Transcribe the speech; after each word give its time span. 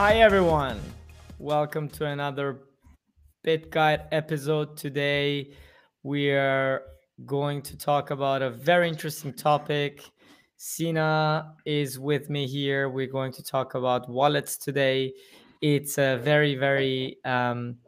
Hi, 0.00 0.18
everyone. 0.18 0.80
Welcome 1.40 1.88
to 1.88 2.06
another 2.06 2.60
BitGuide 3.44 4.06
episode. 4.12 4.76
Today, 4.76 5.54
we 6.04 6.30
are 6.30 6.82
going 7.26 7.62
to 7.62 7.76
talk 7.76 8.12
about 8.12 8.40
a 8.40 8.48
very 8.48 8.88
interesting 8.88 9.32
topic. 9.32 10.04
Sina 10.56 11.52
is 11.66 11.98
with 11.98 12.30
me 12.30 12.46
here. 12.46 12.88
We're 12.88 13.10
going 13.10 13.32
to 13.32 13.42
talk 13.42 13.74
about 13.74 14.08
wallets 14.08 14.56
today. 14.56 15.14
It's 15.62 15.98
a 15.98 16.16
very, 16.22 16.54
very, 16.54 17.16
um, 17.24 17.78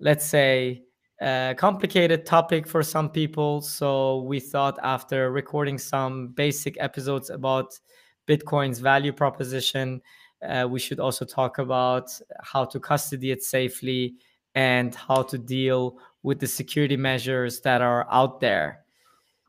let's 0.00 0.24
say, 0.24 0.84
complicated 1.20 2.24
topic 2.24 2.66
for 2.66 2.82
some 2.82 3.10
people. 3.10 3.60
So 3.60 4.22
we 4.22 4.40
thought 4.40 4.78
after 4.82 5.30
recording 5.30 5.76
some 5.76 6.28
basic 6.28 6.78
episodes 6.80 7.28
about 7.28 7.78
Bitcoin's 8.26 8.78
value 8.78 9.12
proposition, 9.12 10.00
uh, 10.46 10.66
we 10.68 10.78
should 10.78 11.00
also 11.00 11.24
talk 11.24 11.58
about 11.58 12.10
how 12.42 12.64
to 12.64 12.78
custody 12.78 13.30
it 13.30 13.42
safely 13.42 14.14
and 14.54 14.94
how 14.94 15.22
to 15.22 15.38
deal 15.38 15.98
with 16.22 16.40
the 16.40 16.46
security 16.46 16.96
measures 16.96 17.60
that 17.60 17.80
are 17.80 18.06
out 18.10 18.40
there. 18.40 18.84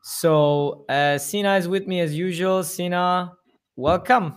So 0.02 0.84
uh, 0.88 1.18
Sina 1.18 1.56
is 1.56 1.68
with 1.68 1.86
me 1.86 2.00
as 2.00 2.14
usual. 2.14 2.64
Sina, 2.64 3.32
welcome. 3.76 4.36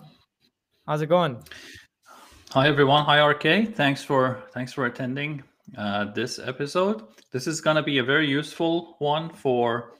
How's 0.86 1.00
it 1.00 1.06
going? 1.06 1.42
Hi 2.50 2.68
everyone. 2.68 3.04
Hi 3.04 3.24
RK. 3.24 3.74
Thanks 3.74 4.04
for 4.04 4.44
thanks 4.52 4.72
for 4.72 4.86
attending 4.86 5.42
uh, 5.76 6.12
this 6.12 6.38
episode. 6.38 7.02
This 7.32 7.46
is 7.46 7.60
going 7.60 7.76
to 7.76 7.82
be 7.82 7.98
a 7.98 8.04
very 8.04 8.28
useful 8.28 8.96
one 8.98 9.30
for 9.30 9.94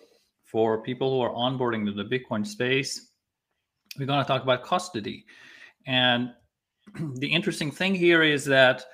for 0.45 0.83
people 0.83 1.11
who 1.11 1.21
are 1.21 1.31
onboarding 1.31 1.85
to 1.87 1.93
the 1.93 2.05
Bitcoin 2.05 2.47
space. 2.47 3.11
We're 3.99 4.07
going 4.07 4.23
to 4.23 4.29
talk 4.29 4.43
about 4.43 4.63
custody, 4.63 5.25
and 5.87 6.31
the 7.17 7.27
interesting 7.27 7.71
thing 7.71 7.95
here 7.95 8.23
is 8.23 8.45
that, 8.45 8.85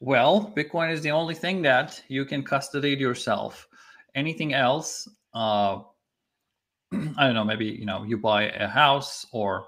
well, 0.00 0.52
Bitcoin 0.56 0.92
is 0.92 1.02
the 1.02 1.10
only 1.10 1.34
thing 1.34 1.62
that 1.62 2.02
you 2.08 2.24
can 2.24 2.42
custody 2.42 2.90
yourself. 2.90 3.68
Anything 4.14 4.54
else, 4.54 5.08
uh, 5.34 5.80
I 6.92 7.26
don't 7.26 7.34
know, 7.34 7.44
maybe 7.44 7.66
you 7.66 7.86
know 7.86 8.02
you 8.02 8.18
buy 8.18 8.50
a 8.50 8.66
house 8.66 9.26
or 9.32 9.66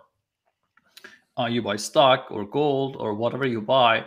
uh, 1.38 1.46
you 1.46 1.62
buy 1.62 1.76
stock 1.76 2.26
or 2.30 2.44
gold 2.44 2.96
or 2.98 3.14
whatever 3.14 3.46
you 3.46 3.60
buy, 3.60 4.04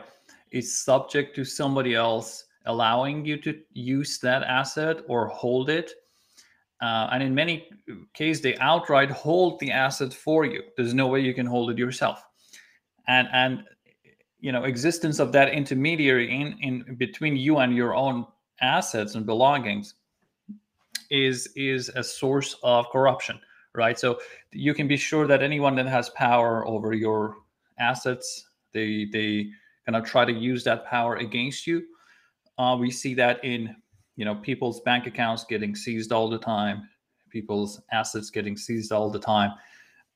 is 0.52 0.78
subject 0.78 1.36
to 1.36 1.44
somebody 1.44 1.96
else 1.96 2.46
allowing 2.66 3.26
you 3.26 3.38
to 3.38 3.60
use 3.74 4.20
that 4.20 4.44
asset 4.44 4.98
or 5.08 5.28
hold 5.28 5.70
it. 5.70 5.92
Uh, 6.82 7.08
and 7.12 7.24
in 7.24 7.34
many 7.34 7.70
cases, 8.14 8.42
they 8.42 8.56
outright 8.58 9.10
hold 9.10 9.60
the 9.60 9.72
asset 9.72 10.14
for 10.14 10.46
you. 10.46 10.62
There's 10.76 10.94
no 10.94 11.08
way 11.08 11.22
you 11.22 11.34
can 11.34 11.46
hold 11.46 11.72
it 11.72 11.78
yourself 11.78 12.24
and 13.08 13.28
and 13.34 13.64
you 14.40 14.52
know 14.52 14.64
existence 14.64 15.20
of 15.20 15.32
that 15.32 15.50
intermediary 15.50 16.32
in 16.32 16.58
in 16.62 16.96
between 16.96 17.36
you 17.36 17.58
and 17.58 17.76
your 17.76 17.96
own 17.96 18.26
assets 18.62 19.16
and 19.16 19.26
belongings 19.26 19.96
is 21.10 21.50
is 21.56 21.90
a 21.90 22.04
source 22.04 22.56
of 22.64 22.90
corruption 22.90 23.40
right? 23.76 24.00
So 24.00 24.20
you 24.52 24.74
can 24.74 24.88
be 24.88 24.98
sure 24.98 25.28
that 25.28 25.44
anyone 25.44 25.76
that 25.76 25.88
has 25.88 26.10
power 26.12 26.66
over 26.68 26.94
your 26.94 27.38
assets 27.78 28.48
they 28.74 29.06
they 29.12 29.50
kind 29.86 29.96
of 29.96 30.04
try 30.04 30.26
to 30.26 30.32
use 30.32 30.64
that 30.64 30.86
power 30.86 31.18
against 31.18 31.68
you. 31.68 31.84
Uh, 32.58 32.76
we 32.80 32.90
see 32.90 33.14
that 33.16 33.44
in 33.44 33.76
you 34.16 34.26
know 34.26 34.36
people's 34.36 34.82
bank 34.82 35.08
accounts 35.08 35.46
getting 35.46 35.76
seized 35.76 36.12
all 36.12 36.30
the 36.30 36.38
time 36.38 36.88
people's 37.30 37.82
assets 37.92 38.30
getting 38.30 38.56
seized 38.56 38.94
all 38.94 39.10
the 39.10 39.20
time 39.20 39.52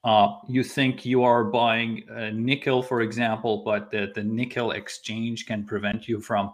uh, 0.03 0.37
you 0.47 0.63
think 0.63 1.05
you 1.05 1.23
are 1.23 1.43
buying 1.43 2.03
nickel, 2.33 2.81
for 2.81 3.01
example, 3.01 3.63
but 3.65 3.91
the, 3.91 4.11
the 4.15 4.23
nickel 4.23 4.71
exchange 4.71 5.45
can 5.45 5.65
prevent 5.65 6.07
you 6.07 6.21
from, 6.21 6.53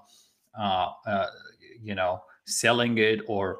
uh, 0.59 0.89
uh, 1.05 1.27
you 1.81 1.95
know, 1.95 2.21
selling 2.45 2.97
it 2.97 3.21
or, 3.27 3.59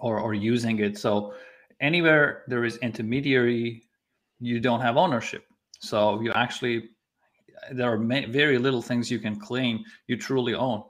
or 0.00 0.18
or 0.18 0.34
using 0.34 0.80
it. 0.80 0.98
So 0.98 1.34
anywhere 1.80 2.42
there 2.48 2.64
is 2.64 2.76
intermediary, 2.78 3.84
you 4.40 4.60
don't 4.60 4.80
have 4.80 4.96
ownership. 4.96 5.44
So 5.78 6.20
you 6.20 6.32
actually 6.32 6.90
there 7.72 7.92
are 7.92 7.98
very 7.98 8.58
little 8.58 8.82
things 8.82 9.10
you 9.10 9.18
can 9.18 9.38
claim 9.38 9.84
you 10.06 10.16
truly 10.16 10.54
own, 10.54 10.82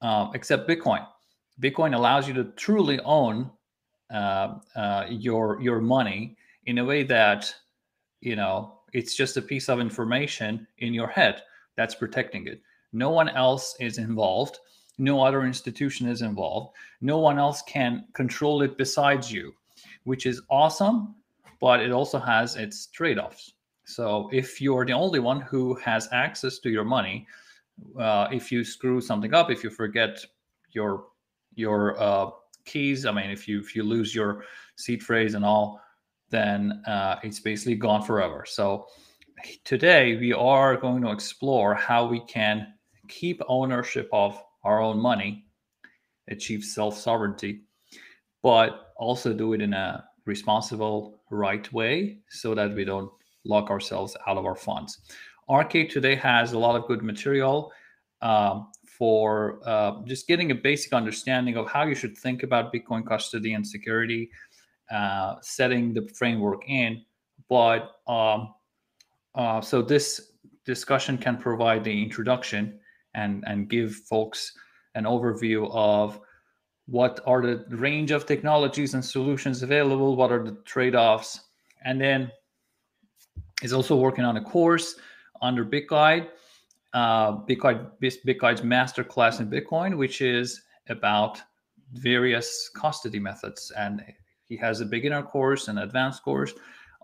uh, 0.00 0.30
except 0.34 0.68
Bitcoin. 0.68 1.06
Bitcoin 1.60 1.94
allows 1.94 2.28
you 2.28 2.34
to 2.34 2.44
truly 2.56 3.00
own 3.00 3.50
uh, 4.10 4.54
uh, 4.76 5.06
your 5.08 5.60
your 5.60 5.80
money 5.80 6.36
in 6.68 6.78
a 6.78 6.84
way 6.84 7.02
that 7.02 7.52
you 8.20 8.36
know 8.36 8.80
it's 8.92 9.14
just 9.14 9.38
a 9.38 9.42
piece 9.42 9.68
of 9.68 9.80
information 9.80 10.66
in 10.78 10.92
your 10.92 11.08
head 11.08 11.42
that's 11.76 11.94
protecting 11.94 12.46
it. 12.46 12.60
No 12.92 13.10
one 13.10 13.30
else 13.30 13.74
is 13.80 13.98
involved. 13.98 14.58
No 14.98 15.22
other 15.22 15.44
institution 15.44 16.08
is 16.08 16.22
involved. 16.22 16.74
No 17.00 17.18
one 17.18 17.38
else 17.38 17.62
can 17.62 18.04
control 18.12 18.62
it 18.62 18.76
besides 18.76 19.32
you 19.32 19.54
which 20.04 20.26
is 20.26 20.42
awesome 20.50 21.14
but 21.60 21.80
it 21.80 21.90
also 21.90 22.18
has 22.18 22.56
its 22.56 22.86
trade-offs. 22.86 23.54
So 23.84 24.28
if 24.32 24.60
you're 24.60 24.86
the 24.86 24.92
only 24.92 25.18
one 25.18 25.40
who 25.40 25.74
has 25.76 26.08
access 26.12 26.58
to 26.60 26.70
your 26.70 26.84
money 26.84 27.26
uh, 27.98 28.28
if 28.30 28.52
you 28.52 28.64
screw 28.64 29.00
something 29.00 29.32
up 29.34 29.50
if 29.50 29.64
you 29.64 29.70
forget 29.70 30.24
your 30.72 31.06
your 31.54 32.00
uh, 32.00 32.30
keys 32.64 33.06
i 33.06 33.12
mean 33.12 33.30
if 33.30 33.48
you 33.48 33.60
if 33.60 33.74
you 33.74 33.82
lose 33.82 34.14
your 34.14 34.44
seed 34.76 35.02
phrase 35.02 35.34
and 35.34 35.44
all 35.44 35.80
then 36.30 36.82
uh, 36.86 37.18
it's 37.22 37.40
basically 37.40 37.74
gone 37.74 38.02
forever. 38.02 38.44
So 38.46 38.86
today 39.64 40.16
we 40.16 40.32
are 40.32 40.76
going 40.76 41.02
to 41.02 41.10
explore 41.10 41.74
how 41.74 42.06
we 42.06 42.20
can 42.20 42.74
keep 43.08 43.40
ownership 43.48 44.08
of 44.12 44.40
our 44.64 44.80
own 44.80 44.98
money, 44.98 45.46
achieve 46.28 46.64
self 46.64 46.96
sovereignty, 46.98 47.62
but 48.42 48.92
also 48.96 49.32
do 49.32 49.52
it 49.52 49.62
in 49.62 49.72
a 49.72 50.04
responsible, 50.26 51.22
right 51.30 51.70
way 51.72 52.18
so 52.28 52.54
that 52.54 52.74
we 52.74 52.84
don't 52.84 53.10
lock 53.44 53.70
ourselves 53.70 54.16
out 54.26 54.36
of 54.36 54.44
our 54.44 54.56
funds. 54.56 54.98
RK 55.50 55.88
today 55.90 56.14
has 56.14 56.52
a 56.52 56.58
lot 56.58 56.76
of 56.76 56.86
good 56.86 57.02
material 57.02 57.72
um, 58.20 58.68
for 58.86 59.60
uh, 59.64 60.02
just 60.04 60.26
getting 60.26 60.50
a 60.50 60.54
basic 60.54 60.92
understanding 60.92 61.56
of 61.56 61.68
how 61.68 61.84
you 61.84 61.94
should 61.94 62.16
think 62.18 62.42
about 62.42 62.72
Bitcoin 62.72 63.06
custody 63.06 63.54
and 63.54 63.66
security 63.66 64.30
uh, 64.90 65.36
setting 65.42 65.94
the 65.94 66.08
framework 66.14 66.62
in. 66.68 67.02
But 67.48 67.96
um, 68.06 68.54
uh, 69.34 69.60
so 69.60 69.82
this 69.82 70.32
discussion 70.64 71.18
can 71.18 71.36
provide 71.36 71.84
the 71.84 72.02
introduction 72.02 72.78
and 73.14 73.44
and 73.46 73.68
give 73.68 73.94
folks 73.94 74.52
an 74.94 75.04
overview 75.04 75.70
of 75.72 76.20
what 76.86 77.20
are 77.26 77.42
the 77.42 77.64
range 77.76 78.10
of 78.10 78.24
technologies 78.24 78.94
and 78.94 79.04
solutions 79.04 79.62
available, 79.62 80.16
what 80.16 80.32
are 80.32 80.42
the 80.42 80.56
trade-offs, 80.64 81.40
and 81.84 82.00
then 82.00 82.30
is 83.62 83.74
also 83.74 83.94
working 83.94 84.24
on 84.24 84.38
a 84.38 84.40
course 84.42 84.96
under 85.42 85.64
BitGuide, 85.64 86.28
uh, 86.94 87.32
BitGuide, 87.32 87.90
BitGuide's 88.00 88.62
masterclass 88.62 89.40
in 89.40 89.50
Bitcoin, 89.50 89.98
which 89.98 90.22
is 90.22 90.62
about 90.88 91.40
various 91.92 92.70
custody 92.74 93.18
methods 93.18 93.70
and 93.76 94.02
he 94.48 94.56
has 94.56 94.80
a 94.80 94.86
beginner 94.86 95.22
course 95.22 95.68
and 95.68 95.78
advanced 95.78 96.22
course 96.22 96.52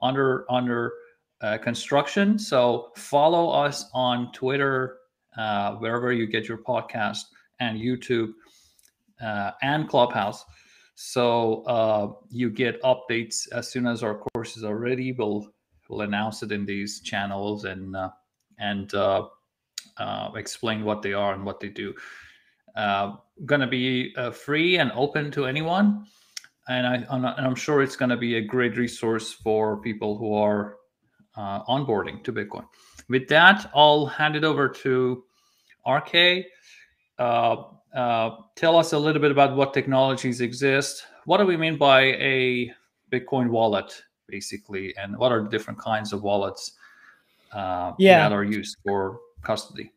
under 0.02 0.50
under 0.50 0.92
uh, 1.40 1.58
construction. 1.58 2.38
So 2.38 2.90
follow 2.96 3.50
us 3.50 3.90
on 3.92 4.32
Twitter, 4.32 4.98
uh, 5.36 5.74
wherever 5.74 6.12
you 6.12 6.26
get 6.26 6.48
your 6.48 6.58
podcast, 6.58 7.24
and 7.60 7.78
YouTube 7.78 8.32
uh, 9.22 9.52
and 9.62 9.88
Clubhouse. 9.88 10.44
So 10.94 11.62
uh, 11.64 12.12
you 12.30 12.50
get 12.50 12.80
updates 12.82 13.48
as 13.52 13.70
soon 13.70 13.86
as 13.86 14.02
our 14.02 14.22
courses 14.32 14.64
are 14.64 14.78
ready. 14.78 15.12
We'll 15.12 15.52
we'll 15.88 16.02
announce 16.02 16.42
it 16.42 16.52
in 16.52 16.64
these 16.64 17.00
channels 17.00 17.64
and 17.64 17.94
uh, 17.94 18.10
and 18.58 18.94
uh, 18.94 19.26
explain 20.36 20.84
what 20.84 21.02
they 21.02 21.12
are 21.12 21.34
and 21.34 21.44
what 21.44 21.60
they 21.60 21.68
do. 21.68 21.94
going 22.74 23.60
to 23.60 23.66
be 23.66 24.14
free 24.32 24.78
and 24.78 24.92
open 24.92 25.30
to 25.32 25.46
anyone 25.46 26.06
and 26.68 26.86
I, 26.86 27.14
am 27.14 27.24
I'm 27.26 27.54
sure 27.54 27.82
it's 27.82 27.96
going 27.96 28.10
to 28.10 28.16
be 28.16 28.36
a 28.36 28.40
great 28.40 28.76
resource 28.76 29.32
for 29.32 29.76
people 29.78 30.16
who 30.16 30.34
are 30.34 30.76
uh, 31.36 31.64
onboarding 31.64 32.22
to 32.24 32.32
Bitcoin. 32.32 32.64
With 33.08 33.28
that, 33.28 33.70
I'll 33.74 34.06
hand 34.06 34.36
it 34.36 34.44
over 34.44 34.68
to 34.68 35.24
RK. 35.86 36.46
Uh, 37.18 37.56
uh, 37.94 38.30
tell 38.56 38.76
us 38.76 38.92
a 38.92 38.98
little 38.98 39.20
bit 39.20 39.30
about 39.30 39.56
what 39.56 39.74
technologies 39.74 40.40
exist. 40.40 41.06
What 41.26 41.38
do 41.38 41.46
we 41.46 41.56
mean 41.56 41.76
by 41.76 42.00
a 42.02 42.72
Bitcoin 43.12 43.48
wallet, 43.48 44.02
basically, 44.26 44.96
and 44.96 45.16
what 45.16 45.32
are 45.32 45.42
the 45.42 45.48
different 45.48 45.78
kinds 45.78 46.12
of 46.12 46.22
wallets 46.22 46.72
uh, 47.52 47.92
yeah. 47.98 48.28
that 48.28 48.34
are 48.34 48.44
used 48.44 48.76
for 48.84 49.20
custody? 49.42 49.92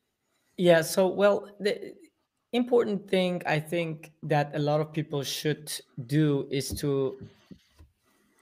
Yeah. 0.58 0.82
So, 0.82 1.08
well, 1.08 1.50
the, 1.60 1.94
important 2.54 3.10
thing 3.10 3.42
I 3.46 3.60
think 3.60 4.12
that 4.24 4.52
a 4.56 4.60
lot 4.60 4.82
of 4.82 4.94
people 4.94 5.24
should 5.24 5.72
do 6.06 6.48
is 6.50 6.70
to 6.80 7.18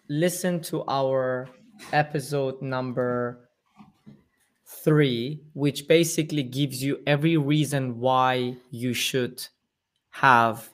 listen 0.07 0.62
to 0.62 0.84
our 0.88 1.50
episode 1.92 2.62
number 2.62 3.40
3, 4.66 5.42
which 5.54 5.88
basically 5.88 6.44
gives 6.44 6.84
you 6.84 7.00
every 7.07 7.38
reason 7.38 8.00
why 8.00 8.56
you 8.72 8.94
should 8.94 9.46
have 10.12 10.69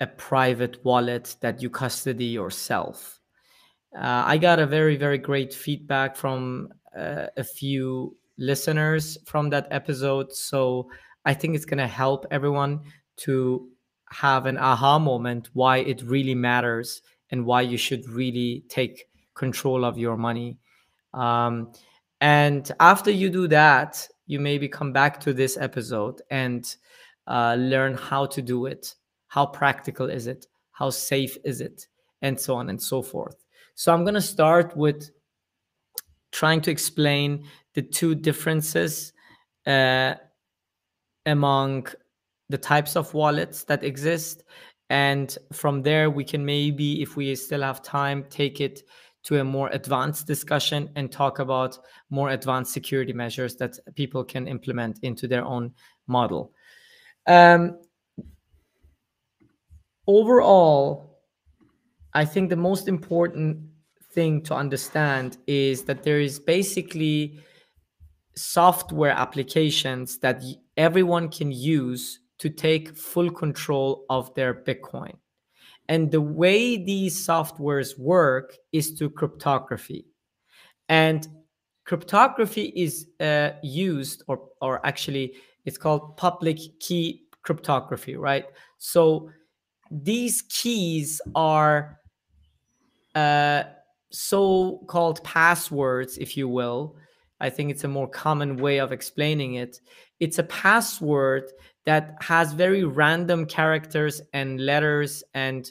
a 0.00 0.06
private 0.06 0.84
wallet 0.84 1.36
that 1.40 1.62
you 1.62 1.70
custody 1.70 2.26
yourself. 2.26 3.20
Uh, 3.96 4.24
I 4.26 4.38
got 4.38 4.58
a 4.58 4.66
very, 4.66 4.96
very 4.96 5.18
great 5.18 5.54
feedback 5.54 6.16
from 6.16 6.68
uh, 6.96 7.26
a 7.36 7.44
few 7.44 8.16
listeners 8.36 9.16
from 9.24 9.50
that 9.50 9.68
episode. 9.70 10.32
So 10.32 10.88
I 11.24 11.34
think 11.34 11.54
it's 11.54 11.64
going 11.64 11.78
to 11.78 11.86
help 11.86 12.26
everyone 12.30 12.80
to 13.16 13.68
have 14.10 14.46
an 14.46 14.58
aha 14.58 14.98
moment 14.98 15.50
why 15.52 15.78
it 15.78 16.02
really 16.02 16.34
matters 16.34 17.02
and 17.30 17.44
why 17.44 17.62
you 17.62 17.76
should 17.76 18.06
really 18.08 18.64
take 18.68 19.06
control 19.34 19.84
of 19.84 19.98
your 19.98 20.16
money. 20.16 20.58
Um, 21.12 21.72
and 22.20 22.70
after 22.80 23.10
you 23.10 23.30
do 23.30 23.48
that, 23.48 24.06
you 24.26 24.40
maybe 24.40 24.68
come 24.68 24.92
back 24.92 25.20
to 25.20 25.32
this 25.32 25.56
episode 25.56 26.22
and 26.30 26.64
uh, 27.26 27.56
learn 27.58 27.94
how 27.94 28.26
to 28.26 28.42
do 28.42 28.66
it. 28.66 28.94
How 29.28 29.46
practical 29.46 30.08
is 30.08 30.26
it? 30.26 30.46
How 30.72 30.90
safe 30.90 31.36
is 31.44 31.60
it? 31.60 31.86
And 32.22 32.38
so 32.38 32.54
on 32.54 32.70
and 32.70 32.80
so 32.80 33.02
forth. 33.02 33.36
So 33.74 33.92
I'm 33.92 34.04
going 34.04 34.14
to 34.14 34.22
start 34.22 34.76
with 34.76 35.10
trying 36.30 36.60
to 36.62 36.70
explain 36.70 37.44
the 37.74 37.82
two 37.82 38.14
differences 38.14 39.12
uh, 39.66 40.14
among 41.26 41.88
the 42.48 42.58
types 42.58 42.96
of 42.96 43.12
wallets 43.14 43.64
that 43.64 43.84
exist. 43.84 44.44
And 44.90 45.36
from 45.52 45.82
there, 45.82 46.10
we 46.10 46.24
can 46.24 46.44
maybe, 46.44 47.02
if 47.02 47.16
we 47.16 47.34
still 47.34 47.62
have 47.62 47.82
time, 47.82 48.24
take 48.28 48.60
it 48.60 48.82
to 49.24 49.40
a 49.40 49.44
more 49.44 49.70
advanced 49.72 50.26
discussion 50.26 50.90
and 50.96 51.10
talk 51.10 51.38
about 51.38 51.78
more 52.10 52.30
advanced 52.30 52.72
security 52.72 53.12
measures 53.12 53.56
that 53.56 53.78
people 53.94 54.22
can 54.22 54.46
implement 54.46 54.98
into 55.02 55.26
their 55.26 55.44
own 55.44 55.72
model. 56.06 56.52
Um, 57.26 57.78
overall, 60.06 61.20
I 62.12 62.26
think 62.26 62.50
the 62.50 62.56
most 62.56 62.86
important 62.86 63.58
thing 64.12 64.42
to 64.42 64.54
understand 64.54 65.38
is 65.46 65.84
that 65.84 66.02
there 66.02 66.20
is 66.20 66.38
basically 66.38 67.40
software 68.36 69.12
applications 69.12 70.18
that 70.18 70.42
everyone 70.76 71.28
can 71.28 71.52
use 71.52 72.20
to 72.38 72.50
take 72.50 72.96
full 72.96 73.30
control 73.30 74.04
of 74.10 74.34
their 74.34 74.54
Bitcoin. 74.54 75.14
And 75.88 76.10
the 76.10 76.20
way 76.20 76.82
these 76.82 77.26
softwares 77.26 77.98
work 77.98 78.56
is 78.72 78.92
through 78.92 79.10
cryptography. 79.10 80.06
And 80.88 81.26
cryptography 81.84 82.72
is 82.74 83.08
uh, 83.20 83.50
used, 83.62 84.22
or, 84.26 84.48
or 84.60 84.84
actually, 84.86 85.34
it's 85.64 85.78
called 85.78 86.16
public 86.16 86.58
key 86.80 87.24
cryptography, 87.42 88.16
right? 88.16 88.46
So 88.78 89.30
these 89.90 90.42
keys 90.42 91.20
are 91.34 92.00
uh, 93.14 93.64
so 94.10 94.84
called 94.88 95.22
passwords, 95.24 96.18
if 96.18 96.36
you 96.36 96.48
will. 96.48 96.96
I 97.40 97.50
think 97.50 97.70
it's 97.70 97.84
a 97.84 97.88
more 97.88 98.08
common 98.08 98.56
way 98.56 98.78
of 98.78 98.92
explaining 98.92 99.54
it. 99.54 99.80
It's 100.20 100.38
a 100.38 100.44
password 100.44 101.50
that 101.84 102.16
has 102.20 102.52
very 102.52 102.84
random 102.84 103.46
characters 103.46 104.20
and 104.32 104.60
letters 104.60 105.22
and 105.34 105.70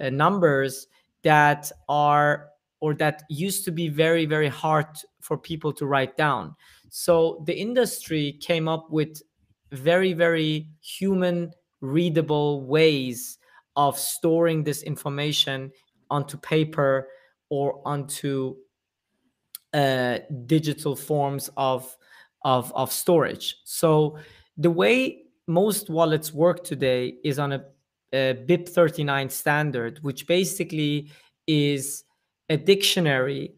uh, 0.00 0.10
numbers 0.10 0.86
that 1.22 1.70
are 1.88 2.48
or 2.80 2.94
that 2.94 3.22
used 3.28 3.64
to 3.64 3.70
be 3.70 3.88
very 3.88 4.26
very 4.26 4.48
hard 4.48 4.86
for 5.20 5.38
people 5.38 5.72
to 5.72 5.86
write 5.86 6.16
down 6.16 6.54
so 6.88 7.42
the 7.46 7.56
industry 7.56 8.36
came 8.40 8.68
up 8.68 8.90
with 8.90 9.22
very 9.70 10.12
very 10.12 10.68
human 10.80 11.52
readable 11.80 12.64
ways 12.64 13.38
of 13.76 13.98
storing 13.98 14.64
this 14.64 14.82
information 14.82 15.70
onto 16.10 16.36
paper 16.38 17.08
or 17.48 17.80
onto 17.84 18.56
uh, 19.74 20.18
digital 20.46 20.94
forms 20.94 21.50
of, 21.56 21.96
of 22.44 22.72
of 22.74 22.92
storage 22.92 23.56
so 23.64 24.16
the 24.56 24.70
way 24.70 25.22
most 25.46 25.90
wallets 25.90 26.32
work 26.32 26.64
today 26.64 27.14
is 27.24 27.38
on 27.38 27.52
a, 27.52 27.62
a 28.12 28.34
BIP 28.46 28.68
39 28.68 29.30
standard, 29.30 30.00
which 30.02 30.26
basically 30.26 31.12
is 31.46 32.02
a 32.48 32.56
dictionary 32.56 33.54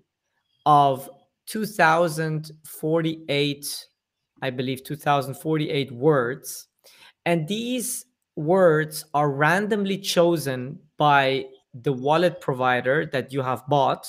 of 0.66 1.08
2048, 1.46 3.87
I 4.43 4.50
believe 4.50 4.84
2048 4.84 5.93
words. 5.93 6.66
And 7.26 7.49
these 7.49 8.05
words 8.37 9.06
are 9.14 9.31
randomly 9.31 9.96
chosen 9.99 10.78
by 10.96 11.46
the 11.75 11.93
wallet 11.93 12.40
provider 12.40 13.05
that 13.06 13.32
you 13.32 13.43
have 13.43 13.66
bought. 13.69 14.08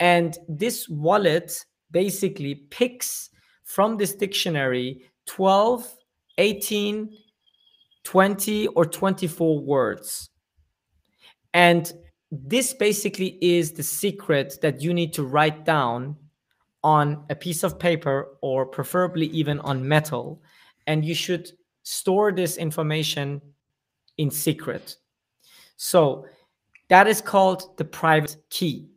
And 0.00 0.36
this 0.48 0.88
wallet 0.88 1.64
basically 1.90 2.54
picks 2.54 3.30
from 3.62 3.96
this 3.96 4.14
dictionary 4.14 5.04
12 5.26 5.96
18, 6.38 7.16
20, 8.02 8.66
or 8.68 8.84
24 8.84 9.60
words. 9.60 10.30
And 11.52 11.92
this 12.30 12.74
basically 12.74 13.38
is 13.40 13.72
the 13.72 13.82
secret 13.82 14.58
that 14.62 14.82
you 14.82 14.92
need 14.92 15.12
to 15.14 15.22
write 15.22 15.64
down 15.64 16.16
on 16.82 17.24
a 17.30 17.34
piece 17.34 17.62
of 17.62 17.78
paper 17.78 18.36
or 18.42 18.66
preferably 18.66 19.26
even 19.26 19.60
on 19.60 19.86
metal. 19.86 20.42
And 20.86 21.04
you 21.04 21.14
should 21.14 21.52
store 21.84 22.32
this 22.32 22.56
information 22.56 23.40
in 24.18 24.30
secret. 24.30 24.96
So 25.76 26.26
that 26.88 27.06
is 27.06 27.20
called 27.20 27.76
the 27.78 27.84
private 27.84 28.36
key. 28.50 28.88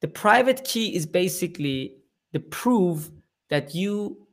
The 0.00 0.08
private 0.08 0.64
key 0.64 0.94
is 0.94 1.06
basically 1.06 1.96
the 2.32 2.40
proof 2.40 3.10
that 3.48 3.74
you 3.74 4.26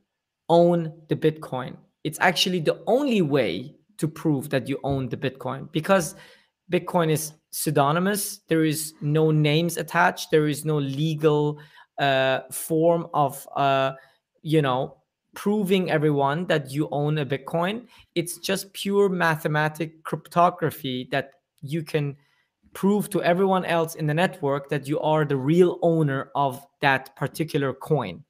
own 0.48 0.92
the 1.08 1.16
Bitcoin 1.16 1.76
it's 2.08 2.18
actually 2.20 2.60
the 2.60 2.82
only 2.86 3.22
way 3.22 3.74
to 3.98 4.08
prove 4.08 4.48
that 4.50 4.68
you 4.68 4.78
own 4.82 5.08
the 5.08 5.16
Bitcoin 5.16 5.70
because 5.72 6.14
Bitcoin 6.72 7.10
is 7.10 7.32
pseudonymous. 7.50 8.40
There 8.48 8.64
is 8.64 8.94
no 9.00 9.30
names 9.30 9.76
attached. 9.76 10.30
There 10.30 10.48
is 10.48 10.64
no 10.64 10.78
legal 10.78 11.58
uh, 11.98 12.40
form 12.50 13.08
of, 13.12 13.46
uh, 13.56 13.92
you 14.42 14.62
know, 14.62 14.96
proving 15.34 15.90
everyone 15.90 16.46
that 16.46 16.70
you 16.70 16.88
own 16.92 17.18
a 17.18 17.26
Bitcoin. 17.26 17.86
It's 18.14 18.38
just 18.38 18.72
pure 18.72 19.08
mathematic 19.08 20.02
cryptography 20.04 21.08
that 21.10 21.32
you 21.60 21.82
can 21.82 22.16
prove 22.78 23.10
to 23.10 23.20
everyone 23.24 23.64
else 23.64 23.96
in 23.96 24.06
the 24.06 24.14
network 24.14 24.68
that 24.68 24.86
you 24.86 25.00
are 25.00 25.24
the 25.24 25.36
real 25.36 25.80
owner 25.82 26.30
of 26.36 26.64
that 26.80 27.16
particular 27.16 27.72
coin. 27.72 28.22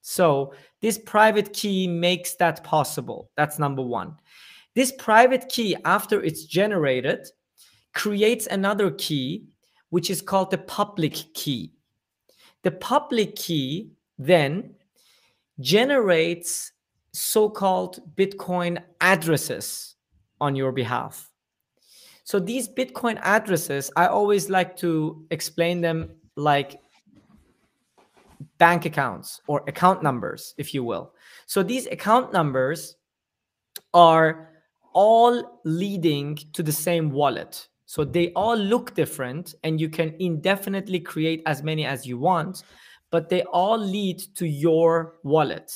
So 0.00 0.54
this 0.80 0.96
private 0.96 1.52
key 1.52 1.86
makes 1.86 2.34
that 2.36 2.64
possible. 2.64 3.30
That's 3.36 3.58
number 3.58 3.82
one. 3.82 4.16
This 4.74 4.90
private 4.92 5.50
key, 5.50 5.76
after 5.84 6.22
it's 6.22 6.46
generated, 6.46 7.28
creates 7.92 8.46
another 8.46 8.90
key, 8.92 9.44
which 9.90 10.08
is 10.08 10.22
called 10.22 10.50
the 10.50 10.56
public 10.56 11.12
key. 11.34 11.74
The 12.62 12.70
public 12.70 13.36
key 13.36 13.90
then 14.18 14.76
generates 15.60 16.72
so 17.12 17.50
called 17.50 18.00
Bitcoin 18.16 18.82
addresses 19.02 19.94
on 20.40 20.56
your 20.56 20.72
behalf. 20.72 21.27
So 22.28 22.38
these 22.38 22.68
Bitcoin 22.68 23.18
addresses, 23.22 23.90
I 23.96 24.06
always 24.08 24.50
like 24.50 24.76
to 24.84 25.24
explain 25.30 25.80
them 25.80 26.10
like 26.36 26.78
bank 28.58 28.84
accounts 28.84 29.40
or 29.46 29.64
account 29.66 30.02
numbers, 30.02 30.52
if 30.58 30.74
you 30.74 30.84
will. 30.84 31.14
So 31.46 31.62
these 31.62 31.86
account 31.86 32.34
numbers 32.34 32.96
are 33.94 34.50
all 34.92 35.62
leading 35.64 36.36
to 36.52 36.62
the 36.62 36.70
same 36.70 37.10
wallet. 37.10 37.66
So 37.86 38.04
they 38.04 38.30
all 38.34 38.58
look 38.58 38.94
different 38.94 39.54
and 39.64 39.80
you 39.80 39.88
can 39.88 40.14
indefinitely 40.18 41.00
create 41.00 41.42
as 41.46 41.62
many 41.62 41.86
as 41.86 42.04
you 42.06 42.18
want, 42.18 42.62
but 43.10 43.30
they 43.30 43.42
all 43.44 43.78
lead 43.78 44.20
to 44.34 44.46
your 44.46 45.14
wallet. 45.22 45.72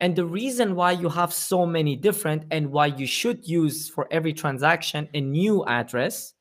And 0.00 0.14
the 0.14 0.24
reason 0.24 0.76
why 0.76 0.92
you 0.92 1.08
have 1.08 1.32
so 1.32 1.66
many 1.66 1.96
different 1.96 2.44
and 2.50 2.70
why 2.70 2.86
you 2.86 3.06
should 3.06 3.46
use 3.46 3.88
for 3.88 4.06
every 4.10 4.32
transaction 4.32 5.08
a 5.12 5.20
new 5.20 5.64
address 5.66 6.34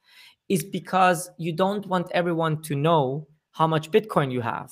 is 0.47 0.63
because 0.63 1.29
you 1.37 1.53
don't 1.53 1.85
want 1.87 2.11
everyone 2.11 2.61
to 2.63 2.75
know 2.75 3.27
how 3.51 3.67
much 3.67 3.91
Bitcoin 3.91 4.31
you 4.31 4.41
have. 4.41 4.71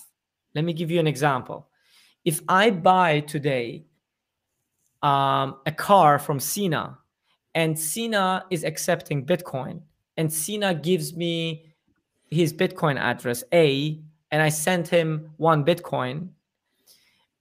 Let 0.53 0.63
me 0.63 0.73
give 0.73 0.91
you 0.91 0.99
an 0.99 1.07
example. 1.07 1.67
If 2.23 2.41
I 2.47 2.69
buy 2.69 3.21
today 3.21 3.85
um, 5.01 5.57
a 5.65 5.71
car 5.71 6.19
from 6.19 6.39
Sina 6.39 6.97
and 7.55 7.77
Sina 7.77 8.45
is 8.49 8.63
accepting 8.63 9.25
Bitcoin 9.25 9.81
and 10.17 10.31
Sina 10.31 10.73
gives 10.73 11.15
me 11.15 11.65
his 12.29 12.53
Bitcoin 12.53 12.97
address 12.97 13.43
A 13.53 13.99
and 14.31 14.41
I 14.41 14.49
send 14.49 14.87
him 14.87 15.31
one 15.37 15.63
Bitcoin, 15.63 16.29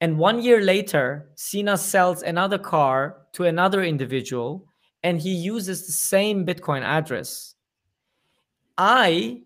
And 0.04 0.18
one 0.18 0.42
year 0.42 0.60
later, 0.60 1.30
Sina 1.34 1.78
sells 1.78 2.22
another 2.22 2.58
car 2.58 3.22
to 3.32 3.44
another 3.44 3.82
individual 3.82 4.66
and 5.02 5.18
he 5.18 5.34
uses 5.34 5.86
the 5.86 5.92
same 5.92 6.44
Bitcoin 6.44 6.82
address. 6.82 7.54
I 8.76 9.44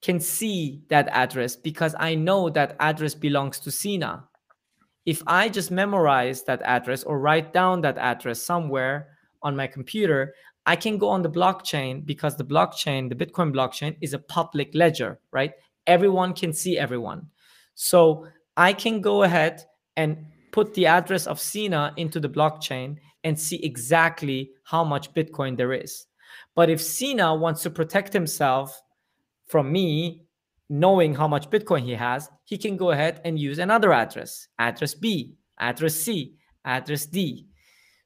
can 0.00 0.18
see 0.18 0.80
that 0.88 1.08
address 1.08 1.56
because 1.56 1.94
I 1.98 2.14
know 2.14 2.48
that 2.48 2.74
address 2.80 3.14
belongs 3.14 3.60
to 3.60 3.70
Sina. 3.70 4.24
If 5.04 5.22
I 5.26 5.50
just 5.50 5.70
memorize 5.70 6.42
that 6.44 6.62
address 6.62 7.04
or 7.04 7.20
write 7.20 7.52
down 7.52 7.82
that 7.82 7.98
address 7.98 8.40
somewhere 8.40 9.08
on 9.42 9.54
my 9.54 9.66
computer, 9.66 10.32
I 10.64 10.76
can 10.76 10.96
go 10.96 11.10
on 11.10 11.20
the 11.20 11.28
blockchain 11.28 12.06
because 12.06 12.34
the 12.34 12.46
blockchain, 12.46 13.10
the 13.10 13.26
Bitcoin 13.26 13.52
blockchain, 13.52 13.98
is 14.00 14.14
a 14.14 14.18
public 14.18 14.70
ledger, 14.72 15.20
right? 15.32 15.52
Everyone 15.86 16.32
can 16.32 16.54
see 16.54 16.78
everyone. 16.78 17.26
So 17.74 18.26
I 18.56 18.72
can 18.72 19.02
go 19.02 19.24
ahead 19.24 19.66
and 19.98 20.24
put 20.52 20.72
the 20.72 20.86
address 20.86 21.26
of 21.26 21.38
Sina 21.38 21.92
into 21.98 22.20
the 22.20 22.28
blockchain 22.28 22.96
and 23.24 23.38
see 23.38 23.62
exactly 23.62 24.52
how 24.62 24.84
much 24.84 25.12
Bitcoin 25.12 25.56
there 25.56 25.74
is. 25.74 26.06
But 26.54 26.70
if 26.70 26.80
Sina 26.80 27.34
wants 27.34 27.62
to 27.64 27.70
protect 27.70 28.12
himself 28.12 28.80
from 29.48 29.70
me 29.70 30.24
knowing 30.70 31.14
how 31.14 31.26
much 31.26 31.50
Bitcoin 31.50 31.82
he 31.82 31.94
has, 31.94 32.30
he 32.44 32.56
can 32.56 32.76
go 32.76 32.92
ahead 32.92 33.20
and 33.24 33.38
use 33.38 33.58
another 33.58 33.92
address, 33.92 34.48
address 34.58 34.94
B, 34.94 35.34
address 35.58 35.94
C, 35.94 36.36
address 36.64 37.04
D. 37.06 37.46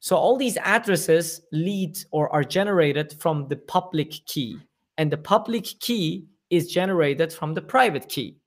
So 0.01 0.17
all 0.17 0.37
these 0.37 0.57
addresses 0.57 1.43
lead 1.53 1.97
or 2.11 2.33
are 2.33 2.45
generated 2.45 3.15
from 3.21 3.49
the 3.49 3.57
public 3.57 4.13
key. 4.27 4.57
And 4.97 5.13
the 5.13 5.19
public 5.19 5.65
key 5.81 6.27
is 6.51 6.73
generated 6.73 7.33
from 7.33 7.55
the 7.55 7.63
private 7.63 8.09
key. 8.09 8.39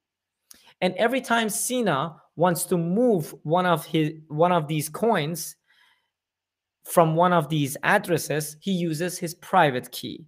And 0.81 0.93
every 0.95 1.21
time 1.21 1.49
Sina 1.49 2.15
wants 2.35 2.65
to 2.65 2.77
move 2.77 3.33
one 3.43 3.65
of 3.65 3.85
his 3.85 4.13
one 4.27 4.51
of 4.51 4.67
these 4.67 4.89
coins 4.89 5.55
from 6.85 7.15
one 7.15 7.33
of 7.33 7.49
these 7.49 7.75
addresses, 7.83 8.57
he 8.61 8.71
uses 8.71 9.17
his 9.17 9.33
private 9.33 9.91
key 9.91 10.25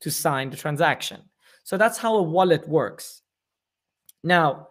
to 0.00 0.10
sign 0.10 0.50
the 0.50 0.56
transaction. 0.56 1.22
So 1.62 1.76
that's 1.76 1.96
how 1.96 2.16
a 2.16 2.22
wallet 2.22 2.68
works. 2.68 3.22
Now, 4.24 4.68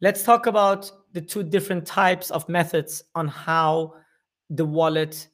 let's 0.00 0.22
talk 0.22 0.46
about 0.46 0.90
the 1.12 1.20
two 1.20 1.42
different 1.42 1.84
types 1.84 2.30
of 2.30 2.48
methods 2.48 3.02
on 3.16 3.26
how 3.26 3.94
the 4.50 4.64
wallet 4.64 5.28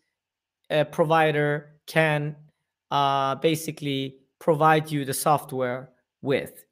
uh, 0.70 0.84
provider 0.84 1.76
can 1.86 2.36
uh, 2.90 3.34
basically 3.36 4.16
provide 4.38 4.90
you 4.90 5.04
the 5.04 5.14
software 5.14 5.90
with. 6.22 6.64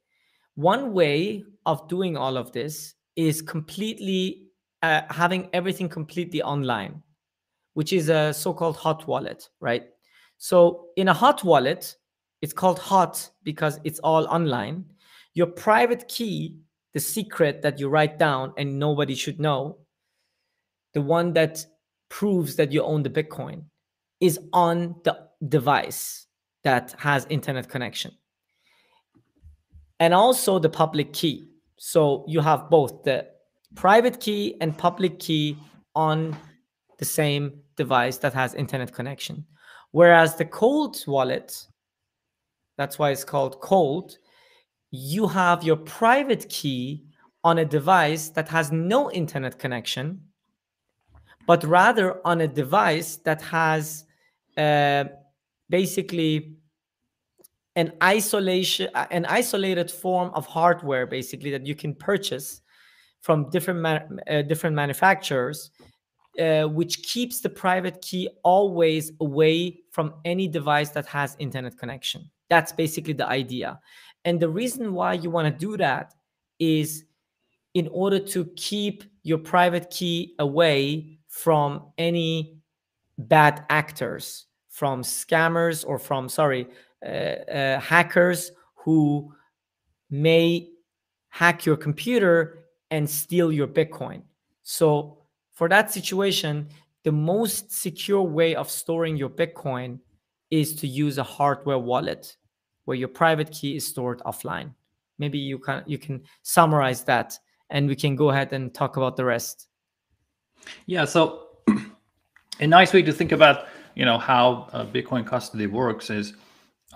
One 0.55 0.93
way 0.93 1.43
of 1.65 1.87
doing 1.87 2.17
all 2.17 2.37
of 2.37 2.51
this 2.51 2.95
is 3.15 3.41
completely 3.41 4.47
uh, 4.81 5.01
having 5.09 5.49
everything 5.53 5.87
completely 5.87 6.41
online, 6.41 7.01
which 7.73 7.93
is 7.93 8.09
a 8.09 8.33
so-called 8.33 8.75
hot 8.75 9.07
wallet, 9.07 9.49
right? 9.59 9.85
So 10.37 10.87
in 10.97 11.07
a 11.07 11.13
hot 11.13 11.43
wallet, 11.43 11.95
it's 12.41 12.53
called 12.53 12.79
hot 12.79 13.29
because 13.43 13.79
it's 13.83 13.99
all 13.99 14.25
online. 14.27 14.85
Your 15.33 15.47
private 15.47 16.07
key, 16.09 16.57
the 16.93 16.99
secret 16.99 17.61
that 17.61 17.79
you 17.79 17.87
write 17.87 18.19
down 18.19 18.53
and 18.57 18.77
nobody 18.77 19.15
should 19.15 19.39
know, 19.39 19.77
the 20.93 21.01
one 21.01 21.33
that 21.33 21.65
proves 22.09 22.55
that 22.57 22.71
you 22.71 22.83
own 22.83 23.03
the 23.03 23.09
Bitcoin, 23.09 23.63
is 24.19 24.39
on 24.51 24.95
the 25.03 25.17
device 25.47 26.27
that 26.63 26.93
has 26.99 27.25
internet 27.29 27.69
connection. 27.69 28.11
And 29.99 30.13
also 30.13 30.59
the 30.59 30.69
public 30.69 31.13
key. 31.13 31.52
So 31.85 32.23
you 32.29 32.39
have 32.39 32.69
both 32.69 33.03
the 33.03 33.27
private 33.75 34.21
key 34.21 34.55
and 34.61 34.77
public 34.77 35.19
key 35.19 35.57
on 35.93 36.33
the 36.97 37.03
same 37.03 37.59
device 37.75 38.17
that 38.19 38.33
has 38.33 38.53
internet 38.53 38.93
connection. 38.93 39.45
Whereas 39.91 40.37
the 40.37 40.45
cold 40.45 41.03
wallet, 41.05 41.67
that's 42.77 42.97
why 42.97 43.09
it's 43.11 43.25
called 43.25 43.59
cold, 43.59 44.17
you 44.91 45.27
have 45.27 45.61
your 45.61 45.75
private 45.75 46.47
key 46.47 47.03
on 47.43 47.57
a 47.57 47.65
device 47.65 48.29
that 48.29 48.47
has 48.47 48.71
no 48.71 49.11
internet 49.11 49.59
connection, 49.59 50.21
but 51.45 51.65
rather 51.65 52.25
on 52.25 52.39
a 52.39 52.47
device 52.47 53.17
that 53.25 53.41
has 53.41 54.05
uh, 54.55 55.03
basically 55.69 56.55
an 57.75 57.91
isolation 58.03 58.87
an 59.11 59.25
isolated 59.25 59.89
form 59.89 60.29
of 60.33 60.45
hardware 60.45 61.07
basically 61.07 61.49
that 61.49 61.65
you 61.65 61.75
can 61.75 61.95
purchase 61.95 62.61
from 63.21 63.49
different 63.49 64.19
uh, 64.29 64.41
different 64.43 64.75
manufacturers 64.75 65.71
uh, 66.39 66.63
which 66.63 67.03
keeps 67.03 67.41
the 67.41 67.49
private 67.49 68.01
key 68.01 68.27
always 68.43 69.11
away 69.19 69.79
from 69.91 70.15
any 70.25 70.47
device 70.47 70.89
that 70.89 71.05
has 71.05 71.35
internet 71.39 71.77
connection. 71.77 72.29
That's 72.49 72.71
basically 72.71 73.13
the 73.13 73.27
idea. 73.27 73.79
And 74.25 74.39
the 74.39 74.49
reason 74.49 74.93
why 74.93 75.13
you 75.13 75.29
want 75.29 75.47
to 75.47 75.65
do 75.65 75.77
that 75.77 76.13
is 76.59 77.05
in 77.73 77.87
order 77.91 78.19
to 78.19 78.45
keep 78.55 79.03
your 79.23 79.37
private 79.37 79.89
key 79.89 80.35
away 80.39 81.19
from 81.27 81.91
any 81.97 82.57
bad 83.17 83.65
actors 83.69 84.47
from 84.69 85.03
scammers 85.03 85.85
or 85.87 85.99
from 85.99 86.27
sorry 86.27 86.63
uh, 86.63 86.65
uh, 86.65 86.92
hackers 87.03 88.51
who 88.75 89.33
may 90.09 90.69
hack 91.29 91.65
your 91.65 91.77
computer 91.77 92.59
and 92.91 93.09
steal 93.09 93.51
your 93.51 93.67
Bitcoin. 93.67 94.21
So, 94.61 95.17
for 95.51 95.67
that 95.69 95.91
situation, 95.91 96.69
the 97.03 97.11
most 97.11 97.71
secure 97.71 98.21
way 98.21 98.55
of 98.55 98.69
storing 98.69 99.17
your 99.17 99.29
Bitcoin 99.29 99.99
is 100.51 100.75
to 100.75 100.87
use 100.87 101.17
a 101.17 101.23
hardware 101.23 101.79
wallet 101.79 102.37
where 102.85 102.97
your 102.97 103.07
private 103.07 103.51
key 103.51 103.75
is 103.75 103.87
stored 103.87 104.19
offline. 104.19 104.73
Maybe 105.17 105.37
you 105.37 105.57
can 105.59 105.83
you 105.85 105.97
can 105.97 106.23
summarize 106.43 107.03
that 107.05 107.37
and 107.69 107.87
we 107.87 107.95
can 107.95 108.15
go 108.15 108.29
ahead 108.29 108.53
and 108.53 108.73
talk 108.73 108.97
about 108.97 109.17
the 109.17 109.25
rest. 109.25 109.67
Yeah, 110.85 111.05
so 111.05 111.47
a 112.59 112.67
nice 112.67 112.93
way 112.93 113.01
to 113.01 113.11
think 113.11 113.31
about, 113.31 113.67
you 113.95 114.05
know, 114.05 114.17
how 114.17 114.69
uh, 114.73 114.85
Bitcoin 114.85 115.25
custody 115.25 115.67
works 115.67 116.09
is 116.09 116.33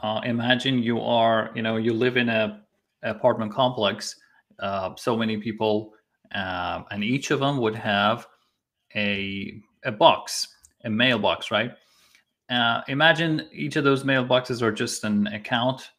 uh, 0.04 0.22
imagine 0.24 0.82
you 0.82 1.00
are, 1.02 1.52
you 1.56 1.62
know, 1.62 1.78
you 1.78 1.94
live 1.94 2.18
in 2.18 2.30
a 2.30 2.64
apartment 3.04 3.54
complex, 3.54 4.16
uh, 4.60 4.92
so 4.96 5.16
many 5.16 5.38
people, 5.38 5.94
uh, 6.34 6.84
and 6.92 7.04
each 7.04 7.32
of 7.32 7.40
them 7.40 7.58
would 7.58 7.76
have 7.76 8.28
a 8.96 9.62
a 9.84 9.92
box, 9.92 10.48
a 10.84 10.90
mailbox, 10.90 11.52
right? 11.52 11.72
Uh, 12.50 12.82
imagine 12.88 13.48
each 13.52 13.76
of 13.76 13.84
those 13.84 14.04
mailboxes 14.04 14.62
are 14.62 14.72
just 14.72 15.04
an 15.04 15.28
account 15.28 15.92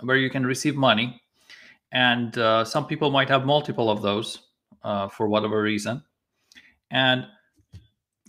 where 0.00 0.16
you 0.16 0.30
can 0.30 0.44
receive 0.44 0.76
money, 0.76 1.20
and 1.92 2.38
uh, 2.38 2.64
some 2.64 2.86
people 2.86 3.10
might 3.10 3.28
have 3.28 3.46
multiple 3.46 3.90
of 3.90 4.02
those 4.02 4.48
uh, 4.82 5.08
for 5.08 5.28
whatever 5.28 5.62
reason, 5.62 6.02
and 6.90 7.26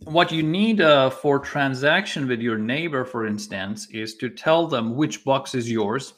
what 0.03 0.31
you 0.31 0.43
need 0.43 0.81
uh, 0.81 1.09
for 1.09 1.39
transaction 1.39 2.27
with 2.27 2.39
your 2.39 2.57
neighbor, 2.57 3.03
for 3.03 3.25
instance, 3.25 3.87
is 3.91 4.15
to 4.15 4.29
tell 4.29 4.67
them 4.67 4.95
which 4.95 5.23
box 5.23 5.55
is 5.55 5.69
yours. 5.69 6.13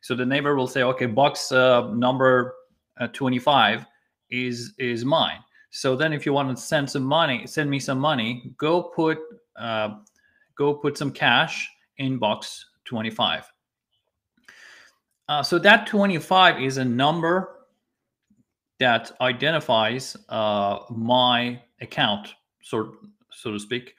So 0.00 0.14
the 0.14 0.26
neighbor 0.26 0.54
will 0.54 0.66
say, 0.66 0.82
"Okay, 0.82 1.06
box 1.06 1.52
uh, 1.52 1.88
number 1.92 2.54
uh, 2.98 3.08
25 3.08 3.84
is 4.30 4.72
is 4.78 5.04
mine." 5.04 5.38
So 5.70 5.94
then, 5.94 6.12
if 6.12 6.26
you 6.26 6.32
want 6.32 6.56
to 6.56 6.62
send 6.62 6.90
some 6.90 7.04
money, 7.04 7.46
send 7.46 7.70
me 7.70 7.78
some 7.78 7.98
money, 7.98 8.52
go 8.56 8.82
put 8.82 9.18
uh, 9.56 9.96
go 10.56 10.74
put 10.74 10.96
some 10.96 11.12
cash 11.12 11.68
in 11.98 12.18
box 12.18 12.64
25. 12.86 13.50
Uh, 15.28 15.42
so 15.42 15.58
that 15.58 15.86
25 15.86 16.60
is 16.60 16.78
a 16.78 16.84
number 16.84 17.66
that 18.80 19.12
identifies 19.20 20.16
uh, 20.28 20.80
my 20.90 21.60
account 21.80 22.34
so 22.62 22.96
so 23.30 23.52
to 23.52 23.58
speak. 23.58 23.94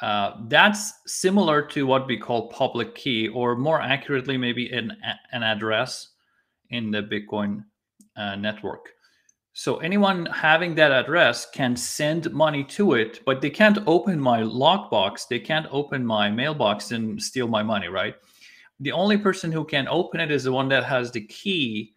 Uh, 0.00 0.38
that's 0.48 0.94
similar 1.06 1.62
to 1.62 1.86
what 1.86 2.08
we 2.08 2.16
call 2.18 2.48
public 2.48 2.94
key, 2.94 3.28
or 3.28 3.54
more 3.54 3.80
accurately, 3.80 4.36
maybe 4.36 4.70
an 4.70 4.96
an 5.32 5.42
address 5.42 6.08
in 6.70 6.90
the 6.90 7.02
Bitcoin 7.02 7.64
uh, 8.16 8.34
network. 8.34 8.90
So 9.54 9.76
anyone 9.78 10.26
having 10.26 10.74
that 10.76 10.92
address 10.92 11.48
can 11.50 11.76
send 11.76 12.32
money 12.32 12.64
to 12.64 12.94
it, 12.94 13.20
but 13.26 13.42
they 13.42 13.50
can't 13.50 13.78
open 13.86 14.18
my 14.18 14.40
lockbox. 14.40 15.28
They 15.28 15.38
can't 15.38 15.66
open 15.70 16.06
my 16.06 16.30
mailbox 16.30 16.90
and 16.90 17.22
steal 17.22 17.46
my 17.48 17.62
money, 17.62 17.88
right? 17.88 18.14
The 18.80 18.92
only 18.92 19.18
person 19.18 19.52
who 19.52 19.64
can 19.64 19.86
open 19.88 20.20
it 20.20 20.30
is 20.30 20.44
the 20.44 20.52
one 20.52 20.68
that 20.70 20.84
has 20.84 21.12
the 21.12 21.26
key 21.26 21.92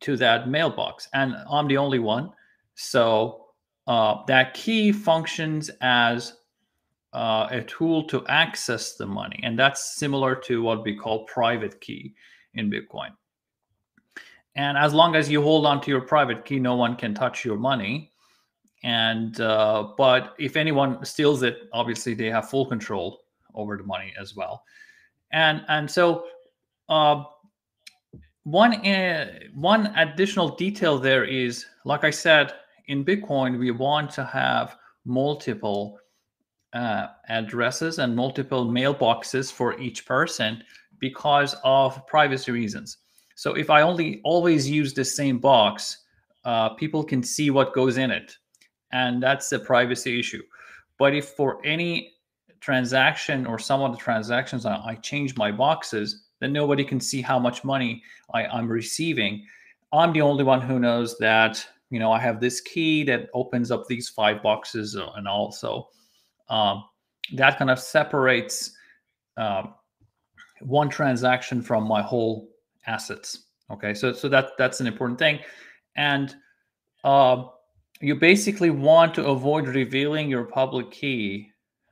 to 0.00 0.16
that 0.16 0.48
mailbox, 0.48 1.08
and 1.14 1.36
I'm 1.48 1.68
the 1.68 1.78
only 1.78 2.00
one. 2.00 2.30
So 2.74 3.41
uh, 3.86 4.24
that 4.26 4.54
key 4.54 4.92
functions 4.92 5.70
as 5.80 6.34
uh, 7.12 7.48
a 7.50 7.62
tool 7.62 8.04
to 8.04 8.26
access 8.28 8.94
the 8.94 9.06
money. 9.06 9.40
And 9.42 9.58
that's 9.58 9.96
similar 9.96 10.34
to 10.36 10.62
what 10.62 10.84
we 10.84 10.96
call 10.96 11.24
private 11.24 11.80
key 11.80 12.14
in 12.54 12.70
Bitcoin. 12.70 13.10
And 14.54 14.76
as 14.76 14.92
long 14.92 15.16
as 15.16 15.30
you 15.30 15.42
hold 15.42 15.66
on 15.66 15.80
to 15.82 15.90
your 15.90 16.02
private 16.02 16.44
key, 16.44 16.58
no 16.58 16.76
one 16.76 16.96
can 16.96 17.14
touch 17.14 17.44
your 17.44 17.56
money. 17.56 18.12
and 18.82 19.40
uh, 19.40 19.88
but 19.96 20.34
if 20.38 20.56
anyone 20.56 21.04
steals 21.04 21.42
it 21.42 21.68
obviously 21.72 22.14
they 22.14 22.30
have 22.30 22.48
full 22.48 22.66
control 22.66 23.20
over 23.54 23.76
the 23.76 23.84
money 23.84 24.12
as 24.20 24.34
well 24.34 24.64
and 25.32 25.64
and 25.68 25.90
so 25.90 26.24
uh, 26.88 27.22
one 28.44 28.74
uh, 28.86 29.32
one 29.54 29.86
additional 29.96 30.56
detail 30.56 30.98
there 30.98 31.24
is 31.24 31.66
like 31.84 32.04
i 32.04 32.10
said 32.10 32.52
in 32.88 33.04
bitcoin 33.04 33.58
we 33.58 33.70
want 33.70 34.10
to 34.10 34.24
have 34.24 34.76
multiple 35.04 35.98
uh, 36.72 37.08
addresses 37.28 37.98
and 37.98 38.14
multiple 38.16 38.66
mailboxes 38.66 39.52
for 39.52 39.78
each 39.78 40.06
person 40.06 40.62
because 40.98 41.54
of 41.64 42.06
privacy 42.06 42.52
reasons 42.52 42.98
so 43.34 43.54
if 43.54 43.68
i 43.70 43.82
only 43.82 44.20
always 44.24 44.68
use 44.68 44.94
the 44.94 45.04
same 45.04 45.38
box 45.38 45.98
uh, 46.44 46.70
people 46.70 47.04
can 47.04 47.22
see 47.22 47.50
what 47.50 47.74
goes 47.74 47.98
in 47.98 48.10
it 48.10 48.36
and 48.92 49.22
that's 49.22 49.50
a 49.52 49.58
privacy 49.58 50.18
issue. 50.20 50.42
But 50.98 51.14
if 51.14 51.30
for 51.30 51.64
any 51.64 52.12
transaction 52.60 53.46
or 53.46 53.58
some 53.58 53.80
of 53.80 53.92
the 53.92 53.98
transactions 53.98 54.66
I, 54.66 54.76
I 54.76 54.94
change 54.96 55.36
my 55.36 55.50
boxes, 55.50 56.24
then 56.40 56.52
nobody 56.52 56.84
can 56.84 57.00
see 57.00 57.22
how 57.22 57.38
much 57.38 57.64
money 57.64 58.02
I, 58.32 58.46
I'm 58.46 58.68
receiving. 58.68 59.44
I'm 59.92 60.12
the 60.12 60.20
only 60.20 60.44
one 60.44 60.60
who 60.60 60.78
knows 60.78 61.18
that 61.18 61.66
you 61.92 61.98
know 61.98 62.10
I 62.10 62.18
have 62.18 62.40
this 62.40 62.62
key 62.62 63.04
that 63.04 63.28
opens 63.34 63.70
up 63.70 63.86
these 63.86 64.08
five 64.08 64.42
boxes, 64.42 64.96
uh, 64.96 65.10
and 65.16 65.28
also 65.28 65.90
um, 66.48 66.84
that 67.34 67.58
kind 67.58 67.70
of 67.70 67.78
separates 67.78 68.74
uh, 69.36 69.64
one 70.62 70.88
transaction 70.88 71.60
from 71.60 71.84
my 71.84 72.00
whole 72.00 72.48
assets. 72.86 73.44
Okay, 73.70 73.92
so 73.92 74.14
so 74.14 74.26
that 74.30 74.52
that's 74.56 74.80
an 74.80 74.86
important 74.86 75.18
thing, 75.18 75.38
and 75.94 76.34
uh, 77.04 77.44
you 78.00 78.14
basically 78.14 78.70
want 78.70 79.12
to 79.14 79.26
avoid 79.26 79.68
revealing 79.68 80.30
your 80.30 80.44
public 80.44 80.90
key 80.90 81.50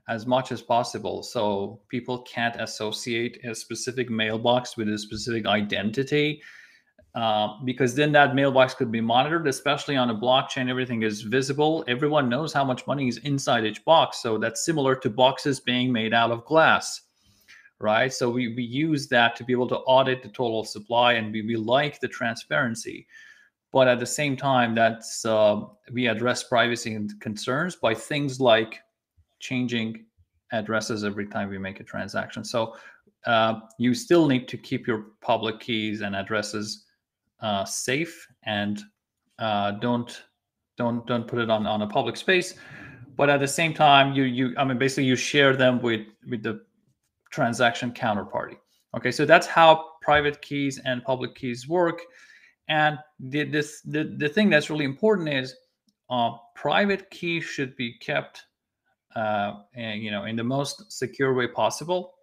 as 0.09 0.27
much 0.27 0.51
as 0.51 0.63
possible 0.63 1.23
so 1.23 1.81
people 1.89 2.23
can't 2.23 2.57
associate 2.61 3.39
a 3.45 3.55
specific 3.55 4.11
mailbox 4.11 4.77
with 4.77 4.89
a 4.89 4.99
specific 4.99 5.47
identity 5.47 6.43
uh, 7.15 7.57
because 7.65 7.95
then 7.95 8.13
that 8.13 8.35
mailbox 8.35 8.75
could 8.75 8.93
be 8.93 9.01
monitored 9.01 9.49
especially 9.49 9.97
on 9.97 10.11
a 10.11 10.15
blockchain 10.15 10.71
everything 10.71 11.03
is 11.03 11.23
visible. 11.23 11.85
Everyone 11.89 12.29
knows 12.29 12.53
how 12.53 12.65
much 12.65 12.87
money 12.87 13.09
is 13.09 13.19
inside 13.19 13.65
each 13.65 13.85
box 13.85 14.23
so 14.23 14.39
that's 14.39 14.65
similar 14.65 14.95
to 14.97 15.11
boxes 15.11 15.61
being 15.61 15.93
made 15.93 16.15
out 16.15 16.31
of 16.31 16.45
glass 16.45 17.03
right? 17.81 18.13
So 18.13 18.31
we, 18.31 18.55
we 18.55 18.63
use 18.63 19.09
that 19.09 19.35
to 19.37 19.45
be 19.45 19.53
able 19.53 19.69
to 19.69 19.79
audit 19.79 20.23
the 20.23 20.29
total 20.29 20.65
supply 20.65 21.15
and 21.15 21.33
we, 21.33 21.43
we 21.43 21.57
like 21.57 21.99
the 21.99 22.09
transparency. 22.09 23.07
But 23.73 23.89
at 23.89 23.99
the 23.99 24.07
same 24.07 24.37
time 24.37 24.75
that's 24.75 25.25
uh, 25.25 25.63
we 25.93 26.07
address 26.07 26.45
privacy 26.45 26.99
concerns 27.21 27.77
by 27.77 27.95
things 27.95 28.41
like 28.41 28.81
changing 29.39 30.05
addresses 30.53 31.05
every 31.05 31.27
time 31.27 31.49
we 31.49 31.59
make 31.59 31.81
a 31.81 31.85
transaction. 31.85 32.45
So 32.45 32.77
uh, 33.27 33.61
you 33.79 33.95
still 33.95 34.27
need 34.27 34.47
to 34.49 34.59
keep 34.59 34.87
your 34.87 35.07
public 35.21 35.61
keys 35.61 36.03
and 36.03 36.15
addresses 36.15 36.85
uh, 37.43 37.65
safe 37.65 38.27
and 38.45 38.81
uh, 39.39 39.73
don't 39.73 40.23
don't 40.77 41.07
don't 41.07 41.27
put 41.27 41.39
it 41.39 41.51
on 41.51 41.67
on 41.67 41.83
a 41.83 41.87
public 41.87 42.17
space. 42.17 42.55
But 43.17 43.29
at 43.29 43.41
the 43.41 43.49
same 43.49 43.75
time 43.75 44.15
you 44.15 44.25
you 44.25 44.55
i 44.57 44.65
mean 44.65 44.79
basically 44.79 45.05
you 45.05 45.17
share 45.17 45.57
them 45.57 45.81
with 45.83 46.07
with 46.29 46.43
the 46.43 46.63
transaction 47.31 47.93
counterparty. 47.93 48.57
Okay 48.97 49.13
so 49.13 49.25
that's 49.25 49.47
how 49.47 49.91
private 50.03 50.41
keys 50.43 50.81
and 50.85 51.05
public 51.05 51.35
keys 51.35 51.69
work. 51.69 52.01
And 52.69 52.99
the, 53.19 53.45
this 53.45 53.81
the, 53.83 54.15
the 54.17 54.29
thing 54.29 54.49
that's 54.49 54.71
really 54.71 54.85
important 54.85 55.29
is 55.29 55.55
uh, 56.09 56.31
private 56.55 57.11
key 57.11 57.41
should 57.41 57.77
be 57.77 57.99
kept 57.99 58.45
uh, 59.17 59.55
and, 59.75 60.03
you 60.03 60.11
know 60.11 60.25
in 60.25 60.37
the 60.37 60.45
most 60.45 60.91
secure 60.91 61.35
way 61.35 61.49
possible 61.49 62.15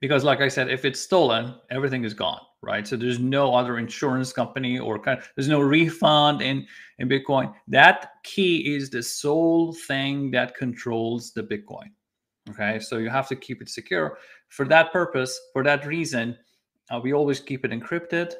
because 0.00 0.24
like 0.24 0.40
i 0.40 0.48
said 0.48 0.68
if 0.68 0.84
it's 0.84 1.00
stolen 1.00 1.54
everything 1.70 2.04
is 2.04 2.14
gone 2.14 2.40
right? 2.62 2.86
So 2.86 2.96
there's 2.96 3.18
no 3.18 3.54
other 3.54 3.78
insurance 3.78 4.32
company 4.32 4.78
or 4.78 4.98
kind 4.98 5.18
of, 5.18 5.28
there's 5.34 5.48
no 5.48 5.60
refund 5.60 6.42
in 6.42 6.66
in 6.98 7.08
bitcoin. 7.08 7.54
That 7.68 8.12
key 8.22 8.74
is 8.74 8.90
the 8.90 9.02
sole 9.02 9.72
thing 9.72 10.30
that 10.32 10.54
controls 10.54 11.32
the 11.32 11.42
bitcoin 11.42 11.90
okay? 12.48 12.78
So 12.78 12.98
you 12.98 13.10
have 13.10 13.28
to 13.28 13.36
keep 13.36 13.62
it 13.62 13.68
secure. 13.68 14.18
For 14.48 14.64
that 14.66 14.92
purpose 14.92 15.38
for 15.52 15.62
that 15.64 15.86
reason 15.86 16.36
uh, 16.90 17.00
we 17.02 17.12
always 17.12 17.40
keep 17.40 17.64
it 17.64 17.70
encrypted 17.70 18.34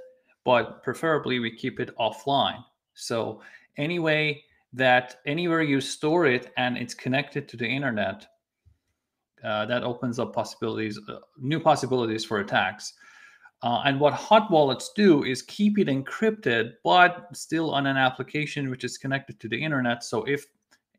but 0.44 0.82
preferably 0.82 1.38
we 1.38 1.54
keep 1.54 1.80
it 1.80 1.96
offline. 1.96 2.64
So 2.94 3.40
anyway 3.76 4.42
that 4.72 5.20
anywhere 5.26 5.62
you 5.62 5.80
store 5.80 6.26
it 6.26 6.52
and 6.56 6.76
it's 6.76 6.94
connected 6.94 7.48
to 7.48 7.56
the 7.56 7.66
internet, 7.66 8.26
uh, 9.44 9.66
that 9.66 9.82
opens 9.82 10.18
up 10.18 10.34
possibilities, 10.34 10.98
uh, 11.08 11.16
new 11.38 11.60
possibilities 11.60 12.24
for 12.24 12.40
attacks. 12.40 12.94
Uh, 13.62 13.82
and 13.84 14.00
what 14.00 14.14
hot 14.14 14.50
wallets 14.50 14.90
do 14.96 15.24
is 15.24 15.42
keep 15.42 15.78
it 15.78 15.88
encrypted, 15.88 16.72
but 16.82 17.26
still 17.32 17.72
on 17.72 17.86
an 17.86 17.96
application 17.96 18.70
which 18.70 18.84
is 18.84 18.96
connected 18.96 19.38
to 19.38 19.48
the 19.48 19.62
internet. 19.62 20.02
So 20.02 20.24
if 20.24 20.46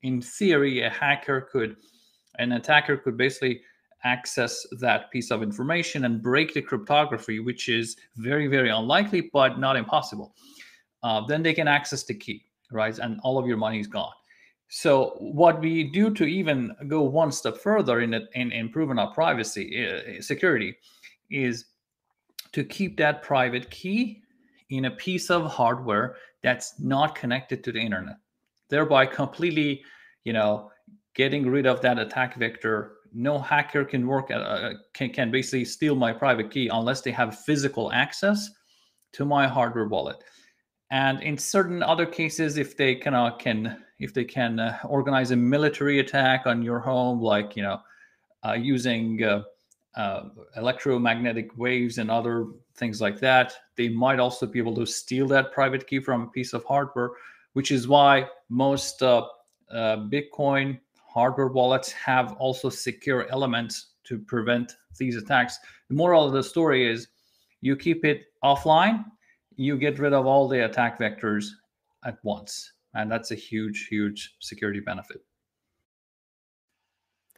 in 0.04 0.21
theory 0.21 0.82
a 0.84 0.89
hacker 0.89 1.49
could, 1.51 1.75
an 2.38 2.51
attacker 2.54 2.97
could 2.97 3.17
basically 3.17 3.62
access 4.04 4.65
that 4.80 5.12
piece 5.12 5.32
of 5.32 5.43
information 5.43 6.06
and 6.06 6.21
break 6.21 6.54
the 6.54 6.62
cryptography, 6.62 7.39
which 7.39 7.69
is 7.69 7.97
very, 8.17 8.47
very 8.47 8.69
unlikely, 8.69 9.30
but 9.34 9.60
not 9.60 9.75
impossible. 9.75 10.34
Uh, 11.04 11.25
then 11.25 11.41
they 11.43 11.54
can 11.54 11.67
access 11.67 12.04
the 12.04 12.13
key, 12.13 12.45
right? 12.71 12.97
And 12.99 13.19
all 13.23 13.38
of 13.39 13.47
your 13.47 13.58
money 13.58 13.80
is 13.80 13.88
gone. 13.88 14.13
So 14.73 15.15
what 15.19 15.60
we 15.60 15.84
do 15.84 16.13
to 16.13 16.23
even 16.23 16.73
go 16.88 17.01
one 17.01 17.34
step 17.34 17.57
further 17.57 17.99
in, 17.99 18.13
in 18.13 18.53
improving 18.53 18.99
our 18.99 19.13
privacy 19.13 19.86
uh, 19.86 20.21
security 20.21 20.77
is 21.29 21.65
to 22.53 22.63
keep 22.63 22.95
that 22.95 23.21
private 23.21 23.69
key 23.69 24.21
in 24.69 24.86
a 24.86 24.91
piece 24.91 25.29
of 25.29 25.51
hardware 25.51 26.15
that's 26.41 26.79
not 26.79 27.15
connected 27.15 27.65
to 27.65 27.73
the 27.73 27.81
internet, 27.81 28.15
thereby 28.69 29.05
completely, 29.05 29.84
you 30.23 30.31
know, 30.31 30.71
getting 31.15 31.49
rid 31.49 31.65
of 31.65 31.81
that 31.81 31.99
attack 31.99 32.38
vector. 32.38 32.93
No 33.13 33.39
hacker 33.39 33.84
can 33.84 34.07
work 34.07 34.31
at, 34.31 34.39
uh, 34.39 34.75
can, 34.93 35.10
can 35.10 35.31
basically 35.31 35.65
steal 35.65 35.95
my 35.95 36.13
private 36.13 36.49
key 36.49 36.69
unless 36.71 37.01
they 37.01 37.12
have 37.12 37.38
physical 37.39 37.91
access 37.91 38.49
to 39.12 39.25
my 39.25 39.49
hardware 39.49 39.89
wallet. 39.89 40.23
And 40.91 41.21
in 41.21 41.38
certain 41.38 41.84
other 41.84 42.05
cases 42.05 42.55
if 42.55 42.77
they 42.77 42.95
can 42.95 43.13
uh, 43.13 43.36
can 43.36 43.84
if 44.01 44.13
they 44.13 44.23
can 44.23 44.59
uh, 44.59 44.77
organize 44.85 45.31
a 45.31 45.35
military 45.35 45.99
attack 45.99 46.45
on 46.45 46.61
your 46.61 46.79
home 46.79 47.21
like 47.21 47.55
you 47.55 47.63
know 47.63 47.79
uh, 48.45 48.53
using 48.53 49.23
uh, 49.23 49.43
uh, 49.95 50.29
electromagnetic 50.57 51.57
waves 51.57 51.97
and 51.97 52.09
other 52.09 52.47
things 52.75 53.01
like 53.01 53.19
that 53.19 53.53
they 53.75 53.89
might 53.89 54.19
also 54.19 54.45
be 54.45 54.59
able 54.59 54.75
to 54.75 54.85
steal 54.85 55.27
that 55.27 55.51
private 55.51 55.85
key 55.87 55.99
from 55.99 56.23
a 56.23 56.27
piece 56.27 56.53
of 56.53 56.63
hardware 56.65 57.11
which 57.53 57.71
is 57.71 57.87
why 57.87 58.27
most 58.49 58.99
bitcoin 59.01 60.79
hardware 61.13 61.47
wallets 61.47 61.91
have 61.91 62.33
also 62.33 62.69
secure 62.69 63.29
elements 63.29 63.87
to 64.03 64.17
prevent 64.19 64.75
these 64.97 65.15
attacks. 65.15 65.57
The 65.89 65.95
moral 65.95 66.25
of 66.25 66.33
the 66.33 66.43
story 66.43 66.89
is 66.89 67.07
you 67.61 67.75
keep 67.75 68.05
it 68.05 68.25
offline, 68.43 69.05
you 69.55 69.77
get 69.77 69.99
rid 69.99 70.13
of 70.13 70.25
all 70.25 70.47
the 70.47 70.65
attack 70.65 70.99
vectors 70.99 71.47
at 72.05 72.17
once. 72.23 72.73
And 72.93 73.12
that's 73.12 73.32
a 73.32 73.36
huge, 73.36 73.88
huge 73.88 74.36
security 74.39 74.80
benefit. 74.80 75.21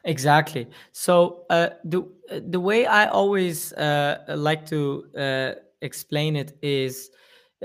Exactly. 0.06 0.68
So 0.92 1.46
uh, 1.50 1.70
the 1.86 2.04
the 2.48 2.60
way 2.60 2.86
I 2.86 3.08
always 3.08 3.72
uh, 3.74 4.18
like 4.36 4.66
to 4.68 5.06
uh, 5.18 5.52
explain 5.82 6.36
it 6.36 6.58
is 6.62 7.10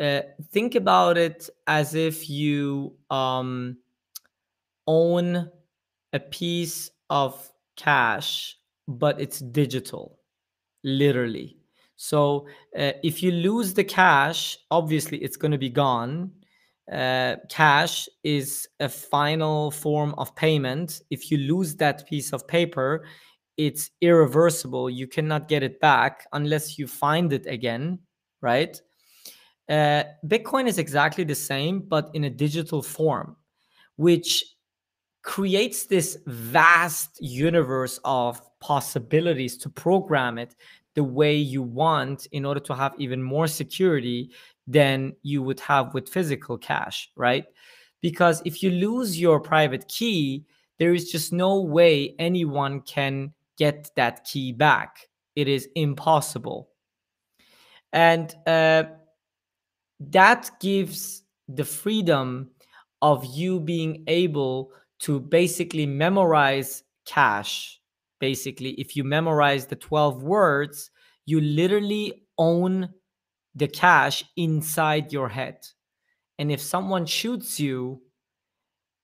uh, 0.00 0.20
think 0.52 0.76
about 0.76 1.18
it 1.18 1.50
as 1.66 1.96
if 1.96 2.30
you 2.30 2.94
um, 3.10 3.78
own 4.86 5.50
a 6.12 6.20
piece 6.20 6.90
of 7.10 7.52
cash, 7.76 8.56
but 8.86 9.20
it's 9.20 9.40
digital, 9.40 10.18
literally. 10.84 11.58
So 11.96 12.48
uh, 12.78 12.92
if 13.04 13.22
you 13.22 13.32
lose 13.32 13.74
the 13.74 13.84
cash, 13.84 14.58
obviously 14.70 15.18
it's 15.18 15.36
going 15.36 15.52
to 15.52 15.58
be 15.58 15.70
gone. 15.70 16.32
Uh, 16.90 17.36
cash 17.50 18.08
is 18.24 18.66
a 18.80 18.88
final 18.88 19.70
form 19.70 20.14
of 20.16 20.34
payment. 20.34 21.02
If 21.10 21.30
you 21.30 21.38
lose 21.38 21.76
that 21.76 22.06
piece 22.06 22.32
of 22.32 22.48
paper, 22.48 23.04
it's 23.58 23.90
irreversible. 24.00 24.88
You 24.88 25.06
cannot 25.06 25.48
get 25.48 25.62
it 25.62 25.80
back 25.80 26.26
unless 26.32 26.78
you 26.78 26.86
find 26.86 27.32
it 27.32 27.46
again, 27.46 27.98
right? 28.40 28.80
Uh, 29.68 30.04
Bitcoin 30.26 30.66
is 30.66 30.78
exactly 30.78 31.24
the 31.24 31.34
same, 31.34 31.80
but 31.80 32.10
in 32.14 32.24
a 32.24 32.30
digital 32.30 32.82
form, 32.82 33.36
which 33.96 34.44
creates 35.22 35.84
this 35.84 36.16
vast 36.26 37.18
universe 37.20 38.00
of 38.04 38.40
possibilities 38.60 39.58
to 39.58 39.68
program 39.68 40.38
it 40.38 40.54
the 40.94 41.04
way 41.04 41.36
you 41.36 41.62
want 41.62 42.26
in 42.32 42.46
order 42.46 42.60
to 42.60 42.74
have 42.74 42.94
even 42.98 43.22
more 43.22 43.46
security 43.46 44.30
than 44.68 45.14
you 45.22 45.42
would 45.42 45.58
have 45.60 45.94
with 45.94 46.08
physical 46.08 46.56
cash, 46.58 47.10
right? 47.16 47.44
because 48.00 48.42
if 48.44 48.62
you 48.62 48.70
lose 48.70 49.20
your 49.20 49.40
private 49.40 49.88
key, 49.88 50.44
there 50.78 50.94
is 50.94 51.10
just 51.10 51.32
no 51.32 51.60
way 51.60 52.14
anyone 52.18 52.80
can 52.82 53.32
get 53.56 53.90
that 53.96 54.24
key 54.24 54.52
back. 54.52 55.08
It 55.34 55.48
is 55.48 55.68
impossible. 55.74 56.70
And 57.92 58.34
uh, 58.46 58.84
that 60.00 60.50
gives 60.60 61.22
the 61.48 61.64
freedom 61.64 62.50
of 63.02 63.24
you 63.24 63.58
being 63.60 64.04
able 64.06 64.70
to 65.00 65.20
basically 65.20 65.86
memorize 65.86 66.84
cash. 67.06 67.80
Basically, 68.20 68.70
if 68.72 68.96
you 68.96 69.04
memorize 69.04 69.66
the 69.66 69.76
12 69.76 70.22
words, 70.22 70.90
you 71.24 71.40
literally 71.40 72.24
own 72.36 72.88
the 73.58 73.68
cash 73.68 74.24
inside 74.36 75.12
your 75.12 75.28
head. 75.28 75.58
And 76.38 76.52
if 76.52 76.60
someone 76.60 77.06
shoots 77.06 77.58
you, 77.58 78.00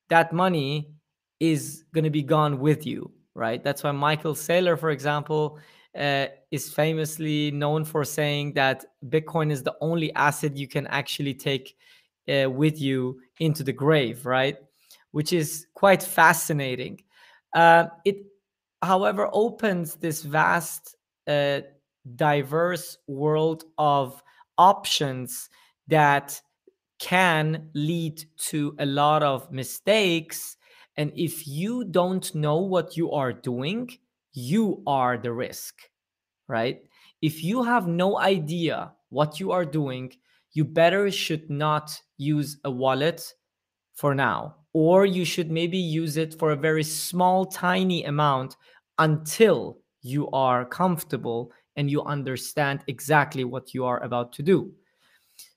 that 0.08 0.32
money 0.32 0.94
is 1.40 1.84
going 1.92 2.04
to 2.04 2.10
be 2.10 2.22
gone 2.22 2.60
with 2.60 2.86
you, 2.86 3.10
right? 3.34 3.62
That's 3.62 3.82
why 3.82 3.90
Michael 3.90 4.34
Saylor, 4.34 4.78
for 4.78 4.90
example, 4.90 5.58
uh, 5.98 6.26
is 6.50 6.72
famously 6.72 7.50
known 7.50 7.84
for 7.84 8.04
saying 8.04 8.52
that 8.54 8.84
Bitcoin 9.08 9.50
is 9.50 9.62
the 9.62 9.74
only 9.80 10.12
asset 10.14 10.56
you 10.56 10.68
can 10.68 10.86
actually 10.86 11.34
take 11.34 11.76
uh, 12.28 12.48
with 12.48 12.80
you 12.80 13.20
into 13.40 13.64
the 13.64 13.72
grave, 13.72 14.24
right? 14.24 14.56
Which 15.10 15.32
is 15.32 15.66
quite 15.74 16.02
fascinating. 16.02 17.00
Uh, 17.54 17.86
it, 18.04 18.16
however, 18.82 19.28
opens 19.32 19.96
this 19.96 20.22
vast, 20.22 20.96
uh, 21.26 21.60
diverse 22.16 22.98
world 23.06 23.64
of 23.78 24.22
options 24.58 25.48
that 25.88 26.40
can 26.98 27.70
lead 27.74 28.24
to 28.36 28.74
a 28.78 28.86
lot 28.86 29.22
of 29.22 29.50
mistakes. 29.52 30.56
And 30.96 31.12
if 31.14 31.46
you 31.46 31.84
don't 31.84 32.34
know 32.34 32.58
what 32.58 32.96
you 32.96 33.12
are 33.12 33.32
doing, 33.32 33.90
you 34.32 34.82
are 34.86 35.18
the 35.18 35.32
risk, 35.32 35.74
right? 36.48 36.82
If 37.22 37.42
you 37.42 37.62
have 37.64 37.86
no 37.88 38.18
idea 38.18 38.92
what 39.10 39.40
you 39.40 39.52
are 39.52 39.64
doing, 39.64 40.12
you 40.52 40.64
better 40.64 41.10
should 41.10 41.50
not 41.50 42.00
use 42.16 42.58
a 42.64 42.70
wallet 42.70 43.34
for 43.94 44.14
now, 44.14 44.56
or 44.72 45.06
you 45.06 45.24
should 45.24 45.50
maybe 45.50 45.78
use 45.78 46.16
it 46.16 46.38
for 46.38 46.50
a 46.50 46.56
very 46.56 46.84
small, 46.84 47.46
tiny 47.46 48.04
amount 48.04 48.56
until 48.98 49.78
you 50.02 50.28
are 50.30 50.64
comfortable 50.64 51.52
and 51.76 51.90
you 51.90 52.02
understand 52.02 52.84
exactly 52.86 53.44
what 53.44 53.74
you 53.74 53.84
are 53.84 54.02
about 54.02 54.32
to 54.34 54.42
do. 54.42 54.72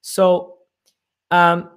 So, 0.01 0.57
um, 1.31 1.69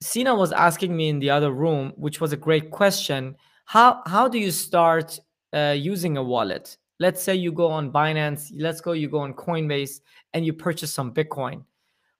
Sina 0.00 0.34
was 0.34 0.52
asking 0.52 0.94
me 0.96 1.08
in 1.08 1.18
the 1.18 1.30
other 1.30 1.50
room, 1.50 1.92
which 1.96 2.20
was 2.20 2.32
a 2.32 2.36
great 2.36 2.70
question. 2.70 3.36
How 3.64 4.02
how 4.06 4.28
do 4.28 4.38
you 4.38 4.50
start 4.50 5.18
uh, 5.52 5.74
using 5.76 6.16
a 6.16 6.22
wallet? 6.22 6.76
Let's 7.00 7.22
say 7.22 7.34
you 7.34 7.52
go 7.52 7.68
on 7.68 7.90
Binance. 7.90 8.50
Let's 8.54 8.80
go 8.80 8.92
you 8.92 9.08
go 9.08 9.20
on 9.20 9.34
Coinbase 9.34 10.00
and 10.34 10.44
you 10.44 10.52
purchase 10.52 10.92
some 10.92 11.14
Bitcoin. 11.14 11.64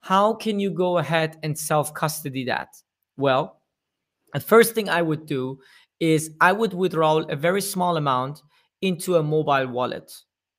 How 0.01 0.33
can 0.33 0.59
you 0.59 0.71
go 0.71 0.97
ahead 0.97 1.37
and 1.43 1.57
self 1.57 1.93
custody 1.93 2.45
that? 2.45 2.69
Well, 3.17 3.61
the 4.33 4.39
first 4.39 4.73
thing 4.73 4.89
I 4.89 5.01
would 5.01 5.25
do 5.25 5.59
is 5.99 6.31
I 6.41 6.51
would 6.51 6.73
withdraw 6.73 7.19
a 7.19 7.35
very 7.35 7.61
small 7.61 7.97
amount 7.97 8.41
into 8.81 9.15
a 9.15 9.23
mobile 9.23 9.67
wallet. 9.67 10.11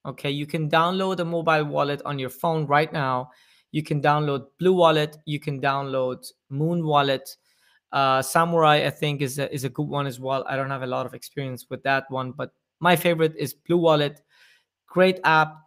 Okay, 0.06 0.30
you 0.30 0.46
can 0.46 0.70
download 0.70 1.18
a 1.18 1.24
mobile 1.24 1.64
wallet 1.64 2.00
on 2.04 2.18
your 2.18 2.30
phone 2.30 2.66
right 2.66 2.92
now 2.92 3.30
you 3.76 3.82
can 3.82 4.00
download 4.00 4.46
Blue 4.58 4.72
Wallet. 4.72 5.18
You 5.26 5.38
can 5.38 5.60
download 5.60 6.26
Muun 6.50 6.82
Wallet. 6.82 7.36
Uh, 7.92 8.22
Samurai, 8.22 8.86
I 8.86 8.90
think, 8.90 9.20
is 9.20 9.38
a, 9.38 9.52
is 9.52 9.64
a 9.64 9.68
good 9.68 9.86
one 9.86 10.06
as 10.06 10.18
well. 10.18 10.44
I 10.48 10.56
don't 10.56 10.70
have 10.70 10.82
a 10.82 10.86
lot 10.86 11.04
of 11.04 11.12
experience 11.12 11.66
with 11.68 11.82
that 11.82 12.10
one, 12.10 12.32
but 12.32 12.52
my 12.80 12.96
favorite 12.96 13.34
is 13.36 13.52
Blue 13.52 13.76
Wallet. 13.76 14.22
Great 14.86 15.20
app. 15.24 15.58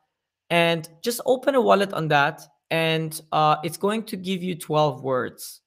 And 0.50 0.90
just 1.04 1.22
open 1.28 1.54
a 1.54 1.62
wallet 1.62 1.94
on 1.94 2.08
that, 2.08 2.42
and 2.72 3.22
uh, 3.32 3.58
it's 3.64 3.78
going 3.78 4.02
to 4.06 4.18
give 4.18 4.42
you 4.42 4.56
12 4.56 5.04
words. 5.04 5.62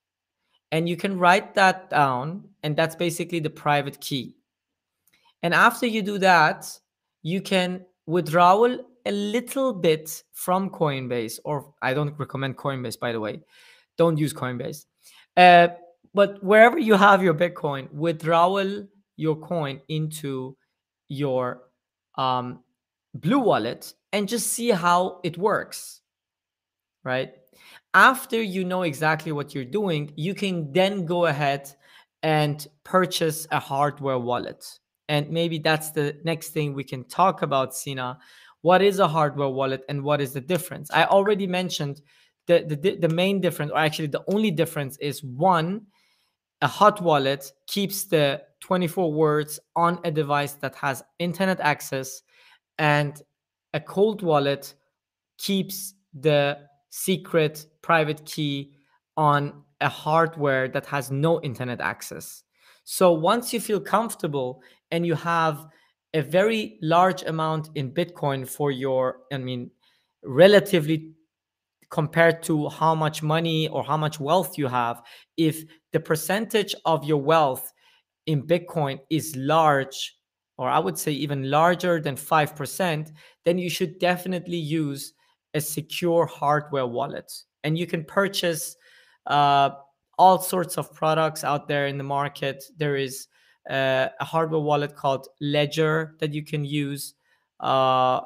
And 0.72 0.88
you 0.88 0.96
can 0.96 1.20
write 1.20 1.54
that 1.54 1.90
down, 1.90 2.48
and 2.64 2.74
that's 2.74 2.96
basically 2.96 3.38
the 3.38 3.50
private 3.50 4.00
key. 4.00 4.34
And 5.44 5.54
after 5.54 5.86
you 5.86 6.02
do 6.02 6.18
that, 6.18 6.66
you 7.22 7.40
can 7.40 7.86
withdrawal 8.06 8.78
a 9.04 9.12
little 9.12 9.72
bit 9.72 10.22
from 10.32 10.70
Coinbase, 10.70 11.38
or 11.44 11.74
I 11.82 11.94
don't 11.94 12.18
recommend 12.18 12.56
Coinbase, 12.56 12.98
by 12.98 13.12
the 13.12 13.20
way. 13.20 13.40
Don't 13.98 14.18
use 14.18 14.32
Coinbase. 14.32 14.84
Uh, 15.36 15.68
but 16.14 16.42
wherever 16.42 16.78
you 16.78 16.94
have 16.94 17.22
your 17.22 17.34
Bitcoin, 17.34 17.90
withdrawal 17.92 18.86
your 19.16 19.36
coin 19.36 19.80
into 19.88 20.56
your 21.08 21.62
um, 22.16 22.60
Blue 23.14 23.38
Wallet 23.38 23.94
and 24.12 24.28
just 24.28 24.48
see 24.52 24.70
how 24.70 25.20
it 25.22 25.38
works. 25.38 26.00
Right. 27.04 27.34
After 27.94 28.40
you 28.40 28.64
know 28.64 28.82
exactly 28.82 29.32
what 29.32 29.54
you're 29.54 29.64
doing, 29.64 30.12
you 30.16 30.34
can 30.34 30.72
then 30.72 31.04
go 31.04 31.26
ahead 31.26 31.74
and 32.22 32.66
purchase 32.84 33.46
a 33.50 33.58
hardware 33.58 34.18
wallet. 34.18 34.64
And 35.12 35.28
maybe 35.28 35.58
that's 35.58 35.90
the 35.90 36.16
next 36.24 36.54
thing 36.54 36.72
we 36.72 36.84
can 36.84 37.04
talk 37.04 37.42
about, 37.42 37.74
Sina, 37.74 38.18
what 38.62 38.80
is 38.80 38.98
a 38.98 39.06
hardware 39.06 39.50
wallet 39.50 39.84
and 39.90 40.02
what 40.02 40.22
is 40.22 40.32
the 40.32 40.40
difference? 40.40 40.90
I 40.90 41.04
already 41.04 41.46
mentioned 41.46 42.00
the, 42.46 42.64
the, 42.66 42.96
the 42.96 43.10
main 43.10 43.38
difference 43.38 43.72
or 43.72 43.78
actually 43.78 44.06
the 44.06 44.24
only 44.26 44.50
difference 44.50 44.96
is 44.96 45.22
one 45.22 45.82
a 46.62 46.66
hot 46.66 47.02
wallet 47.02 47.52
keeps 47.66 48.04
the 48.04 48.40
24 48.60 49.12
words 49.12 49.60
on 49.76 50.00
a 50.04 50.10
device 50.10 50.54
that 50.54 50.74
has 50.76 51.02
internet 51.18 51.60
access 51.60 52.22
and 52.78 53.20
a 53.74 53.80
cold 53.80 54.22
wallet 54.22 54.72
keeps 55.36 55.92
the 56.14 56.56
secret 56.88 57.66
private 57.82 58.24
key 58.24 58.72
on 59.18 59.62
a 59.82 59.90
hardware 59.90 60.68
that 60.68 60.86
has 60.86 61.10
no 61.10 61.38
internet 61.42 61.82
access. 61.82 62.44
So 62.84 63.12
once 63.12 63.52
you 63.52 63.60
feel 63.60 63.80
comfortable 63.80 64.62
and 64.92 65.04
you 65.04 65.14
have 65.14 65.66
a 66.14 66.20
very 66.20 66.78
large 66.82 67.22
amount 67.22 67.70
in 67.74 67.90
Bitcoin 67.90 68.46
for 68.46 68.70
your, 68.70 69.20
I 69.32 69.38
mean, 69.38 69.70
relatively 70.22 71.12
compared 71.90 72.42
to 72.42 72.68
how 72.68 72.94
much 72.94 73.22
money 73.22 73.68
or 73.68 73.82
how 73.82 73.96
much 73.96 74.20
wealth 74.20 74.56
you 74.56 74.68
have, 74.68 75.02
if 75.36 75.64
the 75.92 76.00
percentage 76.00 76.74
of 76.84 77.04
your 77.04 77.20
wealth 77.20 77.72
in 78.26 78.42
Bitcoin 78.42 79.00
is 79.10 79.34
large, 79.36 80.16
or 80.58 80.68
I 80.68 80.78
would 80.78 80.98
say 80.98 81.12
even 81.12 81.50
larger 81.50 82.00
than 82.00 82.14
5%, 82.14 83.10
then 83.44 83.58
you 83.58 83.70
should 83.70 83.98
definitely 83.98 84.58
use 84.58 85.14
a 85.54 85.60
secure 85.60 86.26
hardware 86.26 86.86
wallet. 86.86 87.32
And 87.64 87.76
you 87.78 87.86
can 87.86 88.04
purchase 88.04 88.76
uh, 89.26 89.70
all 90.18 90.38
sorts 90.38 90.76
of 90.76 90.92
products 90.94 91.44
out 91.44 91.68
there 91.68 91.86
in 91.86 91.98
the 91.98 92.04
market. 92.04 92.62
There 92.76 92.96
is 92.96 93.28
uh, 93.68 94.08
a 94.20 94.24
hardware 94.24 94.60
wallet 94.60 94.96
called 94.96 95.28
Ledger 95.40 96.16
that 96.20 96.32
you 96.32 96.44
can 96.44 96.64
use. 96.64 97.14
Uh, 97.60 98.20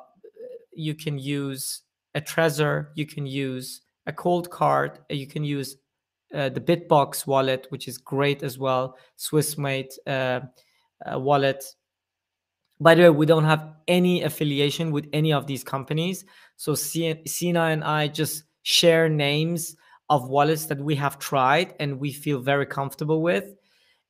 you 0.73 0.95
can 0.95 1.19
use 1.19 1.83
a 2.15 2.21
Trezor. 2.21 2.89
You 2.95 3.07
can 3.07 3.27
use 3.27 3.83
a 4.07 4.13
Coldcard. 4.13 4.99
You 5.11 5.27
can 5.27 5.45
use 5.45 5.77
uh, 6.35 6.49
the 6.49 6.61
Bitbox 6.61 7.27
wallet, 7.27 7.67
which 7.71 7.89
is 7.89 7.99
great 7.99 8.43
as 8.43 8.59
well. 8.59 8.97
Swissmate 9.19 9.93
uh, 10.07 10.41
uh, 11.05 11.19
wallet. 11.19 11.65
By 12.81 12.95
the 12.95 13.03
way, 13.03 13.11
we 13.11 13.27
don't 13.27 13.45
have 13.45 13.75
any 13.89 14.23
affiliation 14.23 14.91
with 14.91 15.07
any 15.13 15.33
of 15.33 15.47
these 15.47 15.65
companies. 15.65 16.25
So 16.57 16.75
Sina 16.75 17.63
and 17.63 17.85
I 17.85 18.09
just 18.09 18.45
share 18.63 19.09
names 19.09 19.77
of 20.09 20.29
wallets 20.29 20.67
that 20.67 20.79
we 20.81 20.95
have 20.97 21.19
tried 21.19 21.75
and 21.81 21.99
we 21.99 22.13
feel 22.13 22.41
very 22.41 22.67
comfortable 22.67 23.23
with. 23.23 23.55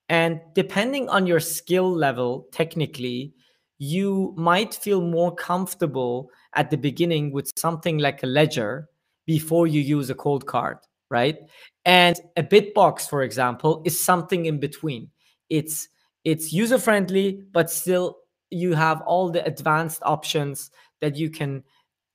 And 0.09 0.41
depending 0.55 1.09
on 1.09 1.27
your 1.27 1.41
skill 1.41 1.93
level, 1.93 2.47
technically, 2.53 3.33
you 3.79 4.33
might 4.37 4.75
feel 4.75 5.01
more 5.01 5.35
comfortable 5.35 6.31
at 6.55 6.71
the 6.71 6.79
beginning 6.79 7.33
with 7.33 7.51
something 7.57 7.99
like 7.99 8.23
a 8.23 8.27
ledger 8.27 8.89
before 9.27 9.67
you 9.67 9.81
use 9.81 10.09
a 10.09 10.15
Coldcard, 10.15 10.79
right? 11.11 11.37
And 11.85 12.19
a 12.37 12.43
Bitbox, 12.43 13.09
for 13.09 13.23
example, 13.23 13.83
is 13.85 13.99
something 13.99 14.47
in 14.47 14.61
between. 14.61 15.11
It's 15.51 15.89
it's 16.25 16.53
user 16.53 16.79
friendly, 16.79 17.43
but 17.53 17.71
still 17.71 18.19
you 18.51 18.75
have 18.75 19.01
all 19.03 19.31
the 19.31 19.45
advanced 19.45 20.03
options 20.05 20.71
that 21.01 21.17
you 21.17 21.31
can 21.31 21.63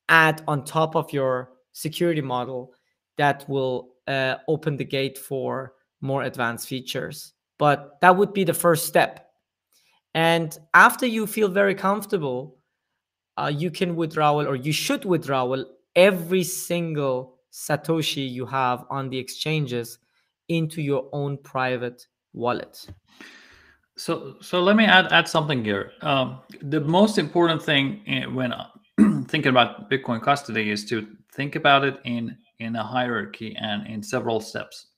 add 0.10 0.43
on 0.47 0.65
top 0.65 0.95
of 0.95 1.13
your 1.13 1.51
security 1.71 2.21
model 2.21 2.73
that 3.17 3.47
will 3.47 3.89
uh, 4.08 4.36
open 4.47 4.75
the 4.75 4.84
gate 4.84 5.17
for 5.17 5.73
more 6.01 6.23
advanced 6.23 6.67
features 6.67 7.34
but 7.62 8.02
that 8.02 8.17
would 8.17 8.34
be 8.34 8.43
the 8.43 8.56
first 8.56 8.88
step. 8.88 9.28
And 10.15 10.58
after 10.74 11.06
you 11.06 11.28
feel 11.28 11.47
very 11.47 11.76
comfortable, 11.76 12.58
uh, 13.38 13.52
you 13.56 13.69
can 13.69 13.95
withdrawal 13.95 14.47
or 14.47 14.56
you 14.56 14.71
should 14.71 15.06
withdrawal 15.06 15.63
every 15.95 16.43
single 16.43 17.38
Satoshi 17.54 18.28
you 18.28 18.47
have 18.47 18.86
on 18.89 19.10
the 19.10 19.17
exchanges 19.19 20.00
into 20.50 20.82
your 20.82 21.08
own 21.13 21.38
private 21.38 22.04
wallet. 22.34 22.84
So, 23.95 24.38
so 24.41 24.60
let 24.63 24.76
me 24.76 24.86
add 24.86 25.12
add 25.12 25.28
something 25.28 25.63
here. 25.63 25.91
Um, 26.02 26.39
the 26.63 26.82
most 26.82 27.19
important 27.19 27.62
thing 27.62 28.02
when 28.34 28.56
thinking 29.28 29.52
about 29.52 29.88
Bitcoin 29.88 30.19
custody 30.24 30.71
is 30.71 30.84
to 30.86 31.06
think 31.36 31.56
about 31.56 31.84
it 31.84 32.00
in 32.06 32.36
in 32.58 32.76
a 32.76 32.84
hierarchy 32.84 33.56
and 33.62 33.86
in 33.86 34.02
several 34.02 34.39
steps. 34.39 34.90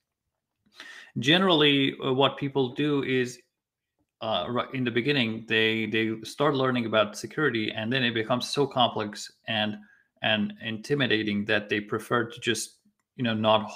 Generally, 1.19 1.95
uh, 2.03 2.13
what 2.13 2.37
people 2.37 2.73
do 2.73 3.03
is 3.03 3.39
uh, 4.21 4.47
in 4.73 4.83
the 4.83 4.91
beginning 4.91 5.45
they 5.47 5.85
they 5.85 6.15
start 6.23 6.55
learning 6.55 6.85
about 6.85 7.17
security, 7.17 7.71
and 7.71 7.91
then 7.91 8.03
it 8.03 8.13
becomes 8.13 8.49
so 8.49 8.65
complex 8.65 9.31
and 9.47 9.75
and 10.21 10.53
intimidating 10.61 11.45
that 11.45 11.69
they 11.69 11.81
prefer 11.81 12.23
to 12.25 12.39
just 12.39 12.79
you 13.15 13.23
know 13.23 13.33
not 13.33 13.69